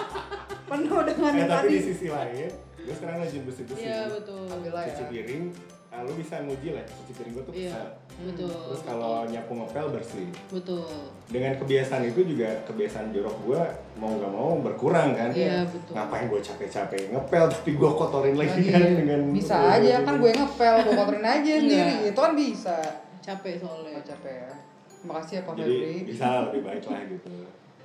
Penuh 0.63 1.01
dengan 1.03 1.33
Eh 1.35 1.41
tapi 1.43 1.51
tadi. 1.51 1.69
di 1.69 1.81
sisi 1.83 2.07
lain, 2.09 2.49
gue 2.79 2.95
sekarang 2.95 3.19
lagi 3.21 3.37
bersih 3.43 3.65
bersih. 3.67 3.83
Iya 3.83 3.99
betul. 4.09 4.41
Alhamdulillah 4.47 4.83
ya. 4.83 4.91
Cuci 4.91 5.05
piring, 5.11 5.45
ah, 5.91 6.01
lu 6.01 6.13
bisa 6.15 6.39
muji 6.41 6.71
lah 6.71 6.87
cuci 6.87 7.13
piring 7.13 7.33
gue 7.35 7.45
tuh 7.45 7.53
Iya. 7.53 7.67
bisa 7.67 7.81
betul 8.21 8.53
terus 8.53 8.83
kalau 8.85 9.25
nyapu 9.25 9.53
ngepel 9.57 9.87
bersih. 9.91 10.29
Betul. 10.53 10.85
Dengan 11.27 11.57
kebiasaan 11.57 12.05
itu 12.05 12.21
juga 12.23 12.53
kebiasaan 12.63 13.11
jorok 13.11 13.37
gue 13.43 13.63
mau 13.97 14.13
nggak 14.13 14.29
mau 14.29 14.61
berkurang 14.61 15.17
kan. 15.17 15.33
Iya, 15.33 15.65
betul. 15.65 15.93
ngapain 15.97 16.29
gue 16.29 16.37
capek-capek 16.39 17.11
ngepel 17.11 17.45
tapi 17.49 17.71
gue 17.75 17.91
kotorin 17.91 18.37
lagi 18.37 18.63
kan 18.69 18.83
dengan 18.85 19.21
bisa 19.33 19.57
aja 19.73 20.05
kan 20.05 20.15
gue 20.21 20.31
ngepel 20.31 20.75
gue 20.85 20.95
kotorin 20.95 21.25
aja 21.25 21.53
sendiri. 21.57 21.93
Enggak. 21.97 22.11
itu 22.13 22.21
kan 22.21 22.33
bisa. 22.37 22.77
Capek 23.21 23.55
soalnya. 23.57 23.91
Nggak 23.97 24.07
capek 24.13 24.35
ya. 24.37 24.53
Makasih 25.01 25.35
ya 25.35 25.43
Pak 25.43 25.53
jadi 25.57 25.73
Febri. 25.73 25.97
bisa 26.05 26.27
lebih 26.45 26.61
baik 26.61 26.83
lah 26.87 27.03
gitu. 27.09 27.33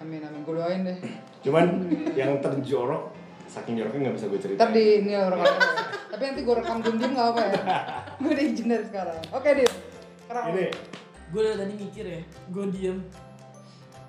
Amin 0.04 0.20
amin. 0.20 0.40
Gue 0.44 0.54
doain 0.54 0.82
deh. 0.84 0.98
Cuman 1.48 1.66
yang 2.12 2.44
terjorok 2.44 3.15
saking 3.56 3.80
joroknya 3.80 4.00
nggak 4.12 4.16
bisa 4.20 4.26
gue 4.28 4.40
ceritain. 4.44 4.60
Ntar 4.60 4.70
di 4.76 4.84
ini 5.00 5.12
lah 5.16 5.28
rekam 5.32 5.56
tapi 6.12 6.22
nanti 6.32 6.42
gue 6.44 6.56
rekam 6.56 6.78
diem 6.84 7.12
nggak 7.16 7.28
apa 7.32 7.42
ya? 7.44 7.54
Gue 8.24 8.32
udah 8.32 8.46
izin 8.48 8.68
dari 8.72 8.86
sekarang. 8.88 9.20
Oke 9.36 9.50
dit 9.52 9.72
sekarang 10.24 10.46
ini. 10.56 10.66
Gue 11.32 11.42
dari 11.44 11.58
tadi 11.60 11.74
mikir 11.76 12.06
ya 12.08 12.22
gue 12.52 12.66
diem. 12.72 12.98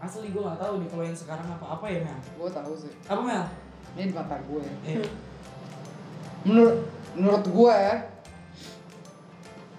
Asli 0.02 0.28
gue 0.30 0.42
nggak 0.42 0.60
tahu 0.60 0.74
nih 0.82 0.88
kalau 0.90 1.04
yang 1.06 1.18
sekarang 1.18 1.46
apa 1.46 1.66
apa 1.78 1.86
ya 1.86 1.98
Mel? 2.02 2.18
Gue 2.38 2.50
tahu 2.50 2.72
sih. 2.74 2.92
Apa 3.06 3.20
Mel? 3.22 3.44
Ini 3.94 4.02
di 4.10 4.14
mata 4.14 4.36
gue 4.38 4.62
eh, 4.86 5.02
menurut 6.44 6.76
menurut 7.16 7.44
gue 7.48 7.72
ya 7.74 7.96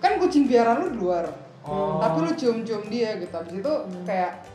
kan 0.02 0.12
kucing 0.20 0.48
piaraan 0.48 0.88
lu 0.88 0.88
di 0.96 1.00
luar. 1.04 1.26
Oh. 1.68 2.00
tapi 2.00 2.24
lu 2.24 2.32
cium-cium 2.32 2.88
dia 2.88 3.20
gitu. 3.20 3.36
Habis 3.36 3.60
itu 3.60 3.74
kayak 4.08 4.48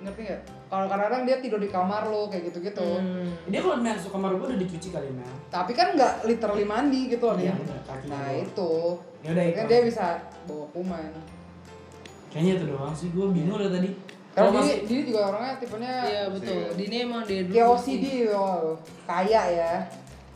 ngerti 0.00 0.22
gak? 0.24 0.40
Kalau 0.68 0.84
kadang-kadang 0.84 1.24
dia 1.24 1.36
tidur 1.40 1.56
di 1.56 1.72
kamar 1.72 2.12
lu 2.12 2.28
kayak 2.28 2.52
gitu-gitu. 2.52 2.84
Hmm. 2.84 3.32
dia 3.48 3.60
kalau 3.64 3.80
masuk 3.80 4.12
kamar 4.12 4.36
gue 4.36 4.46
udah 4.52 4.60
dicuci 4.60 4.88
kali 4.92 5.08
Mel. 5.16 5.32
Tapi 5.48 5.72
kan 5.72 5.96
nggak 5.96 6.28
literally 6.28 6.68
mandi 6.68 7.08
gitu 7.08 7.24
loh. 7.24 7.40
Iya, 7.40 7.56
dia 7.56 7.64
bener, 7.64 7.80
nah 8.12 8.28
doang. 8.28 8.44
itu. 8.44 8.72
Ya 9.24 9.28
udah 9.32 9.44
kan 9.56 9.64
dia 9.64 9.80
bisa 9.88 10.04
bawa 10.44 10.66
kuman. 10.76 11.10
Kayaknya 12.28 12.52
itu 12.60 12.64
doang 12.68 12.92
sih 12.92 13.08
gue 13.08 13.26
bingung 13.32 13.56
dari 13.56 13.72
tadi. 13.72 13.90
Kalau 14.36 14.50
dia, 14.52 14.60
masih 14.60 14.76
dia 14.84 15.00
juga 15.08 15.20
orangnya 15.32 15.54
tipenya 15.56 15.94
iya 16.04 16.22
betul. 16.28 16.62
Dini 16.76 16.96
emang 17.00 17.22
dari 17.24 17.42
dulu 17.48 17.56
kayak. 17.56 17.72
OCD 17.72 18.04
loh 18.28 18.76
kaya 19.08 19.42
ya. 19.48 19.72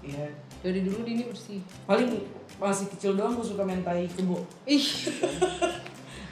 Iya. 0.00 0.26
Dari 0.64 0.80
dulu 0.80 0.98
Dini 1.04 1.22
bersih. 1.28 1.60
Paling 1.84 2.08
masih 2.56 2.86
kecil 2.88 3.20
doang 3.20 3.36
gue 3.36 3.44
suka 3.44 3.68
main 3.68 3.84
tai 3.84 4.08
kebo 4.08 4.40
ih. 4.64 4.86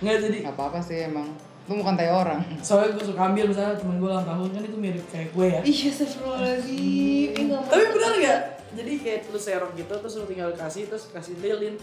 Nggak 0.01 0.17
jadi 0.25 0.37
nggak 0.49 0.57
apa-apa 0.57 0.81
sih 0.81 1.05
emang 1.05 1.29
lu 1.71 1.79
bukan 1.79 1.95
tai 1.95 2.11
orang. 2.11 2.43
Soalnya 2.59 2.99
gue 2.99 3.05
suka 3.15 3.31
ambil 3.31 3.47
misalnya 3.47 3.79
temen 3.79 4.03
gue 4.03 4.11
ulang 4.11 4.27
tahun 4.27 4.49
kan 4.59 4.63
itu 4.67 4.75
mirip 4.75 5.07
kayak 5.07 5.31
gue 5.31 5.47
ya. 5.47 5.61
Iya 5.63 5.87
astagfirullahaladzim. 5.95 7.31
Mau. 7.47 7.63
tapi 7.71 7.85
benar 7.95 8.13
nggak? 8.19 8.41
Jadi 8.75 8.93
kayak 8.99 9.21
lu 9.31 9.39
serok 9.39 9.73
gitu 9.79 9.93
terus 9.95 10.15
lu 10.19 10.27
tinggal 10.27 10.51
kasih 10.59 10.91
terus 10.91 11.07
kasih 11.15 11.39
lilin. 11.39 11.79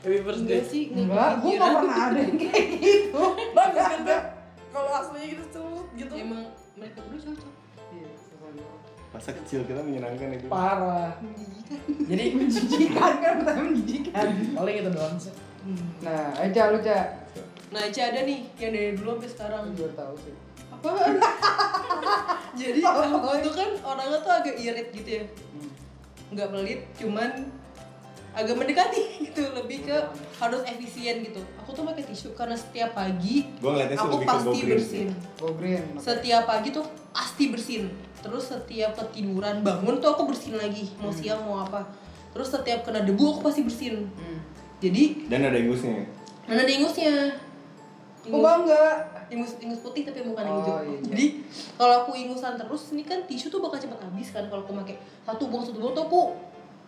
Happy 0.00 0.24
birthday. 0.24 0.64
Enggak 0.64 0.64
sih 0.72 0.82
enggak. 0.96 1.30
Gue 1.44 1.52
nggak 1.60 1.72
pernah 1.76 1.98
ada 2.08 2.20
yang 2.24 2.36
kayak 2.40 2.66
gitu. 2.80 3.24
Bagus 3.52 3.84
kan 3.84 4.00
Beb? 4.08 4.22
kalau 4.68 4.90
aslinya 4.96 5.26
gitu 5.28 5.44
terus 5.52 5.86
gitu. 5.96 6.12
Emang 6.16 6.42
mereka 6.78 6.98
berdua 7.04 7.20
cocok. 7.28 7.52
Iya, 7.92 8.08
masa 9.12 9.30
kecil 9.32 9.60
kita 9.68 9.80
menyenangkan 9.84 10.28
itu. 10.40 10.46
Parah. 10.48 11.12
Jadi 12.08 12.24
menjijikan 12.32 13.12
kan 13.20 13.32
pertama 13.44 13.60
menjijikan. 13.68 14.26
Paling 14.56 14.76
itu 14.80 14.90
doang 14.92 15.16
sih. 15.20 15.34
Nah 16.00 16.32
aja 16.38 16.72
lu 16.72 16.80
cak 16.80 17.27
nah 17.68 17.84
Ica 17.84 18.02
ada 18.08 18.20
nih 18.24 18.40
yang 18.56 18.72
dari 18.72 18.92
dulu 18.96 19.18
sampai 19.18 19.30
sekarang. 19.30 19.62
Gue 19.76 19.90
tahu 19.92 20.14
sih. 20.24 20.34
Apaan? 20.72 21.14
Jadi 22.60 22.80
aku 22.80 23.34
tuh 23.44 23.54
kan 23.54 23.70
orangnya 23.84 24.18
tuh 24.24 24.32
agak 24.32 24.56
irit 24.56 24.88
gitu 24.92 25.10
ya. 25.20 25.24
Nggak 26.32 26.48
pelit 26.52 26.80
cuman 26.96 27.30
agak 28.38 28.54
mendekati 28.54 29.02
gitu 29.26 29.42
lebih 29.50 29.88
ke 29.88 29.96
harus 30.38 30.62
efisien 30.64 31.26
gitu. 31.26 31.40
Aku 31.64 31.74
tuh 31.74 31.82
pakai 31.82 32.06
tisu 32.06 32.32
karena 32.38 32.54
setiap 32.54 32.94
pagi 32.94 33.48
sih 33.48 33.96
aku 33.98 34.22
lebih 34.22 34.26
ke 34.26 34.30
pasti 34.30 34.46
go 34.46 34.52
green 34.54 34.70
bersihin 34.70 35.10
go 35.40 35.48
green 35.58 35.84
setiap 35.98 36.42
pagi 36.46 36.68
tuh 36.70 36.86
pasti 37.10 37.44
bersihin 37.50 37.90
terus 38.22 38.50
setiap 38.50 38.94
ketiduran 38.94 39.62
bangun 39.66 39.98
tuh 39.98 40.14
aku 40.14 40.30
bersihin 40.30 40.58
lagi 40.58 40.86
mau 41.02 41.10
siang 41.10 41.42
mau 41.44 41.66
apa. 41.66 41.84
Terus 42.28 42.54
setiap 42.54 42.86
kena 42.86 43.02
debu 43.02 43.24
aku 43.34 43.40
pasti 43.50 43.66
bersihin 43.66 44.06
hmm. 44.06 44.38
jadi 44.78 45.02
dan 45.26 45.40
ada 45.50 45.58
ingusnya 45.58 46.06
mana 46.46 46.62
ada 46.62 46.72
ingusnya 46.72 47.12
Kok 48.28 48.40
bangga? 48.40 48.84
Ingus 49.28 49.52
ingus 49.58 49.80
putih 49.80 50.02
tapi 50.02 50.20
bukan 50.22 50.40
yang 50.40 50.54
Oh, 50.54 50.60
hijau. 50.62 50.78
iya. 50.82 50.98
jadi 51.02 51.26
kalau 51.74 51.94
aku 52.00 52.12
ingusan 52.14 52.54
terus 52.54 52.82
ini 52.90 53.02
kan 53.02 53.20
tisu 53.22 53.48
tuh 53.48 53.58
bakal 53.58 53.76
cepat 53.76 54.00
habis 54.00 54.28
kan 54.28 54.44
kalau 54.46 54.62
aku 54.62 54.72
pakai 54.78 54.96
satu 55.22 55.46
buang 55.46 55.60
satu 55.62 55.78
buang 55.78 55.92
tuh 55.92 56.04
aku 56.04 56.20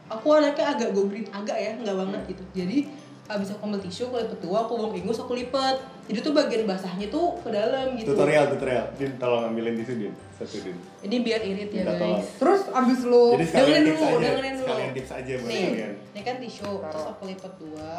aku 0.09 0.27
anaknya 0.35 0.67
agak 0.71 0.89
go 0.91 1.05
green 1.05 1.29
agak 1.29 1.55
ya 1.55 1.77
nggak 1.77 1.93
banget 1.95 2.21
gitu. 2.29 2.43
Jadi 2.55 2.79
habis 3.27 3.47
aku 3.49 3.63
ambil 3.63 3.79
tisu 3.79 4.03
aku 4.05 4.17
lipet 4.19 4.41
dua 4.41 4.59
aku 4.61 4.73
buang 4.75 4.91
ingus 4.93 5.17
aku 5.17 5.33
lipat 5.33 5.77
jadi 6.05 6.19
tuh 6.19 6.33
bagian 6.33 6.67
basahnya 6.67 7.07
tuh 7.07 7.39
ke 7.39 7.49
dalam 7.49 7.95
gitu. 7.95 8.11
Tutorial 8.11 8.51
tutorial. 8.51 8.91
Din 8.95 9.15
tolong 9.17 9.47
ambilin 9.47 9.77
tisu 9.77 9.93
din. 9.97 10.13
Satu 10.35 10.59
din. 10.59 10.75
Ini 11.01 11.17
biar 11.21 11.41
irit 11.41 11.71
ya 11.71 11.85
Minta 11.85 11.95
tolong. 11.95 12.19
guys. 12.19 12.29
Terus 12.35 12.61
abis 12.67 13.01
lu 13.05 13.25
jadi 13.33 13.47
sekalian 13.47 13.81
dengerin 13.85 13.95
dulu, 13.95 14.17
dengerin 14.19 14.55
dulu. 14.57 14.65
sekalian 14.67 14.91
tips 14.91 15.11
aja 15.13 15.33
buat 15.37 15.47
nih 15.47 15.63
kalian. 15.63 15.93
ini 16.11 16.21
kan 16.21 16.37
tisu 16.41 16.71
terus 16.83 17.05
aku 17.07 17.23
lipat 17.29 17.53
dua 17.55 17.93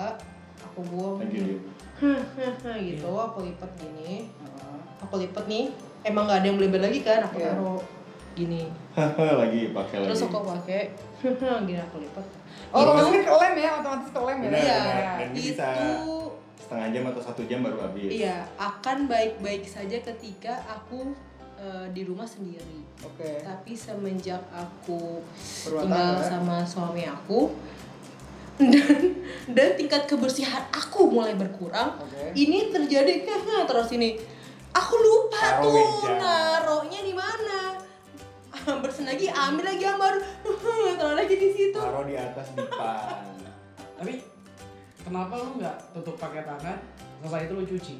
aku 0.63 0.79
buang 0.87 1.17
thank 1.19 1.33
you. 1.33 1.57
Din 1.97 2.77
gitu. 2.87 3.09
Aku 3.11 3.39
lipat 3.41 3.71
gini. 3.75 4.25
Aku 4.99 5.15
lipat 5.15 5.45
nih. 5.45 5.69
Emang 6.01 6.25
nggak 6.25 6.39
ada 6.39 6.47
yang 6.47 6.57
beleber 6.57 6.81
lagi 6.81 6.99
kan? 7.01 7.21
Aku 7.23 7.37
Iya. 7.37 7.51
taruh 7.51 7.81
gini. 8.31 8.63
Haha, 8.91 9.27
lagi 9.41 9.69
pakai 9.69 9.95
lagi. 9.99 10.07
terus 10.07 10.21
aku 10.23 10.39
pakai. 10.41 10.81
Gini 11.67 11.77
aku 11.77 11.97
lipat. 11.99 12.25
Oh 12.71 12.79
Itu- 12.79 12.89
otomatis 12.89 13.11
kan 13.11 13.23
kelem 13.27 13.53
ya? 13.55 13.69
Otomatis 13.77 14.09
kelem 14.09 14.37
ya? 14.39 14.49
Iya. 14.51 14.81
itu 15.29 15.69
setengah 16.57 16.87
jam 16.89 17.03
atau 17.05 17.21
satu 17.21 17.41
jam 17.45 17.59
baru 17.61 17.77
habis. 17.79 18.09
Iya. 18.09 18.47
Akan 18.55 19.05
baik-baik 19.05 19.61
saja 19.63 19.97
ketika 19.99 20.57
aku 20.65 21.13
eh, 21.55 21.85
di 21.91 22.01
rumah 22.01 22.25
sendiri. 22.25 22.81
Oke. 23.03 23.37
Tapi 23.39 23.71
semenjak 23.71 24.41
aku 24.49 25.21
Berumah 25.61 25.81
tinggal 25.83 26.09
tangga. 26.15 26.25
sama 26.25 26.57
suami 26.63 27.03
aku 27.03 27.53
dan 28.59 28.99
dan 29.51 29.69
tingkat 29.79 30.05
kebersihan 30.05 30.63
aku 30.71 31.07
mulai 31.07 31.33
berkurang. 31.33 31.95
Oke. 32.01 32.35
ini 32.35 32.71
terjadi 32.71 33.23
terus 33.67 33.89
ini. 33.93 34.19
Aku 34.71 34.95
lupa 34.95 35.59
Taruh 35.59 35.67
tuh 35.67 35.73
meja. 35.75 36.11
naruhnya 36.15 36.99
di 37.03 37.11
mana. 37.11 37.75
Bersin 38.83 39.03
lagi 39.03 39.27
ambil 39.27 39.67
lagi 39.67 39.83
yang 39.83 39.99
baru 39.99 40.19
taruh 40.95 41.15
lagi 41.19 41.35
di 41.35 41.49
situ. 41.51 41.75
Taruh 41.75 42.07
di 42.07 42.15
atas 42.15 42.47
dipan. 42.55 43.25
Tapi 43.99 44.13
kenapa 45.03 45.33
lu 45.35 45.59
nggak 45.59 45.75
tutup 45.97 46.15
pakai 46.15 46.47
tangan? 46.47 46.77
Setelah 47.19 47.41
itu 47.43 47.53
lu 47.57 47.63
cuci. 47.67 47.95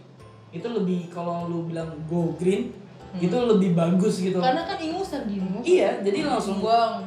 Itu 0.51 0.67
lebih 0.71 1.11
kalau 1.11 1.47
lu 1.51 1.67
bilang 1.67 1.91
go 2.07 2.35
green 2.39 2.71
itu 3.19 3.35
lebih 3.35 3.75
bagus 3.75 4.23
gitu. 4.23 4.39
Karena 4.39 4.63
kan 4.63 4.79
ingusan 4.79 5.27
gini 5.27 5.59
iya 5.67 5.99
jadi 5.99 6.23
langsung 6.23 6.63
buang. 6.63 7.03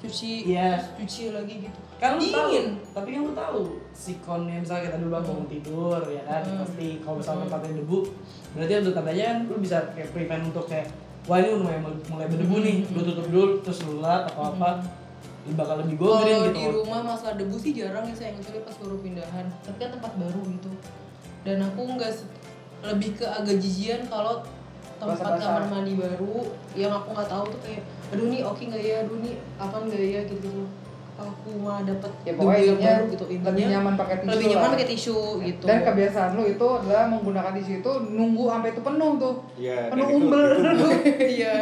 Cuci 0.00 0.48
Iya. 0.48 0.80
cuci 0.96 1.32
lagi 1.36 1.68
gitu 1.68 1.80
kan 1.96 2.20
lu 2.20 2.28
tahu. 2.28 2.48
Dingin. 2.52 2.66
Tapi 2.92 3.08
kan 3.16 3.20
lu 3.24 3.32
tahu 3.32 3.60
sikonnya 3.96 4.56
misalnya 4.60 4.82
kita 4.92 4.96
dulu 5.00 5.10
bangun 5.16 5.46
tidur 5.48 6.00
ya 6.12 6.22
kan? 6.28 6.42
Hmm. 6.44 6.60
pasti 6.60 6.86
kalau 7.00 7.16
misalnya 7.20 7.42
tempatnya 7.48 7.72
debu 7.80 7.98
berarti 8.52 8.72
untuk 8.84 8.94
tandanya 8.96 9.24
kan 9.24 9.38
lu 9.48 9.56
bisa 9.60 9.76
kayak 9.96 10.08
prevent 10.12 10.42
untuk 10.52 10.64
kayak 10.68 10.86
wah 11.24 11.36
ini 11.40 11.56
mulai 11.56 11.78
mulai 11.82 12.26
berdebu 12.28 12.56
nih. 12.60 12.76
Lu 12.92 13.00
tutup 13.00 13.26
dulu 13.32 13.46
terus 13.64 13.78
lu 13.88 14.04
lap 14.04 14.28
atau 14.28 14.52
apa 14.52 14.84
bakal 15.54 15.78
lebih 15.78 15.94
go 15.94 16.18
green 16.18 16.42
kalau 16.42 16.50
gitu. 16.50 16.58
di 16.58 16.66
rumah 16.74 17.00
masalah 17.06 17.38
debu 17.38 17.54
sih 17.54 17.70
jarang 17.70 18.02
ya 18.10 18.14
saya 18.18 18.34
kecuali 18.34 18.60
pas 18.66 18.76
baru 18.82 18.96
pindahan. 19.00 19.46
Tapi 19.64 19.76
kan 19.78 19.90
tempat 19.94 20.12
baru 20.18 20.40
gitu. 20.52 20.70
Dan 21.46 21.62
aku 21.62 21.80
nggak 21.96 22.12
lebih 22.82 23.10
ke 23.16 23.24
agak 23.24 23.56
jijian 23.62 24.04
kalau 24.10 24.42
tempat 24.96 25.16
Basah-basah. 25.16 25.44
kamar 25.44 25.64
mandi 25.70 25.92
baru 25.96 26.50
yang 26.72 26.92
aku 26.92 27.08
nggak 27.12 27.28
tahu 27.28 27.44
tuh 27.52 27.60
kayak 27.62 27.82
aduh 28.12 28.26
nih 28.28 28.40
oke 28.44 28.62
nggak 28.68 28.82
ya? 28.82 28.96
Aduh 29.06 29.16
nih 29.22 29.34
apa 29.56 29.76
nggak 29.86 30.02
ya? 30.02 30.20
Gitu 30.28 30.34
gitu 30.44 30.62
aku 31.16 31.48
malah 31.56 31.82
dapet 31.82 32.12
ya 32.20 32.28
debu 32.28 32.38
pokoknya 32.38 32.56
yang 32.58 32.68
intinya 32.68 32.92
baru 32.92 33.04
gitu 33.06 33.24
lebih 33.24 33.36
intinya 33.38 33.66
nyaman 33.72 33.94
pakai 33.94 34.16
tisu 34.16 34.30
lebih 34.30 34.46
nyaman 34.46 34.68
pakai 34.70 34.86
tisu 34.86 35.18
gitu. 35.40 35.64
Dan 35.64 35.78
kebiasaan 35.82 36.30
lu 36.32 36.44
itu 36.46 36.66
adalah 36.70 37.04
menggunakan 37.06 37.52
tisu 37.54 37.72
itu 37.76 37.92
nunggu 38.10 38.44
sampai 38.46 38.70
itu 38.70 38.80
penuh 38.80 39.10
tuh. 39.16 39.34
Iya, 39.56 39.78
dan 39.82 39.90
penuh 39.90 40.06
itu- 40.06 40.16
umbel. 40.18 40.42
Iya. 41.36 41.54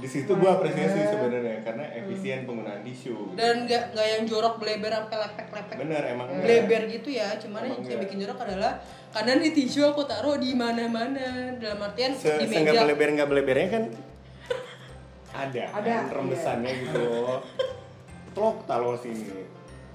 Di 0.00 0.08
situ 0.08 0.32
gua 0.32 0.56
apresiasi 0.56 0.96
sebenarnya 1.04 1.60
karena 1.60 1.84
efisien 1.92 2.48
penggunaan 2.48 2.80
tisu 2.80 3.36
dan 3.36 3.68
nggak 3.68 3.92
nggak 3.92 4.06
yang 4.08 4.22
jorok 4.24 4.56
bleber 4.56 4.88
sampai 4.90 5.16
lepek 5.20 5.46
lepek 5.52 5.76
bener 5.76 6.02
emang 6.08 6.26
enggak. 6.26 6.40
bleber 6.40 6.82
gitu 6.88 7.08
ya 7.12 7.28
cuman 7.36 7.60
yang 7.60 7.66
Emang 7.66 7.76
yang 7.76 7.84
enggak. 7.84 8.00
bikin 8.08 8.18
jorok 8.18 8.38
adalah 8.40 8.72
karena 9.10 9.32
di 9.36 9.50
tisu 9.52 9.80
aku 9.84 10.02
taruh 10.02 10.38
di 10.38 10.54
mana-mana. 10.54 11.52
Dalam 11.54 11.82
artian 11.82 12.16
Se 12.16 12.32
di 12.32 12.48
meja. 12.48 12.80
beleber 12.80 13.08
nggak 13.12 13.28
belebernya 13.28 13.68
kan 13.74 13.84
ada, 15.30 15.62
Ada, 15.68 15.84
kan 15.84 16.04
rembesannya 16.10 16.72
gitu 16.80 17.04
plok 18.40 18.64
taruh 18.64 18.96
sini 18.96 19.44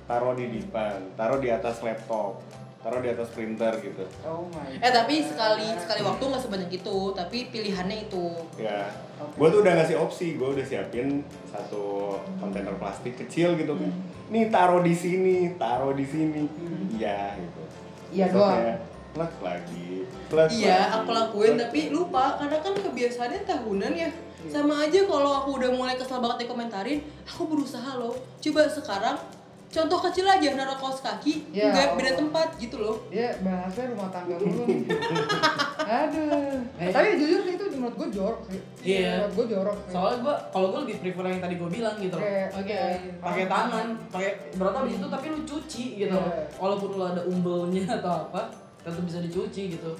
taruh 0.06 0.38
di 0.38 0.46
dipan 0.52 1.02
taruh 1.14 1.42
di 1.42 1.50
atas 1.50 1.82
laptop 1.82 2.38
taruh 2.78 3.02
di 3.02 3.10
atas 3.10 3.34
printer 3.34 3.74
gitu 3.80 4.06
Oh 4.22 4.46
my 4.48 4.78
Eh 4.78 4.92
tapi 4.94 5.18
God. 5.18 5.28
sekali 5.28 5.68
sekali 5.76 6.06
waktu 6.06 6.22
nggak 6.24 6.38
sebanyak 6.40 6.72
itu, 6.72 6.98
tapi 7.12 7.50
pilihannya 7.50 7.98
itu. 8.06 8.26
ya 8.56 8.86
Oke. 9.18 9.34
gue 9.34 9.48
tuh 9.50 9.60
udah 9.60 9.74
ngasih 9.76 9.98
opsi 9.98 10.38
gue 10.38 10.46
udah 10.46 10.62
siapin 10.62 11.26
satu 11.50 12.14
kontainer 12.38 12.78
plastik 12.78 13.18
kecil 13.18 13.58
gitu 13.58 13.74
kan 13.74 13.90
nih 14.28 14.46
taruh 14.48 14.86
di 14.86 14.94
sini 14.94 15.58
taruh 15.58 15.98
di 15.98 16.06
sini 16.06 16.46
iya 16.94 17.34
gitu 17.34 17.62
Iya 18.14 18.26
doang. 18.30 18.78
plek 19.12 19.34
lagi 19.42 20.06
plek 20.30 20.48
Iya, 20.54 20.80
aku 20.94 21.10
lakuin 21.10 21.56
plek 21.56 21.62
tapi 21.66 21.80
lupa 21.90 22.38
karena 22.38 22.58
kan 22.60 22.74
kebiasaannya 22.76 23.42
tahunan 23.44 23.92
ya. 23.92 24.10
Sama 24.48 24.86
aja 24.86 25.00
kalau 25.04 25.32
aku 25.36 25.50
udah 25.58 25.72
mulai 25.72 25.96
kesel 25.96 26.22
banget 26.22 26.46
dikomentarin, 26.46 27.00
aku 27.26 27.44
berusaha 27.46 27.98
loh. 27.98 28.14
Coba 28.40 28.66
sekarang 28.66 29.18
contoh 29.66 30.00
kecil 30.08 30.24
aja 30.24 30.56
naruh 30.56 30.80
kaos 30.80 31.04
kaki, 31.04 31.52
Ya 31.52 31.68
nggak 31.68 31.84
Allah. 31.84 31.98
beda 32.00 32.12
tempat 32.16 32.48
gitu 32.56 32.80
loh. 32.80 32.96
Dia 33.12 33.36
bahasnya 33.44 33.92
rumah 33.92 34.08
tangga 34.08 34.40
mulu 34.40 34.64
nih. 34.66 34.88
Aduh. 36.00 36.58
Tapi 36.80 37.08
jujur 37.20 37.40
sih 37.44 37.54
itu 37.60 37.66
menurut 37.76 37.96
gue 38.00 38.08
jorok 38.16 38.42
sih. 38.48 38.62
Iya. 38.82 39.28
Menurut 39.28 39.34
gue 39.36 39.46
jorok 39.52 39.78
sih. 39.84 39.92
Soalnya 39.92 40.18
gua 40.24 40.36
kalau 40.50 40.68
gua 40.72 40.80
lebih 40.88 40.98
prefer 41.04 41.26
yang 41.28 41.42
tadi 41.44 41.54
gua 41.60 41.70
bilang 41.70 41.96
gitu. 42.00 42.18
Oke. 42.56 42.80
pakai 43.20 43.46
tangan, 43.46 43.88
pakai 44.10 44.32
berarti 44.56 44.78
habis 44.80 44.96
itu 44.96 45.08
tapi 45.12 45.26
lu 45.28 45.40
cuci 45.44 45.86
gitu. 46.00 46.16
Iya. 46.18 46.40
Walaupun 46.56 46.90
lu 46.96 47.04
ada 47.04 47.22
umbelnya 47.28 47.84
atau 48.00 48.12
apa, 48.26 48.42
tetap 48.80 49.04
bisa 49.04 49.20
dicuci 49.20 49.76
gitu. 49.76 49.92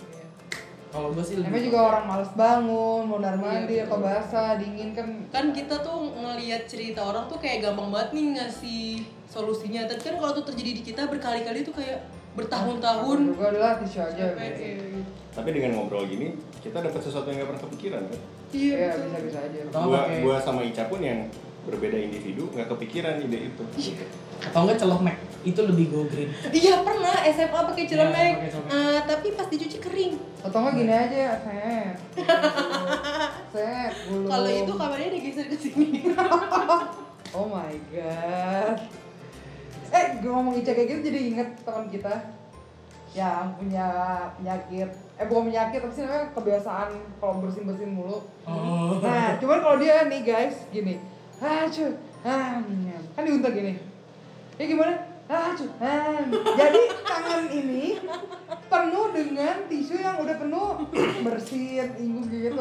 Kalau 0.96 1.12
gua 1.12 1.20
sih 1.20 1.36
lebih 1.36 1.68
juga 1.68 1.80
orang 1.92 2.08
males 2.08 2.32
bangun, 2.32 3.04
mau 3.04 3.20
mondar 3.20 3.36
mandi 3.36 3.76
Iya, 3.76 3.84
atau 3.84 4.00
betul. 4.00 4.08
basah, 4.16 4.50
dingin 4.56 4.96
kan. 4.96 5.08
Kan 5.28 5.52
kita 5.52 5.84
tuh 5.84 6.16
ngelihat 6.16 6.72
cerita 6.72 7.04
orang 7.04 7.28
tuh 7.28 7.36
kayak 7.36 7.68
gampang 7.68 7.92
banget 7.92 8.16
nih 8.16 8.26
ngasih 8.40 8.84
solusinya. 9.28 9.84
Tapi 9.92 10.00
kan 10.00 10.16
kalau 10.16 10.32
tuh 10.32 10.48
terjadi 10.48 10.72
di 10.72 10.84
kita 10.88 11.12
berkali-kali 11.12 11.68
tuh 11.68 11.76
kayak 11.76 12.00
bertahun-tahun. 12.40 13.20
Gue 13.36 13.48
adalah 13.48 13.76
tisu 13.84 14.00
aja. 14.00 14.24
Gitu. 14.40 14.40
iya. 14.40 15.04
tapi 15.36 15.52
dengan 15.52 15.76
ngobrol 15.76 16.08
gini 16.08 16.32
kita 16.64 16.80
dapat 16.80 16.96
sesuatu 17.04 17.28
yang 17.28 17.44
gak 17.44 17.50
pernah 17.52 17.64
kepikiran 17.68 18.02
kan 18.08 18.20
Iya, 18.56 18.76
Iya 18.80 18.92
bisa 19.04 19.18
bisa 19.20 19.40
aja. 19.44 19.60
Gua 19.68 20.00
gua 20.24 20.36
sama 20.40 20.64
Ica 20.64 20.88
pun 20.88 21.04
yang 21.04 21.28
berbeda 21.68 21.98
individu 22.00 22.48
nggak 22.56 22.72
kepikiran 22.72 23.20
ide 23.20 23.52
itu 23.52 23.64
atau 24.48 24.60
enggak 24.64 24.80
celemek 24.80 25.18
itu 25.46 25.62
lebih 25.62 25.94
go 25.94 26.02
green. 26.10 26.34
Iya 26.50 26.82
pernah 26.82 27.22
SMA 27.30 27.60
pakai 27.70 27.86
celemek, 27.86 28.34
pakai 28.42 28.52
celemek. 28.52 28.74
Eh, 28.74 29.00
tapi 29.06 29.28
pas 29.38 29.46
dicuci 29.46 29.78
kering. 29.78 30.14
Atau 30.42 30.58
nggak 30.60 30.74
gini 30.74 30.90
aja, 30.90 31.38
set. 31.40 31.96
set, 33.54 33.94
gulung. 34.10 34.28
Kalau 34.28 34.50
itu 34.50 34.74
kamarnya 34.74 35.10
digeser 35.14 35.46
ke 35.48 35.58
sini. 35.58 35.88
Oh 37.36 37.52
my 37.52 37.76
god. 37.92 38.80
Eh, 39.92 40.06
gue 40.24 40.32
ngomong 40.32 40.56
Ica 40.56 40.72
kayak 40.72 40.88
gitu 40.88 41.12
jadi 41.12 41.20
inget 41.36 41.50
teman 41.68 41.92
kita 41.92 42.16
yang 43.12 43.56
punya 43.56 43.88
penyakit 44.36 44.88
eh 45.16 45.26
bukan 45.28 45.48
penyakit 45.48 45.80
tapi 45.80 45.94
sih 45.96 46.04
namanya 46.04 46.32
kebiasaan 46.36 46.92
kalau 47.16 47.40
bersin 47.40 47.64
bersin 47.64 47.96
mulu 47.96 48.20
Oh. 48.44 49.00
nah 49.00 49.40
cuman 49.40 49.64
kalau 49.64 49.78
dia 49.80 50.04
nih 50.08 50.24
guys 50.24 50.68
gini 50.68 51.00
ah 51.40 51.64
cu 51.64 51.88
ah 52.28 52.60
nyam." 52.60 53.04
kan 53.16 53.24
diunta 53.24 53.48
gini 53.56 53.80
ya 54.56 54.64
gimana 54.68 55.00
ah 55.26 55.50
jadi 56.54 56.82
tangan 57.02 57.44
ini 57.50 57.98
penuh 58.70 59.06
dengan 59.10 59.56
tisu 59.66 59.98
yang 59.98 60.22
udah 60.22 60.36
penuh 60.38 60.70
bersin 61.26 61.90
ingus 61.98 62.28
gitu 62.30 62.54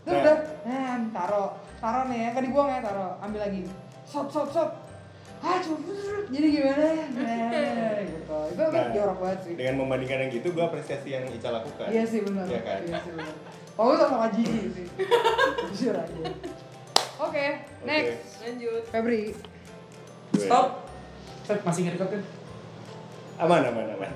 terus 0.00 0.16
Nah. 0.16 0.16
udah 0.24 0.36
nah 0.64 0.96
taruh 1.12 1.50
taruh 1.76 2.04
nih 2.08 2.18
ya 2.24 2.28
kan 2.32 2.42
dibuang 2.42 2.68
ya 2.72 2.80
taruh 2.80 3.10
ambil 3.20 3.40
lagi 3.44 3.62
sop 4.06 4.32
sop 4.32 4.48
sop 4.48 4.70
ah 5.40 5.56
cu 5.58 5.76
jadi 6.28 6.46
gimana 6.48 6.86
nah 7.20 8.00
gitu 8.00 8.38
itu 8.48 8.62
kan 8.64 8.72
Nah, 8.72 8.92
jorok 8.92 9.18
banget 9.20 9.38
sih 9.44 9.54
dengan 9.56 9.74
membandingkan 9.80 10.18
yang 10.24 10.30
gitu 10.32 10.48
gue 10.52 10.64
apresiasi 10.64 11.08
yang 11.12 11.24
Ica 11.28 11.48
lakukan 11.50 11.88
Iya 11.88 12.04
sih 12.04 12.20
benar. 12.24 12.44
Iya 12.48 12.60
kan? 12.64 12.80
Iya 12.84 12.96
sih 13.00 13.12
benar. 13.12 13.34
Oh 13.76 13.86
itu 13.90 14.04
sama 14.04 14.28
Gigi 14.36 14.60
sih. 14.76 14.86
Jujur 15.72 15.94
aja. 15.96 16.16
Oke, 17.20 17.46
next. 17.84 18.44
Lanjut. 18.44 18.82
Febri. 18.92 19.32
Stop. 20.36 20.79
Set 21.50 21.66
masih 21.66 21.82
ngerekotin. 21.82 22.22
aman 23.34 23.66
aman 23.66 23.86
aman 23.98 24.12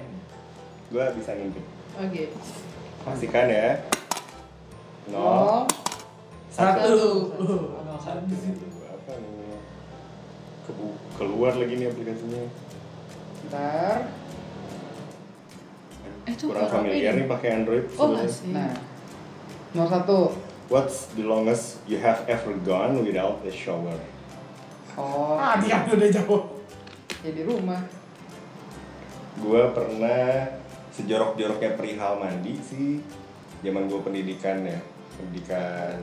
gue 0.87 1.05
bisa 1.18 1.35
ngintip 1.35 1.66
Oke. 1.99 2.30
pastikan 3.03 3.51
ya 3.51 3.74
Nol. 5.11 5.18
nol 5.18 5.66
Satu. 6.47 6.95
Satu. 6.95 7.55
Nol 7.82 7.99
satu. 7.99 8.22
apa 8.87 9.12
nih 9.18 9.59
Kebu- 10.62 10.99
keluar 11.18 11.59
lagi 11.59 11.74
nih 11.74 11.91
aplikasinya 11.91 12.47
Ntar. 13.51 13.97
Eh, 16.24 16.30
itu 16.30 16.47
kurang 16.47 16.70
familiar 16.70 17.18
nih 17.18 17.26
pakai 17.26 17.49
Android 17.51 17.91
Oh 17.99 18.14
masih. 18.14 18.55
Nah. 18.55 18.78
Nomor 19.74 19.91
satu. 19.91 20.18
What's 20.70 21.11
the 21.18 21.26
longest 21.26 21.82
you 21.91 21.99
have 21.99 22.22
ever 22.30 22.55
gone 22.62 23.03
without 23.03 23.43
a 23.43 23.51
shower? 23.51 23.99
Oh. 24.95 25.35
Ah, 25.35 25.59
dia 25.59 25.82
udah 25.82 26.09
jauh. 26.14 26.53
Ya 27.25 27.31
di 27.33 27.43
rumah. 27.43 27.81
Gue 29.35 29.62
pernah 29.72 30.45
sejorok-joroknya 30.93 31.75
perihal 31.75 32.14
mandi 32.16 32.55
sih 32.61 33.03
zaman 33.61 33.89
gue 33.89 33.99
pendidikan 33.99 34.62
ya 34.62 34.79
pendidikan 35.16 35.99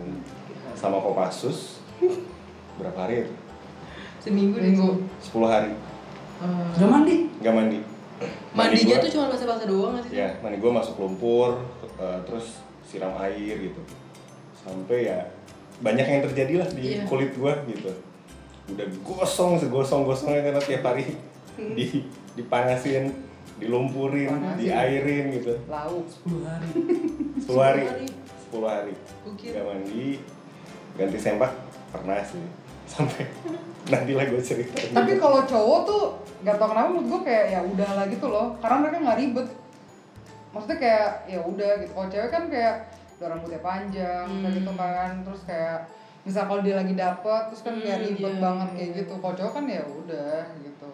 sama 0.74 1.00
Kopassus 1.00 1.80
berapa 2.76 2.98
hari 3.00 3.24
itu? 3.24 3.34
Seminggu 4.20 4.58
deh. 4.58 4.74
Minggu. 4.74 4.90
10 5.22 5.48
hari 5.48 5.72
Eh, 6.42 6.68
Udah 6.76 6.90
mandi. 6.90 7.30
nggak 7.38 7.54
mandi 7.54 7.80
mandinya 8.52 8.98
gua- 8.98 9.04
tuh 9.06 9.12
cuma 9.12 9.26
basah-basah 9.30 9.66
doang 9.66 9.94
nggak 9.94 10.06
sih? 10.06 10.14
ya 10.16 10.30
mandi 10.42 10.58
gue 10.58 10.72
masuk 10.74 10.98
lumpur 10.98 11.62
eh, 11.96 12.20
terus 12.26 12.58
siram 12.82 13.14
air 13.16 13.62
gitu 13.62 13.82
sampai 14.58 15.06
ya 15.06 15.22
banyak 15.80 16.02
yang 16.04 16.22
terjadi 16.24 16.54
lah 16.58 16.70
di 16.72 16.98
Iya. 16.98 17.06
kulit 17.06 17.30
gue 17.32 17.54
gitu 17.70 17.94
udah 18.72 18.86
gosong 19.02 19.58
segosong 19.58 20.02
gosongnya 20.04 20.42
karena 20.44 20.62
tiap 20.62 20.84
hari 20.86 21.16
di 21.76 22.06
dipanasin 22.34 23.12
dilumpurin 23.58 24.32
Panasin. 24.32 24.58
diairin 24.58 25.26
gitu 25.32 25.54
Lauk. 25.68 26.08
10 26.26 26.42
hari. 26.42 26.70
10 27.38 27.52
hari 27.58 27.82
10 27.84 27.86
hari. 27.86 28.06
10 28.50 28.64
hari 28.64 28.94
Gokil. 29.24 29.50
nggak 29.52 29.66
mandi 29.66 30.06
ganti 30.92 31.18
sempak 31.18 31.52
pernah 31.90 32.20
sih 32.22 32.42
sampai 32.86 33.24
nanti 33.88 34.12
lah 34.12 34.26
gue 34.26 34.42
ceritain 34.42 34.92
Tapi 34.92 35.16
kalau 35.16 35.44
cowok 35.44 35.80
tuh 35.86 36.04
nggak 36.42 36.56
tau 36.56 36.68
kenapa 36.68 36.88
menurut 36.90 37.08
gue 37.08 37.22
kayak 37.24 37.46
ya 37.50 37.60
udah 37.62 37.90
lah 37.94 38.06
gitu 38.08 38.26
loh. 38.26 38.58
Karena 38.58 38.78
mereka 38.80 38.98
nggak 39.00 39.20
ribet. 39.20 39.48
Maksudnya 40.52 40.78
kayak 40.78 41.08
ya 41.26 41.40
udah 41.40 41.72
gitu. 41.80 41.92
Kalau 41.94 42.10
cewek 42.10 42.30
kan 42.30 42.44
kayak 42.48 42.76
udah 43.16 43.28
rambutnya 43.30 43.62
panjang 43.62 44.26
kayak 44.28 44.42
Hmm. 44.44 44.58
gitu 44.58 44.72
kan. 44.74 45.12
Terus 45.24 45.42
kayak 45.46 45.80
misal 46.22 46.46
kalau 46.46 46.62
dia 46.62 46.78
lagi 46.78 46.94
dapet 46.94 47.42
terus 47.50 47.62
kan 47.66 47.74
kayak 47.78 47.98
Hmm, 47.98 48.06
ribet 48.14 48.34
iya, 48.34 48.42
banget 48.42 48.68
iya, 48.68 48.76
kayak 48.78 48.90
iya. 48.90 49.00
gitu. 49.02 49.14
Kalau 49.18 49.36
cowok 49.36 49.54
kan 49.58 49.66
ya 49.66 49.82
udah 49.86 50.36
gitu. 50.62 50.88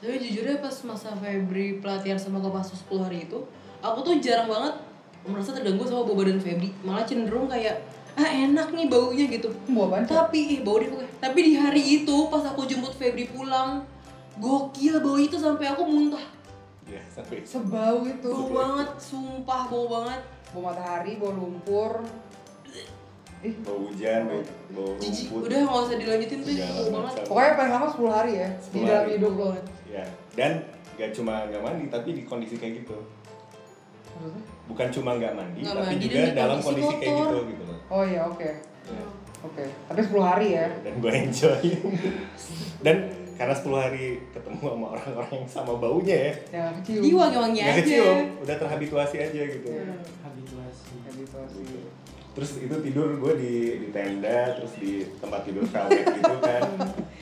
Tapi 0.00 0.16
jujur 0.16 0.44
ya 0.46 0.56
pas 0.58 0.76
masa 0.88 1.08
Febri 1.12 1.66
pelatihan 1.78 2.16
sama 2.16 2.40
Kopassus 2.40 2.80
10 2.88 3.04
hari 3.04 3.28
itu, 3.28 3.38
aku 3.78 3.98
tuh 4.00 4.16
jarang 4.16 4.48
banget 4.48 4.74
merasa 5.20 5.52
terganggu 5.52 5.84
sama 5.84 6.08
bau 6.08 6.16
badan 6.16 6.40
Febri. 6.40 6.72
Malah 6.80 7.04
cenderung 7.04 7.44
kayak 7.46 7.84
ah 8.16 8.26
enak 8.26 8.72
nih 8.72 8.88
baunya 8.88 9.28
gitu. 9.28 9.52
Bawa 9.68 9.98
banget. 10.00 10.16
Tapi 10.16 10.38
ih 10.56 10.60
bau 10.64 10.80
dia. 10.80 10.88
Tapi 11.20 11.38
di 11.44 11.52
hari 11.54 11.82
itu 12.00 12.16
pas 12.32 12.40
aku 12.42 12.64
jemput 12.64 12.96
Febri 12.96 13.28
pulang, 13.28 13.84
gokil 14.40 15.04
bau 15.04 15.20
itu 15.20 15.36
sampai 15.36 15.68
aku 15.68 15.84
muntah. 15.84 16.24
ya 16.88 16.98
sampai 17.06 17.44
Sebau 17.44 18.02
itu. 18.02 18.26
Bau 18.26 18.50
banget, 18.50 18.88
sumpah 18.98 19.68
bau 19.68 19.86
banget. 19.86 20.20
Bau 20.50 20.64
matahari, 20.64 21.20
bau 21.20 21.30
lumpur. 21.30 22.02
Ih, 23.40 23.54
bau 23.60 23.78
hujan 23.82 24.20
bau, 24.26 24.40
bau 24.70 24.90
rumput 24.94 25.40
udah 25.42 25.58
nggak 25.58 25.80
usah 25.82 25.96
dilanjutin 25.96 26.38
tuh 26.38 26.52
bau 26.52 27.02
banget. 27.02 27.24
pokoknya 27.24 27.52
paling 27.56 27.72
lama 27.72 27.86
10 27.88 28.12
hari 28.12 28.32
ya 28.36 28.48
di 28.52 28.76
10 28.76 28.84
dalam 28.84 29.00
hari. 29.00 29.10
hidup 29.16 29.32
lo. 29.34 29.48
ya 29.86 30.04
dan 30.34 30.52
gak 30.94 31.10
cuma 31.10 31.34
nggak 31.48 31.62
mandi 31.62 31.84
tapi 31.88 32.08
di 32.12 32.22
kondisi 32.22 32.54
kayak 32.54 32.74
gitu 32.78 32.96
Maksudnya? 34.12 34.42
bukan 34.66 34.86
cuma 34.90 35.10
nggak 35.16 35.32
mandi 35.32 35.60
Nggak 35.62 35.72
tapi 35.72 35.86
mandi 35.88 36.04
juga 36.04 36.20
di 36.20 36.32
dalam 36.34 36.58
kondisi 36.58 36.84
kondisi 36.84 37.00
kayak 37.00 37.16
gitu 37.18 37.38
gitu 37.48 37.62
loh 37.64 37.78
Oh 37.88 38.04
iya, 38.04 38.22
oke. 38.22 38.46
Ya. 38.86 39.02
Oke. 39.40 39.64
Tapi 39.66 40.00
10 40.04 40.20
hari 40.22 40.48
ya. 40.52 40.66
dan 40.78 40.94
gue 40.94 41.12
enjoy 41.18 41.64
dan 42.78 42.96
karena 43.34 43.54
10 43.56 43.72
hari 43.74 44.04
ketemu 44.30 44.60
sama 44.68 44.86
orang-orang 44.92 45.32
yang 45.34 45.48
sama 45.48 45.72
baunya 45.74 46.16
ya 46.20 46.32
Yang 46.52 46.72
kecil. 46.78 46.98
Jadi 47.00 47.10
wangi-wangi 47.16 47.58
nggak 47.58 47.72
aja. 47.72 47.80
kecium 47.80 48.16
udah 48.38 48.56
terhabituasi 48.58 49.16
aja 49.18 49.40
gitu 49.48 49.66
Iya. 49.66 49.96
Habituasi. 50.20 50.92
Habituasi. 51.02 51.62
Terus 52.40 52.56
itu 52.56 52.72
tidur 52.80 53.12
gue 53.14 53.32
di 53.36 53.52
di 53.78 53.88
tenda 53.90 54.56
terus 54.56 54.72
di 54.74 55.04
tempat 55.20 55.44
tidur 55.44 55.60
velvet 55.62 56.08
gitu 56.08 56.36
kan 56.40 56.62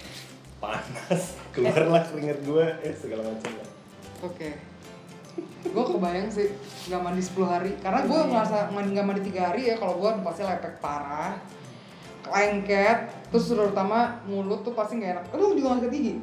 panas 0.63 1.23
keluarlah 1.51 2.07
keringet 2.07 2.39
gue 2.41 2.67
eh 2.81 2.95
segala 2.95 3.27
macam 3.27 3.53
lah 3.53 3.69
Oke. 4.21 4.51
Gue 5.65 5.85
kebayang 5.85 6.27
sih 6.29 6.51
nggak 6.87 6.99
mandi 7.01 7.19
10 7.21 7.35
hari 7.45 7.71
karena 7.79 8.03
gue 8.03 8.19
ngerasa 8.21 8.57
mandi 8.69 8.91
nggak 8.91 9.07
mandi 9.07 9.23
tiga 9.25 9.43
hari 9.49 9.63
ya 9.65 9.75
kalau 9.75 9.95
gue 9.97 10.11
pasti 10.23 10.43
lepek 10.43 10.79
parah 10.79 11.39
lengket 12.25 12.99
terus 13.29 13.47
terutama 13.47 14.19
mulut 14.25 14.61
tuh 14.61 14.71
pasti 14.73 14.99
nggak 14.99 15.13
enak. 15.13 15.25
Aduh 15.31 15.51
juga 15.53 15.69
nggak 15.73 15.83
sikat 15.83 15.95
gigi. 15.95 16.15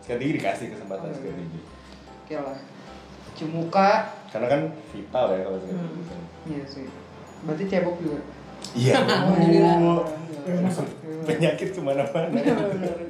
sikat 0.00 0.18
gigi 0.18 0.32
dikasih 0.36 0.66
kesempatan 0.70 1.04
Oh, 1.04 1.14
sikat 1.14 1.24
iya. 1.26 1.40
gigi 1.42 1.60
Oke 2.20 2.34
lah. 2.38 2.58
cuci 3.26 3.44
muka 3.46 3.90
Karena 4.28 4.46
kan 4.46 4.60
vital 4.90 5.24
ya 5.30 5.40
kalau 5.42 5.58
saya 5.58 5.72
Hmm. 5.72 5.92
gitu. 5.96 6.14
iya 6.46 6.64
sih 6.64 6.86
berarti 7.42 7.64
cebok 7.66 7.96
juga 7.98 8.18
Iya, 8.70 8.94
Oh, 9.26 9.36
iya. 9.40 9.72
Langsung 10.56 10.86
penyakit 11.22 11.68
ke 11.70 11.80
mana-mana. 11.80 12.28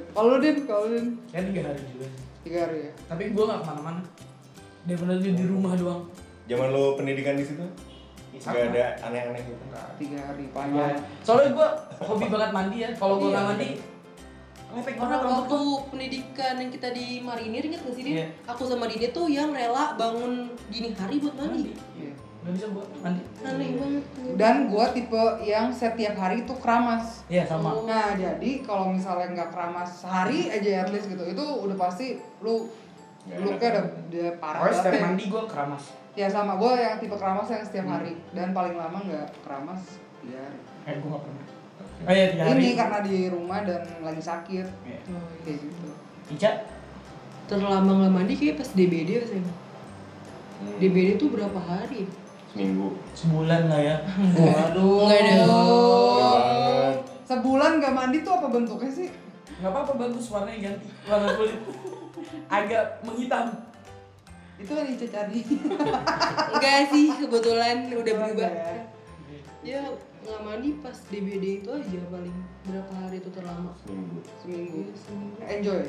kalau 0.09 0.27
lu 0.31 0.37
din 0.39 0.63
kalau 0.63 0.87
din 0.87 1.15
Kan 1.27 1.43
tiga 1.45 1.61
hari 1.65 1.81
juga. 1.85 2.07
tiga 2.41 2.57
hari 2.61 2.77
ya 2.81 2.91
Tapi 3.05 3.23
gue 3.29 3.43
nggak 3.43 3.59
ke 3.59 3.67
mana-mana. 3.67 4.01
Dia 4.81 4.95
bener 4.95 5.17
dia 5.17 5.33
di 5.33 5.45
rumah 5.45 5.73
doang. 5.73 6.03
Zaman 6.43 6.67
lo 6.69 6.95
pendidikan 6.95 7.35
di 7.35 7.43
situ? 7.43 7.63
Gak 8.33 8.73
ada 8.73 8.97
aneh-aneh 9.01 9.43
gitu? 9.43 9.63
tiga 9.97 10.17
hari 10.23 10.43
Ya. 10.43 10.51
panjang 10.51 10.97
Soalnya 11.21 11.51
gue 11.51 11.67
hobi 12.01 12.25
banget 12.27 12.51
mandi 12.51 12.77
ya. 12.79 12.89
Kalau 12.93 13.15
gue 13.17 13.29
nggak 13.29 13.43
Iya. 13.43 13.51
mandi, 13.51 13.69
lepek 14.71 14.93
banget 14.93 15.03
Orang 15.03 15.21
rambut 15.21 15.35
waktu 15.37 15.59
pendidikan 15.91 16.53
yang 16.57 16.71
kita 16.71 16.87
di 16.89 17.05
Marinir 17.19 17.63
inget 17.63 17.81
gak 17.81 17.93
sih 17.93 18.03
Din? 18.03 18.15
Iya. 18.17 18.27
Aku 18.47 18.63
sama 18.63 18.87
Dini 18.87 19.11
tuh 19.11 19.27
yang 19.27 19.51
rela 19.51 19.93
bangun 19.93 20.33
dini 20.67 20.89
hari 20.91 21.19
buat 21.19 21.35
mandi. 21.35 21.75
Iya. 21.93 22.13
Gak 22.41 22.53
bisa 22.53 22.67
gue. 22.67 22.85
Aneh 23.43 23.69
banget. 23.75 24.03
dan 24.33 24.65
gua 24.65 24.89
tipe 24.89 25.13
yang 25.41 25.69
setiap 25.69 26.15
hari 26.15 26.41
itu 26.41 26.53
keramas 26.57 27.21
Iya 27.27 27.45
sama. 27.45 27.69
Oh. 27.71 27.85
Nah, 27.85 28.13
jadi 28.13 28.51
kalau 28.61 28.89
misalnya 28.89 29.29
nggak 29.31 29.49
keramas 29.49 30.01
sehari 30.01 30.49
aja 30.49 30.81
at 30.81 30.89
least 30.89 31.05
gitu, 31.07 31.21
itu 31.21 31.37
udah 31.43 31.77
pasti 31.77 32.05
lu 32.39 32.65
Nggak 33.21 33.37
looknya 33.39 33.61
enak. 33.61 33.75
udah, 33.75 33.85
udah 34.03 34.29
parah 34.35 34.59
Pokoknya 34.59 34.77
setiap 34.79 34.93
ya. 34.93 35.01
mandi 35.03 35.23
gue 35.27 35.43
keramas. 35.45 35.83
Ya 36.11 36.27
sama 36.27 36.53
gue 36.55 36.71
yang 36.75 36.95
tipe 36.97 37.13
keramas 37.13 37.47
yang 37.47 37.61
setiap 37.61 37.85
Hmm. 37.85 37.93
hari 37.95 38.13
dan 38.31 38.47
paling 38.51 38.75
lama 38.75 38.97
nggak 38.99 39.27
keramas 39.41 39.81
ya 40.23 40.43
Eh 40.83 40.97
gue 40.97 41.07
nggak 41.07 41.21
pernah. 41.21 41.45
Oh 42.01 42.09
iya 42.11 42.25
tiga 42.27 42.43
hari. 42.43 42.57
ini 42.57 42.69
karena 42.73 42.97
di 42.99 43.15
rumah 43.27 43.59
dan 43.61 43.81
lagi 44.01 44.17
sakit 44.19 44.65
Iya. 44.81 44.99
kayak 45.39 45.57
gitu. 45.61 45.87
Ica, 46.31 46.51
Terlama 47.43 47.91
nggak 47.99 48.11
mandi 48.11 48.33
kayak 48.33 48.57
pas 48.57 48.69
DBD 48.71 49.09
sih. 49.21 49.37
Hmm. 49.37 50.77
DBD 50.77 51.09
tuh 51.15 51.29
berapa 51.29 51.59
hari? 51.59 52.09
Seminggu. 52.51 52.99
sebulan 53.15 53.71
lah 53.71 53.79
ya. 53.79 53.95
Waduh. 54.35 55.07
Enggak 55.07 55.47
dong. 55.47 56.93
Sebulan 57.23 57.71
nggak 57.79 57.93
mandi 57.95 58.17
tuh 58.27 58.33
apa 58.35 58.47
bentuknya 58.51 58.91
sih? 58.91 59.07
Gak 59.61 59.71
apa-apa 59.71 59.93
bagus 59.95 60.27
warnanya 60.33 60.73
ganti 60.73 60.87
warna 61.07 61.29
kulit. 61.37 61.59
Agak 62.51 62.99
menghitam. 63.07 63.47
Itu 64.59 64.71
kan 64.75 64.85
Ica 64.85 65.07
cari. 65.07 65.39
Enggak 66.53 66.79
sih, 66.91 67.07
kebetulan 67.15 67.87
udah 67.95 68.13
berubah. 68.19 68.51
Ya. 68.51 68.75
Ya 69.61 69.81
nggak 70.21 70.41
mandi 70.45 70.69
pas 70.81 70.97
DBD 71.09 71.65
itu 71.65 71.69
aja 71.69 72.01
paling 72.09 72.35
berapa 72.67 72.93
hari 72.99 73.17
itu 73.23 73.29
terlama. 73.31 73.71
Seminggu. 73.85 74.19
Seminggu. 74.43 74.81
Seminggu. 74.97 75.37
Enjoy. 75.45 75.81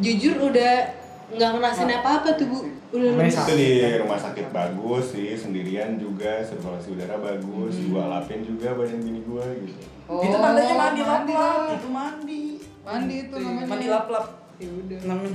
Jujur 0.00 0.36
udah 0.52 1.05
nggak 1.26 1.50
ngerasain 1.58 1.90
apa-apa 1.90 2.38
tuh 2.38 2.46
bu. 2.46 2.58
Udah 2.94 3.10
lemes. 3.18 3.34
Itu 3.34 3.54
di 3.58 3.70
rumah 3.98 4.18
sakit 4.18 4.46
bagus 4.54 5.10
sih, 5.10 5.34
sendirian 5.34 5.98
juga, 5.98 6.38
sirkulasi 6.46 6.94
udara 6.94 7.18
bagus, 7.18 7.74
gua 7.90 8.06
lapin 8.06 8.46
juga 8.46 8.78
badan 8.78 9.02
bini 9.02 9.20
gua 9.26 9.42
gitu. 9.58 9.82
Oh, 10.06 10.22
itu 10.22 10.38
tandanya 10.38 10.74
mandi 10.78 11.02
mandi 11.02 11.32
lap-lap. 11.34 11.66
tuh. 11.66 11.74
Itu 11.74 11.88
mandi. 11.90 12.42
Mandi 12.86 13.14
itu 13.26 13.34
namanya. 13.42 13.66
Mandi 13.66 13.86
lap-lap. 13.90 14.26
Ya 14.62 14.70
udah. 14.70 14.98
Namanya. 15.02 15.34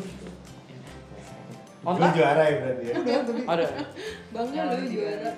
Lu 1.81 2.07
juara 2.13 2.43
ya 2.45 2.55
berarti 2.61 2.83
ya. 2.87 2.95
Ada. 3.49 3.65
Bangga 4.33 4.61
lu 4.79 4.85
juara. 4.87 5.31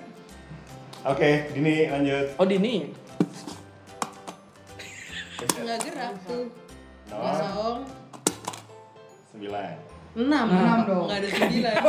Oke, 1.03 1.29
Dini 1.51 1.89
lanjut. 1.89 2.27
Oh 2.37 2.45
Dini. 2.45 2.93
Nggak 5.43 5.77
gerak 5.81 6.13
tuh. 6.29 6.45
Kosong. 7.09 7.79
sembilan. 9.33 9.92
Enam. 10.13 10.45
Enam 10.47 10.79
dong. 10.85 11.05
Nggak 11.07 11.19
ada 11.19 11.29
sembilan. 11.29 11.75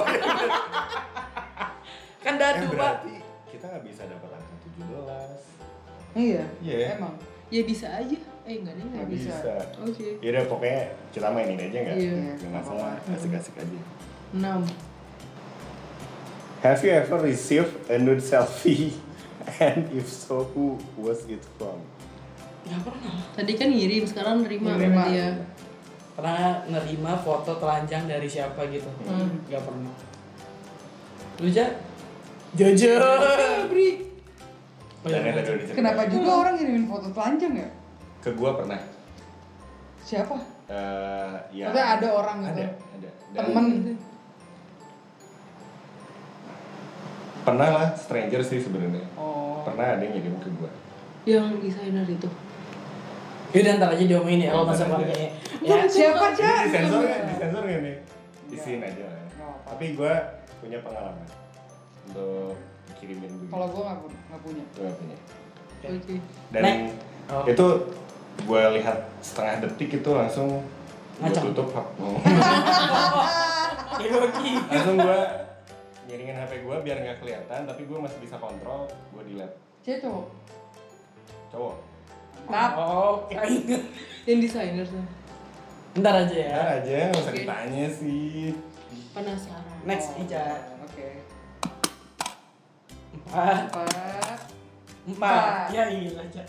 Kan 2.25 2.35
Eh 2.35 2.39
dadu 2.41 2.66
pak. 2.66 2.72
berarti 2.72 3.12
kita 3.47 3.64
nggak 3.68 3.85
bisa 3.85 4.03
dapat 4.05 4.31
angka 4.33 4.55
17. 4.64 6.16
Iya. 6.16 6.45
Iya. 6.61 6.77
Emang. 6.97 7.14
ya 7.49 7.62
bisa 7.62 7.87
aja. 7.87 8.16
Eh 8.45 8.55
nggak 8.59 8.72
ada 8.72 8.83
nggak 8.83 8.97
Nggak 8.97 9.09
bisa. 9.12 9.35
bisa. 9.37 9.53
Oke. 9.81 10.07
Yaudah 10.18 10.43
pokoknya 10.49 10.81
kita 11.12 11.27
mainin 11.29 11.59
aja 11.59 11.79
nggak? 11.81 11.97
Iya. 11.97 12.12
Nggak 12.35 12.53
masalah, 12.55 12.91
asik-asik 13.07 13.55
aja. 13.57 13.79
Enam. 14.33 14.61
Have 16.61 16.81
you 16.81 16.91
ever 16.91 17.20
received 17.20 17.72
a 17.87 17.97
nude 18.01 18.20
selfie? 18.20 18.97
And 19.61 19.93
if 19.93 20.09
so, 20.09 20.49
who 20.51 20.81
was 20.97 21.22
it 21.29 21.45
from? 21.55 21.85
Gak 22.64 22.81
pernah. 22.81 23.12
Tadi 23.37 23.53
kan 23.53 23.68
ngirim, 23.68 24.09
sekarang 24.09 24.41
nerima 24.41 24.72
Nerima. 24.72 25.05
ya. 25.12 25.29
Pernah 26.15 26.62
nerima 26.71 27.19
foto 27.19 27.59
telanjang 27.59 28.07
dari 28.07 28.31
siapa 28.31 28.62
gitu? 28.71 28.87
Hmm. 29.03 29.43
Gak 29.51 29.62
pernah. 29.67 29.91
Lu 31.43 31.49
Ja? 31.51 31.67
Jojo. 32.55 32.95
Febri. 33.67 33.89
Oh, 35.05 35.11
iya, 35.11 35.21
bener. 35.21 35.43
udah 35.43 35.43
diceritain. 35.43 35.77
Kenapa 35.77 36.03
juga 36.07 36.31
orang 36.47 36.55
ngirimin 36.57 36.87
foto 36.87 37.09
telanjang 37.11 37.53
ya? 37.59 37.69
Ke 38.23 38.31
gua 38.33 38.55
pernah. 38.57 38.79
Siapa? 40.07 40.37
Eh, 40.71 41.35
ya. 41.53 41.67
Maksudnya 41.69 41.87
ada 41.99 42.09
orang 42.15 42.37
gitu. 42.47 42.62
Ada, 42.62 42.67
ada. 42.73 43.09
Dan 43.35 43.45
Temen. 43.51 43.67
Pernah 47.45 47.69
lah, 47.69 47.89
stranger 47.93 48.41
sih 48.41 48.62
sebenarnya. 48.62 49.05
Oh. 49.21 49.61
Pernah 49.67 49.99
ada 49.99 50.03
yang 50.07 50.15
ngirim 50.17 50.39
ke 50.41 50.49
gua. 50.57 50.71
Yang 51.29 51.45
desainer 51.61 52.07
itu. 52.09 52.29
Yaudah 53.55 53.72
ntar 53.78 53.88
aja 53.88 54.05
diomongin 54.05 54.40
ya 54.40 54.50
kalau 54.50 54.66
masa 54.66 54.76
aja. 54.76 54.90
keluarganya. 54.90 55.28
Ya. 55.62 55.76
Siapa 55.86 56.24
aja? 56.28 56.48
disensor 56.66 57.00
nggak? 57.00 57.20
Disensor 57.30 57.62
nggak 57.62 57.80
nih? 57.80 57.96
Isiin 58.50 58.80
aja 58.80 59.02
lah. 59.05 59.14
Nggak 59.14 59.46
apa-apa. 59.46 59.68
Tapi 59.70 59.84
gua 59.94 60.12
punya 60.59 60.78
pengalaman 60.80 61.26
untuk 62.05 62.55
kirimin 62.98 63.30
begitu. 63.30 63.48
Kalau 63.48 63.66
gua 63.70 63.82
nggak 63.86 63.98
pu- 64.00 64.18
nggak 64.28 64.40
punya. 64.42 64.64
Gua 64.68 64.82
nggak 64.82 64.98
punya. 64.98 65.16
Oke. 65.84 66.14
Dan 66.50 66.62
Next. 66.62 66.94
Oh. 67.24 67.44
itu 67.46 67.66
gue 68.34 68.62
lihat 68.74 68.98
setengah 69.22 69.62
detik 69.62 69.90
itu 69.94 70.11
langsung 70.11 70.61
gue 71.16 71.30
tutup 71.30 71.70
Yogi. 74.02 74.52
langsung 74.68 74.96
gue 74.98 75.20
ngiringin 76.05 76.36
HP 76.36 76.52
gue 76.61 76.76
biar 76.82 76.96
nggak 77.00 77.18
kelihatan 77.22 77.61
tapi 77.64 77.86
gue 77.86 77.96
masih 77.96 78.18
bisa 78.18 78.36
kontrol 78.36 78.84
gue 78.90 79.22
Cia 79.80 79.96
cowok. 80.02 80.26
cowok 81.48 81.74
Tap. 82.47 82.70
Oh. 82.76 83.24
Yang 84.24 84.38
desainer 84.49 84.84
tuh. 84.84 85.05
Ntar 85.95 86.26
aja 86.26 86.34
ya. 86.34 86.49
ya 86.51 86.62
aja 86.82 86.95
nggak 87.09 87.22
usah 87.22 87.34
ditanya 87.34 87.86
sih 87.86 88.51
Penasaran. 89.14 89.78
Next 89.86 90.11
Oh, 90.11 90.22
Ica. 90.26 90.45
Oke. 90.82 91.09
Empat. 93.14 93.70
Empat. 93.70 93.86
Empat. 93.86 94.38
Empat. 95.07 95.66
Ya 95.70 95.82
iya 95.86 96.11
Ica. 96.18 96.42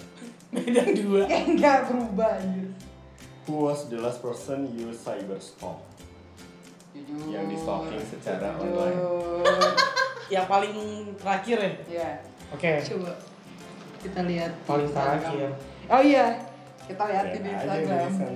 Beda 0.49 0.81
dua. 0.89 1.21
Eh 1.35 1.43
nggak 1.53 1.77
berubah 1.87 2.41
anjir. 2.41 2.69
who 3.45 3.69
was 3.69 3.85
the 3.93 3.99
last 4.01 4.25
person 4.25 4.65
you 4.73 4.89
cyber 4.89 5.37
stalk 5.37 5.77
Jujur. 6.89 7.29
yang 7.29 7.45
di 7.45 7.53
stalking 7.53 8.01
secara 8.01 8.57
Jujur. 8.57 8.73
online 8.73 8.97
Yang 10.33 10.45
paling 10.49 10.75
terakhir 11.21 11.57
ya. 11.61 11.71
Iya. 11.85 12.09
Oke. 12.49 12.71
Coba 12.81 13.13
kita 14.01 14.25
lihat. 14.25 14.51
Paling 14.65 14.89
terakhir. 14.89 15.53
Oh 15.88 16.01
iya. 16.01 16.41
Kita 16.86 17.03
lihat 17.03 17.25
di 17.27 17.39
aja 17.39 17.49
Instagram. 17.51 18.09
tulisan. 18.09 18.33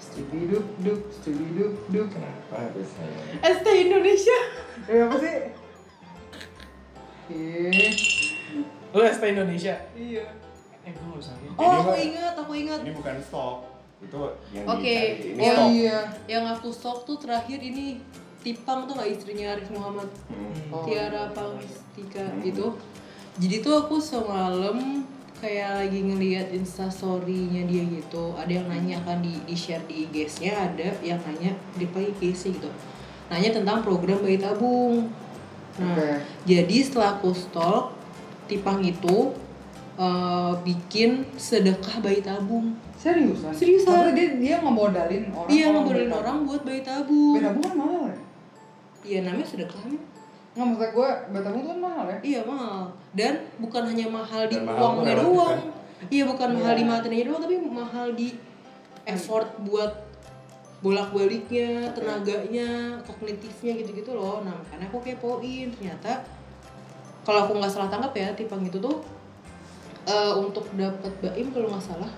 Stubiduk 0.00 0.66
duk, 0.80 1.00
stubiduk 1.10 1.72
duk. 1.88 2.06
kenapa 2.10 2.54
harus 2.58 2.88
saya 2.90 3.20
ST 3.54 3.66
Indonesia. 3.80 4.38
Eh 4.86 5.00
apa 5.00 5.16
sih? 5.16 5.36
Ih. 7.30 7.90
Lu 8.90 9.00
ST 9.00 9.22
Indonesia. 9.24 9.74
Iya. 9.94 10.26
Eh 10.82 10.92
gue 10.92 11.12
usah. 11.14 11.36
Ini 11.36 11.54
Oh, 11.54 11.72
aku 11.78 11.92
ingat, 11.94 12.34
aku 12.34 12.52
ingat. 12.54 12.80
ini 12.80 12.92
bukan 12.92 13.16
stalk 13.20 13.58
itu 14.00 14.16
yang 14.50 14.64
dicari 14.64 15.36
ini 15.36 15.44
Oh, 15.52 15.68
iya. 15.68 15.98
Yang 16.26 16.44
aku 16.56 16.68
stok 16.72 17.04
tuh 17.04 17.16
terakhir 17.16 17.60
ini 17.60 18.00
Tipang 18.40 18.88
tuh 18.88 18.96
gak 18.96 19.04
istrinya 19.06 19.52
Arif 19.52 19.68
Muhammad 19.68 20.08
Hmm. 20.26 20.72
Oh, 20.72 20.80
Tiara 20.82 21.28
iya. 21.28 21.36
Pangestika 21.36 22.24
Hmm. 22.24 22.40
itu 22.40 22.66
jadi 23.36 23.60
tuh 23.60 23.74
aku 23.78 24.00
semalam 24.00 25.04
kayak 25.40 25.70
lagi 25.80 26.00
ngeliat 26.04 26.52
instastorynya 26.52 27.64
dia 27.64 27.82
gitu 27.88 28.36
ada 28.36 28.52
yang 28.52 28.68
nanya 28.68 29.00
kan 29.08 29.24
di, 29.24 29.32
di 29.48 29.56
share 29.56 29.80
di 29.88 30.04
IG-nya 30.06 30.52
ada 30.52 30.92
yang 31.00 31.16
nanya 31.24 31.56
di 31.80 31.88
IG 31.88 32.20
sih 32.36 32.52
gitu 32.52 32.68
nanya 33.32 33.56
tentang 33.56 33.80
program 33.80 34.20
bayi 34.20 34.36
tabung 34.36 35.08
nah 35.80 35.96
Oke. 35.96 36.20
jadi 36.44 36.76
setelah 36.84 37.16
aku 37.16 37.32
stalk 37.32 37.96
Tipang 38.50 38.82
itu 38.82 39.30
eh, 39.96 40.52
bikin 40.66 41.24
sedekah 41.38 42.02
bayi 42.04 42.20
tabung 42.20 42.76
Seriusan? 43.00 43.48
Seriusan. 43.56 44.12
Dia 44.12 44.36
dia 44.36 44.54
ngemodalin 44.60 45.32
orang. 45.32 45.48
ngobrolin 45.72 46.12
beli 46.12 46.20
orang 46.20 46.36
buat 46.44 46.60
bayi 46.68 46.84
tabung 46.84 47.40
Beda 47.40 47.56
bukan 47.56 47.72
mahal 47.80 48.02
ya? 48.12 48.18
iya 49.00 49.18
namanya 49.24 49.48
sedekah 49.48 49.80
emang. 49.88 50.04
Nggak 50.60 50.68
maksud 50.76 50.90
gue, 50.92 51.10
beta 51.32 51.48
tuh 51.48 51.62
kan 51.64 51.78
mahal 51.80 52.04
ya? 52.04 52.18
Iya 52.20 52.40
mahal 52.44 52.82
dan 53.10 53.34
bukan 53.56 53.82
hanya 53.88 54.06
mahal 54.06 54.42
di 54.44 54.56
Dan 54.60 54.68
mahal 54.68 54.82
uangnya 54.92 55.12
relatif, 55.16 55.24
doang. 55.24 55.48
kan? 55.48 55.60
Iya 56.06 56.22
bukan 56.28 56.48
mahal 56.52 56.68
Iya. 56.68 56.78
di 56.78 56.84
materinya 56.84 57.24
doang 57.24 57.40
tapi 57.40 57.56
mahal 57.64 58.06
di 58.12 58.28
effort 59.04 59.48
buat 59.64 59.92
bolak-baliknya, 60.80 61.92
tenaganya, 61.92 62.68
kognitifnya 63.04 63.72
gitu-gitu 63.76 64.12
loh. 64.12 64.40
Nah, 64.40 64.52
makanya 64.54 64.88
aku 64.88 65.00
kepoin 65.00 65.68
ternyata 65.70 66.24
kalau 67.20 67.44
aku 67.44 67.52
nggak 67.56 67.68
salah 67.68 67.88
tangkap 67.88 68.12
ya, 68.12 68.28
tipang 68.32 68.60
itu 68.60 68.76
tuh 68.76 69.00
eh, 70.04 70.32
untuk 70.34 70.64
dapat 70.72 71.12
baim 71.20 71.52
kalau 71.52 71.68
nggak 71.68 71.84
salah 71.84 72.08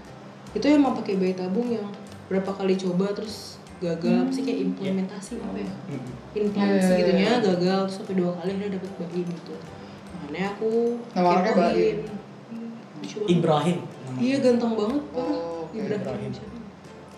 itu 0.52 0.62
emang 0.66 0.94
pakai 0.94 1.16
bayi 1.16 1.34
tabung 1.34 1.66
yang 1.66 1.86
berapa 2.28 2.52
kali 2.52 2.76
coba 2.76 3.10
terus 3.10 3.58
gagal 3.82 4.14
apa 4.16 4.30
sih 4.30 4.42
kayak 4.42 4.60
implementasi 4.64 5.32
apa 5.36 5.58
ya 5.58 5.72
implementasi 6.32 6.62
Iya, 6.62 6.94
iya, 6.94 6.98
gitunya 7.02 7.30
gagal 7.42 7.78
terus 7.82 7.94
sampai 7.98 8.14
dua 8.14 8.30
kali 8.32 8.50
dia 8.54 8.68
dapat 8.70 8.90
baim 8.96 9.26
gitu 9.26 9.54
makanya 10.14 10.44
aku? 10.48 10.70
Iya, 11.12 11.92
lucu 12.94 13.16
banget. 13.18 13.28
Ibrahim. 13.28 13.78
iya 14.16 14.36
ganteng 14.38 14.72
banget 14.72 15.02
Oh, 15.12 15.66
oke, 15.66 15.74
Ibrahim, 15.74 16.00
Ibrahim. 16.00 16.32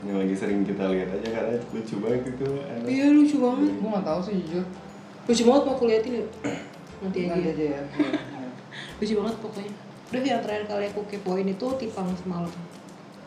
Yang 0.01 0.17
lagi 0.19 0.35
sering 0.35 0.61
kita 0.62 0.85
lihat 0.87 1.09
aja 1.11 1.29
karena 1.31 1.55
lucu 1.67 1.95
banget 1.99 2.23
itu. 2.27 2.49
anak. 2.59 2.85
iya 2.87 3.07
lucu 3.09 3.37
banget 3.39 3.71
gue 3.71 3.89
nggak 3.91 4.07
tahu 4.07 4.21
sih 4.21 4.35
jujur 4.39 4.65
lucu 5.25 5.43
banget 5.43 5.62
mau 5.62 5.73
aku 5.75 5.85
liatin 5.87 6.12
ya 6.15 6.25
nanti 6.99 7.19
aja 7.21 7.29
nanti 7.31 7.41
ya. 7.43 7.53
aja 7.53 7.65
ya 7.67 7.81
Iya. 7.95 8.11
lucu 8.99 9.12
banget 9.15 9.35
pokoknya 9.39 9.73
udah 10.07 10.21
yang 10.23 10.41
terakhir 10.41 10.65
kali 10.67 10.85
aku 10.89 11.01
kepoin 11.07 11.47
itu 11.47 11.67
tipang 11.77 12.09
semalam 12.15 12.53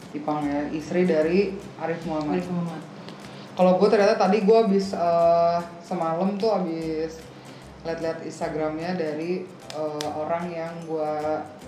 Ipang 0.10 0.40
ya 0.42 0.62
istri 0.72 1.04
dari 1.04 1.52
Arif 1.78 2.00
Muhammad 2.04 2.40
Arif 2.40 2.48
Muhammad 2.48 2.82
kalau 3.58 3.82
gue 3.82 3.90
ternyata 3.90 4.14
tadi 4.14 4.46
gue 4.46 4.58
habis 4.58 4.94
eh, 4.94 5.60
semalam 5.82 6.38
tuh 6.38 6.62
habis 6.62 7.18
lihat-lihat 7.82 8.22
Instagramnya 8.22 8.94
dari 8.94 9.42
eh, 9.74 10.08
orang 10.14 10.46
yang 10.54 10.74
gue 10.86 11.14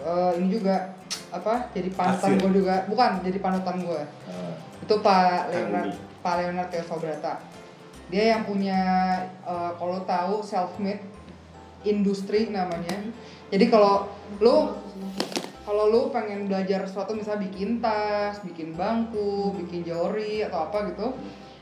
eh, 0.05 0.31
ini 0.37 0.47
juga 0.53 0.93
apa 1.33 1.73
jadi 1.73 1.89
panutan 1.89 2.37
gue 2.37 2.51
juga. 2.61 2.85
Bukan 2.85 3.25
jadi 3.25 3.37
panutan 3.41 3.81
gue 3.81 4.01
Ah, 4.29 4.53
itu 4.85 4.95
Pak 5.01 5.49
Leonard. 5.49 5.97
Pak 6.21 6.33
Leonard 6.37 6.69
Teosobrata 6.69 7.41
dia 8.09 8.37
yang 8.37 8.45
punya 8.45 8.81
eh, 9.45 9.71
kalau 9.77 9.97
tahu 10.05 10.45
self 10.45 10.77
made 10.77 11.01
industri 11.85 12.53
namanya. 12.53 13.01
Jadi 13.49 13.65
kalau 13.65 14.05
lu 14.37 14.77
kalau 15.65 15.85
lu 15.89 16.01
pengen 16.09 16.49
belajar 16.49 16.81
sesuatu 16.85 17.13
misalnya 17.13 17.45
bikin 17.45 17.77
tas, 17.77 18.41
bikin 18.41 18.73
bangku, 18.73 19.53
bikin 19.57 19.85
jori 19.85 20.41
atau 20.45 20.65
apa 20.69 20.89
gitu. 20.89 21.13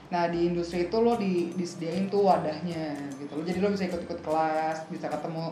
Nah, 0.08 0.32
di 0.32 0.48
industri 0.48 0.88
itu 0.88 0.98
lo 1.04 1.20
di, 1.20 1.52
disediain 1.56 2.08
tuh 2.08 2.24
wadahnya 2.24 2.96
gitu. 3.20 3.32
Lo 3.36 3.44
jadi 3.44 3.60
lo 3.60 3.70
bisa 3.76 3.92
ikut-ikut 3.92 4.20
kelas, 4.24 4.88
bisa 4.88 5.12
ketemu 5.12 5.52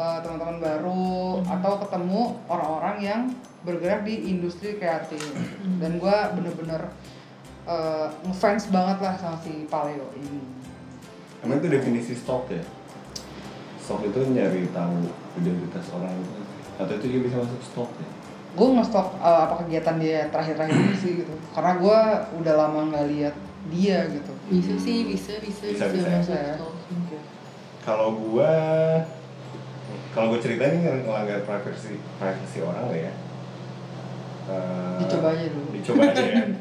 eh, 0.00 0.18
teman-teman 0.24 0.58
baru 0.60 1.44
atau 1.44 1.72
ketemu 1.84 2.20
orang-orang 2.48 2.96
yang 3.04 3.20
bergerak 3.60 4.08
di 4.08 4.32
industri 4.32 4.80
kreatif. 4.80 5.20
Dan 5.76 6.00
gua 6.00 6.32
bener-bener 6.32 6.88
eh, 7.68 8.08
ngefans 8.24 8.72
banget 8.72 8.98
lah 9.04 9.14
sama 9.20 9.36
si 9.44 9.68
Paleo 9.68 10.08
ini. 10.16 10.40
Emang 11.44 11.60
itu 11.60 11.68
definisi 11.68 12.12
stalk 12.16 12.48
ya? 12.48 12.64
Stalk 13.80 14.04
itu 14.04 14.20
nyari 14.32 14.64
tahu 14.72 15.08
identitas 15.40 15.88
orang 15.92 16.16
itu 16.16 16.40
atau 16.80 16.96
itu 16.96 17.06
juga 17.12 17.22
bisa 17.28 17.36
masuk 17.44 17.60
stalk 17.60 17.92
ya? 18.00 18.08
gue 18.50 18.66
nge-stalk 18.66 19.14
uh, 19.22 19.46
apa 19.46 19.62
kegiatan 19.62 19.96
dia 20.02 20.26
terakhir-terakhir 20.26 20.74
ini 20.74 20.96
sih 20.98 21.12
gitu 21.22 21.34
karena 21.54 21.78
gue 21.78 21.98
udah 22.42 22.54
lama 22.58 22.80
nggak 22.90 23.06
lihat 23.14 23.34
dia 23.70 23.98
gitu 24.06 24.32
bisa 24.50 24.74
sih 24.76 25.06
bisa 25.06 25.38
bisa 25.38 25.62
Bisa, 25.70 25.86
bisa, 25.88 26.08
bisa. 26.10 26.10
masuk 26.10 26.34
Ya. 26.34 26.54
Kalau 27.80 28.12
gua 28.12 28.52
kalau 30.10 30.26
gue 30.30 30.40
cerita 30.40 30.66
ini 30.66 30.84
ngelanggar 30.84 31.40
privacy 31.42 31.96
privacy 32.18 32.60
orang 32.60 32.84
nggak 32.86 33.02
ya? 33.02 33.12
Eh, 34.46 34.96
dicoba 35.00 35.28
aja 35.32 35.46
dulu 35.48 35.66
dicoba 35.72 36.02
aja 36.06 36.24
ya. 36.24 36.44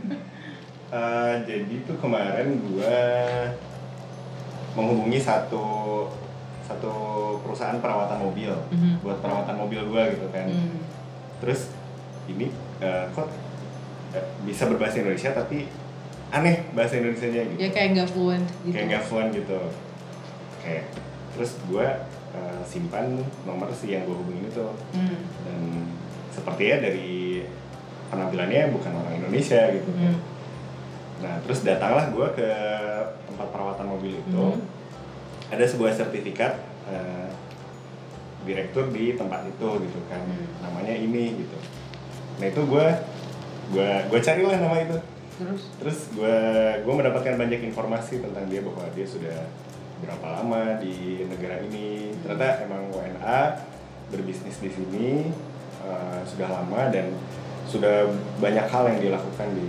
Eh, 0.89 1.33
jadi 1.45 1.85
tuh 1.85 2.01
kemarin 2.01 2.49
gua 2.65 2.97
menghubungi 4.73 5.21
satu 5.21 6.05
satu 6.65 6.93
perusahaan 7.41 7.77
perawatan 7.77 8.17
mobil 8.19 8.49
Mhm. 8.69 9.01
buat 9.01 9.17
perawatan 9.19 9.53
mobil 9.55 9.81
gua 9.85 10.09
gitu 10.09 10.25
kan. 10.29 10.49
Hmm. 10.49 10.81
Terus 11.41 11.73
ini 12.25 12.49
eh, 12.79 13.05
kok 13.11 13.29
eh, 14.13 14.25
bisa 14.45 14.65
berbahasa 14.65 15.01
Indonesia 15.01 15.29
tapi 15.29 15.69
aneh 16.29 16.61
bahasa 16.71 16.97
Indonesianya 16.97 17.41
gitu. 17.49 17.59
ya 17.59 17.69
kayak 17.69 17.89
nggak 17.93 18.09
fluent 18.09 18.45
gitu 18.61 18.73
Kayak 18.75 18.85
nggak 18.87 19.03
fluent 19.03 19.29
gitu. 19.33 19.59
Kayak 20.61 20.83
terus 21.33 21.51
gua 21.65 21.87
eh, 22.29 22.61
simpan 22.63 23.05
nomor 23.43 23.69
si 23.71 23.89
yang 23.89 24.05
gua 24.05 24.17
hubungin 24.17 24.45
itu 24.45 24.65
hmm. 24.93 25.19
dan 25.43 25.61
sepertinya 26.29 26.85
dari 26.85 27.41
penampilannya 28.07 28.69
bukan 28.71 28.91
orang 28.95 29.13
Indonesia 29.17 29.61
gitu 29.69 29.89
kan. 29.89 30.13
Hmm. 30.13 30.19
Nah 31.19 31.33
terus 31.43 31.61
datanglah 31.61 32.09
gue 32.09 32.27
ke 32.31 32.49
tempat 33.27 33.47
perawatan 33.51 33.85
mobil 33.85 34.15
itu, 34.15 34.45
Mhm. 34.49 34.61
ada 35.51 35.65
sebuah 35.65 35.91
sertifikat 35.91 36.53
eh, 36.87 37.29
direktur 38.41 38.89
di 38.89 39.13
tempat 39.13 39.45
itu 39.45 39.67
gitu 39.83 39.99
kan, 40.07 40.21
Hmm. 40.21 40.47
namanya 40.63 40.89
ini 40.91 41.37
gitu. 41.37 41.57
Nah 42.39 42.45
itu 42.47 42.61
gue 42.63 42.85
gue 43.69 43.89
gue 44.07 44.19
carilah 44.19 44.57
nama 44.57 44.77
itu, 44.79 44.97
terus? 45.39 45.61
Terus 45.79 45.99
gue 46.11 46.37
gue 46.83 46.93
mendapatkan 46.93 47.33
banyak 47.33 47.61
informasi 47.65 48.19
tentang 48.19 48.45
dia 48.51 48.59
bahwa 48.59 48.83
dia 48.91 49.07
sudah 49.07 49.47
berapa 49.99 50.25
lama 50.39 50.77
di 50.77 51.23
negara 51.25 51.63
ini. 51.63 52.11
Ternyata 52.21 52.67
emang 52.67 52.91
WNA 52.91 53.39
berbisnis 54.11 54.59
di 54.59 54.69
sini 54.69 55.07
eh, 55.81 56.19
sudah 56.27 56.47
lama 56.51 56.91
dan 56.91 57.15
sudah 57.65 58.09
banyak 58.37 58.65
hal 58.67 58.83
yang 58.91 58.99
dilakukan 58.99 59.47
di 59.55 59.67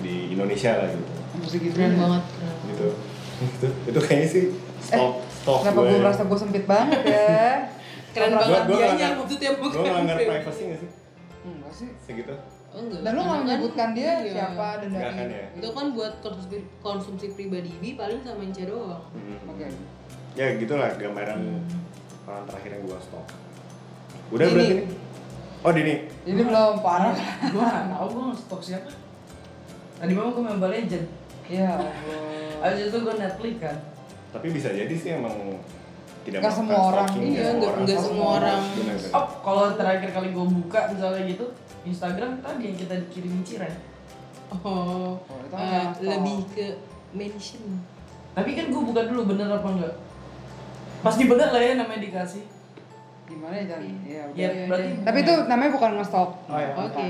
di 0.00 0.16
Indonesia 0.32 0.76
lah 0.76 0.88
gitu. 0.88 1.12
Musik 1.36 1.60
gitu 1.60 1.76
keren 1.76 1.94
ya. 1.94 1.98
banget. 2.00 2.22
Gitu. 2.72 2.88
Itu 3.36 3.66
itu 3.92 3.98
kayaknya 4.00 4.28
sih 4.32 4.44
stok 4.80 5.12
stok 5.28 5.58
kenapa 5.64 5.80
gue 5.84 5.98
merasa 6.00 6.22
gue 6.24 6.38
sempit 6.40 6.64
banget 6.64 7.00
ya? 7.04 7.36
Keren 8.16 8.32
banget 8.32 8.48
gua 8.64 8.64
dianya 8.64 8.88
melanggar- 9.12 9.16
maksudnya 9.20 9.50
bukan 9.60 9.76
gue 9.76 9.84
melanggar 9.84 10.16
pribadi. 10.16 10.32
privacy 10.40 10.62
gak 10.64 10.78
sih? 10.80 10.90
Enggak 11.44 11.72
sih. 11.76 11.88
Segitu 12.00 12.32
enggak 12.76 13.00
dan 13.00 13.10
lu 13.10 13.18
nggak 13.18 13.30
kan- 13.30 13.42
menyebutkan 13.42 13.88
dia 13.90 14.10
iya. 14.18 14.32
siapa 14.32 14.68
dan 14.78 14.88
dari 14.90 15.14
kan 15.14 15.26
ya? 15.30 15.46
itu 15.54 15.68
kan 15.70 15.86
buat 15.90 16.12
konsumsi 16.20 16.56
konsumsi 16.78 17.26
pribadi 17.30 17.72
bi 17.74 17.90
paling 17.94 18.20
sama 18.20 18.42
Inca 18.42 18.64
doang 18.64 19.00
Hmm. 19.10 19.48
oke 19.48 19.66
ya 20.34 20.46
gitulah 20.54 20.90
gambaran 20.92 21.38
orang 22.22 22.44
terakhir 22.44 22.70
yang 22.70 22.82
gue 22.84 22.98
stok 23.00 23.26
udah 24.28 24.44
Dini. 24.44 24.54
berarti 24.54 24.74
nih 24.74 24.86
oh 25.58 25.72
Dini 25.72 25.94
ini 26.26 26.40
belum 26.42 26.74
parah 26.78 27.14
Gua 27.48 27.64
nggak 27.64 27.96
tahu 27.96 28.08
gua 28.10 28.24
nge-stalk 28.28 28.60
siapa. 28.60 28.90
Tadi 29.96 30.12
malam 30.12 30.30
gua 30.30 30.42
main 30.42 30.54
Mobile 30.54 30.74
Legend. 30.76 31.06
ya 31.46 31.66
Allah 31.72 31.94
Abis 32.62 32.90
itu 32.90 32.98
gua 32.98 33.14
Netflix 33.16 33.54
kan. 33.58 33.76
tapi 34.28 34.46
bisa 34.50 34.68
jadi 34.68 34.90
sih 34.92 35.14
emang 35.14 35.32
tidak 36.20 36.42
melakukan 36.42 36.58
semua 36.58 36.80
orang. 36.84 37.06
stalking, 37.06 37.24
Iya, 37.30 37.46
nggak- 37.54 37.74
nggak 37.80 38.00
semua 38.02 38.28
orang. 38.36 38.60
Oh, 39.08 39.26
kalau 39.40 39.64
terakhir 39.72 40.08
kali 40.10 40.28
gua 40.30 40.44
buka 40.44 40.80
misalnya 40.90 41.22
gitu 41.24 41.46
Instagram 41.86 42.38
tadi 42.38 42.62
yang 42.64 42.76
kita 42.76 42.94
dikirimin 43.00 43.42
Ciren. 43.42 43.74
oh, 44.52 45.16
Oh, 45.16 45.38
itu 45.40 45.54
stalk. 45.54 46.02
lebih 46.02 46.38
ke 46.50 46.66
mention 47.12 47.62
Tapi 48.32 48.50
kan 48.52 48.68
gua 48.68 48.82
buka 48.84 49.02
dulu 49.04 49.22
bener 49.28 49.48
apa 49.48 49.64
enggak? 49.66 49.94
Pasti 50.98 51.24
bener 51.24 51.48
lah 51.48 51.58
ya 51.58 51.72
namanya 51.74 52.00
dikasih. 52.00 52.44
gimana 53.24 53.54
ya 53.56 53.64
Jan 53.68 53.82
ya 54.04 54.22
udah 54.24 54.38
Ya, 54.38 54.48
berarti 54.64 54.88
tapi 55.02 55.18
itu 55.20 55.34
namanya 55.44 55.70
bukan 55.72 55.90
nge-stalk 55.96 56.30
Oh 56.46 56.54
ya. 56.56 56.70
oke 56.76 57.06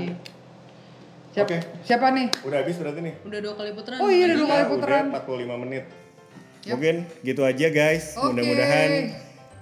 siapa 1.29 1.45
Oke. 1.47 1.57
siapa 1.83 2.05
nih 2.09 2.25
udah 2.41 2.57
habis 2.57 2.75
berarti 2.75 2.99
nih 2.99 3.15
udah 3.21 3.39
dua 3.39 3.53
kali 3.53 3.69
putaran 3.71 3.97
Oh 3.99 4.09
iya, 4.09 4.25
udah 4.25 4.35
dua 4.35 4.47
kali 4.47 4.63
putaran. 4.67 5.05
udah 5.07 5.21
45 5.21 5.61
menit 5.61 5.85
Yap. 6.59 6.73
mungkin 6.73 6.95
gitu 7.21 7.41
aja 7.43 7.67
guys 7.69 8.05
Oke. 8.15 8.33
mudah-mudahan 8.33 8.89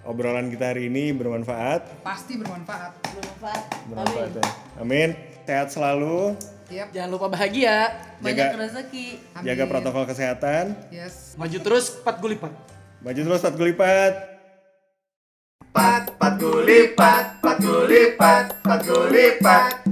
obrolan 0.05 0.47
kita 0.47 0.71
hari 0.71 0.87
ini 0.87 1.11
bermanfaat 1.11 2.01
pasti 2.01 2.37
bermanfaat 2.37 2.93
bermanfaat 3.03 3.61
bermanfaat 3.85 4.31
ya. 4.35 4.45
amin 4.77 5.09
sehat 5.43 5.69
selalu 5.69 6.33
Yap. 6.65 6.89
Jangan 6.89 7.09
lupa 7.11 7.29
bahagia. 7.29 7.93
banyak 8.17 8.41
Jaga- 8.41 8.57
rezeki 8.57 9.07
jaga 9.39 9.53
Amin. 9.59 9.69
protokol 9.69 10.03
kesehatan 10.05 10.73
yes 10.89 11.33
Maju 11.35 11.57
terus 11.59 11.93
4 11.99 12.17
gulipat. 12.17 12.49
maju 12.99 13.19
terus 13.21 13.39
saat 13.39 13.53
gulipat 13.53 14.13
Pat, 15.69 16.07
pat 16.15 16.39
gulipat, 16.39 17.37
pat 17.37 17.59
gulipat, 17.59 18.45
pat 18.63 18.79
gulipat. 18.81 19.83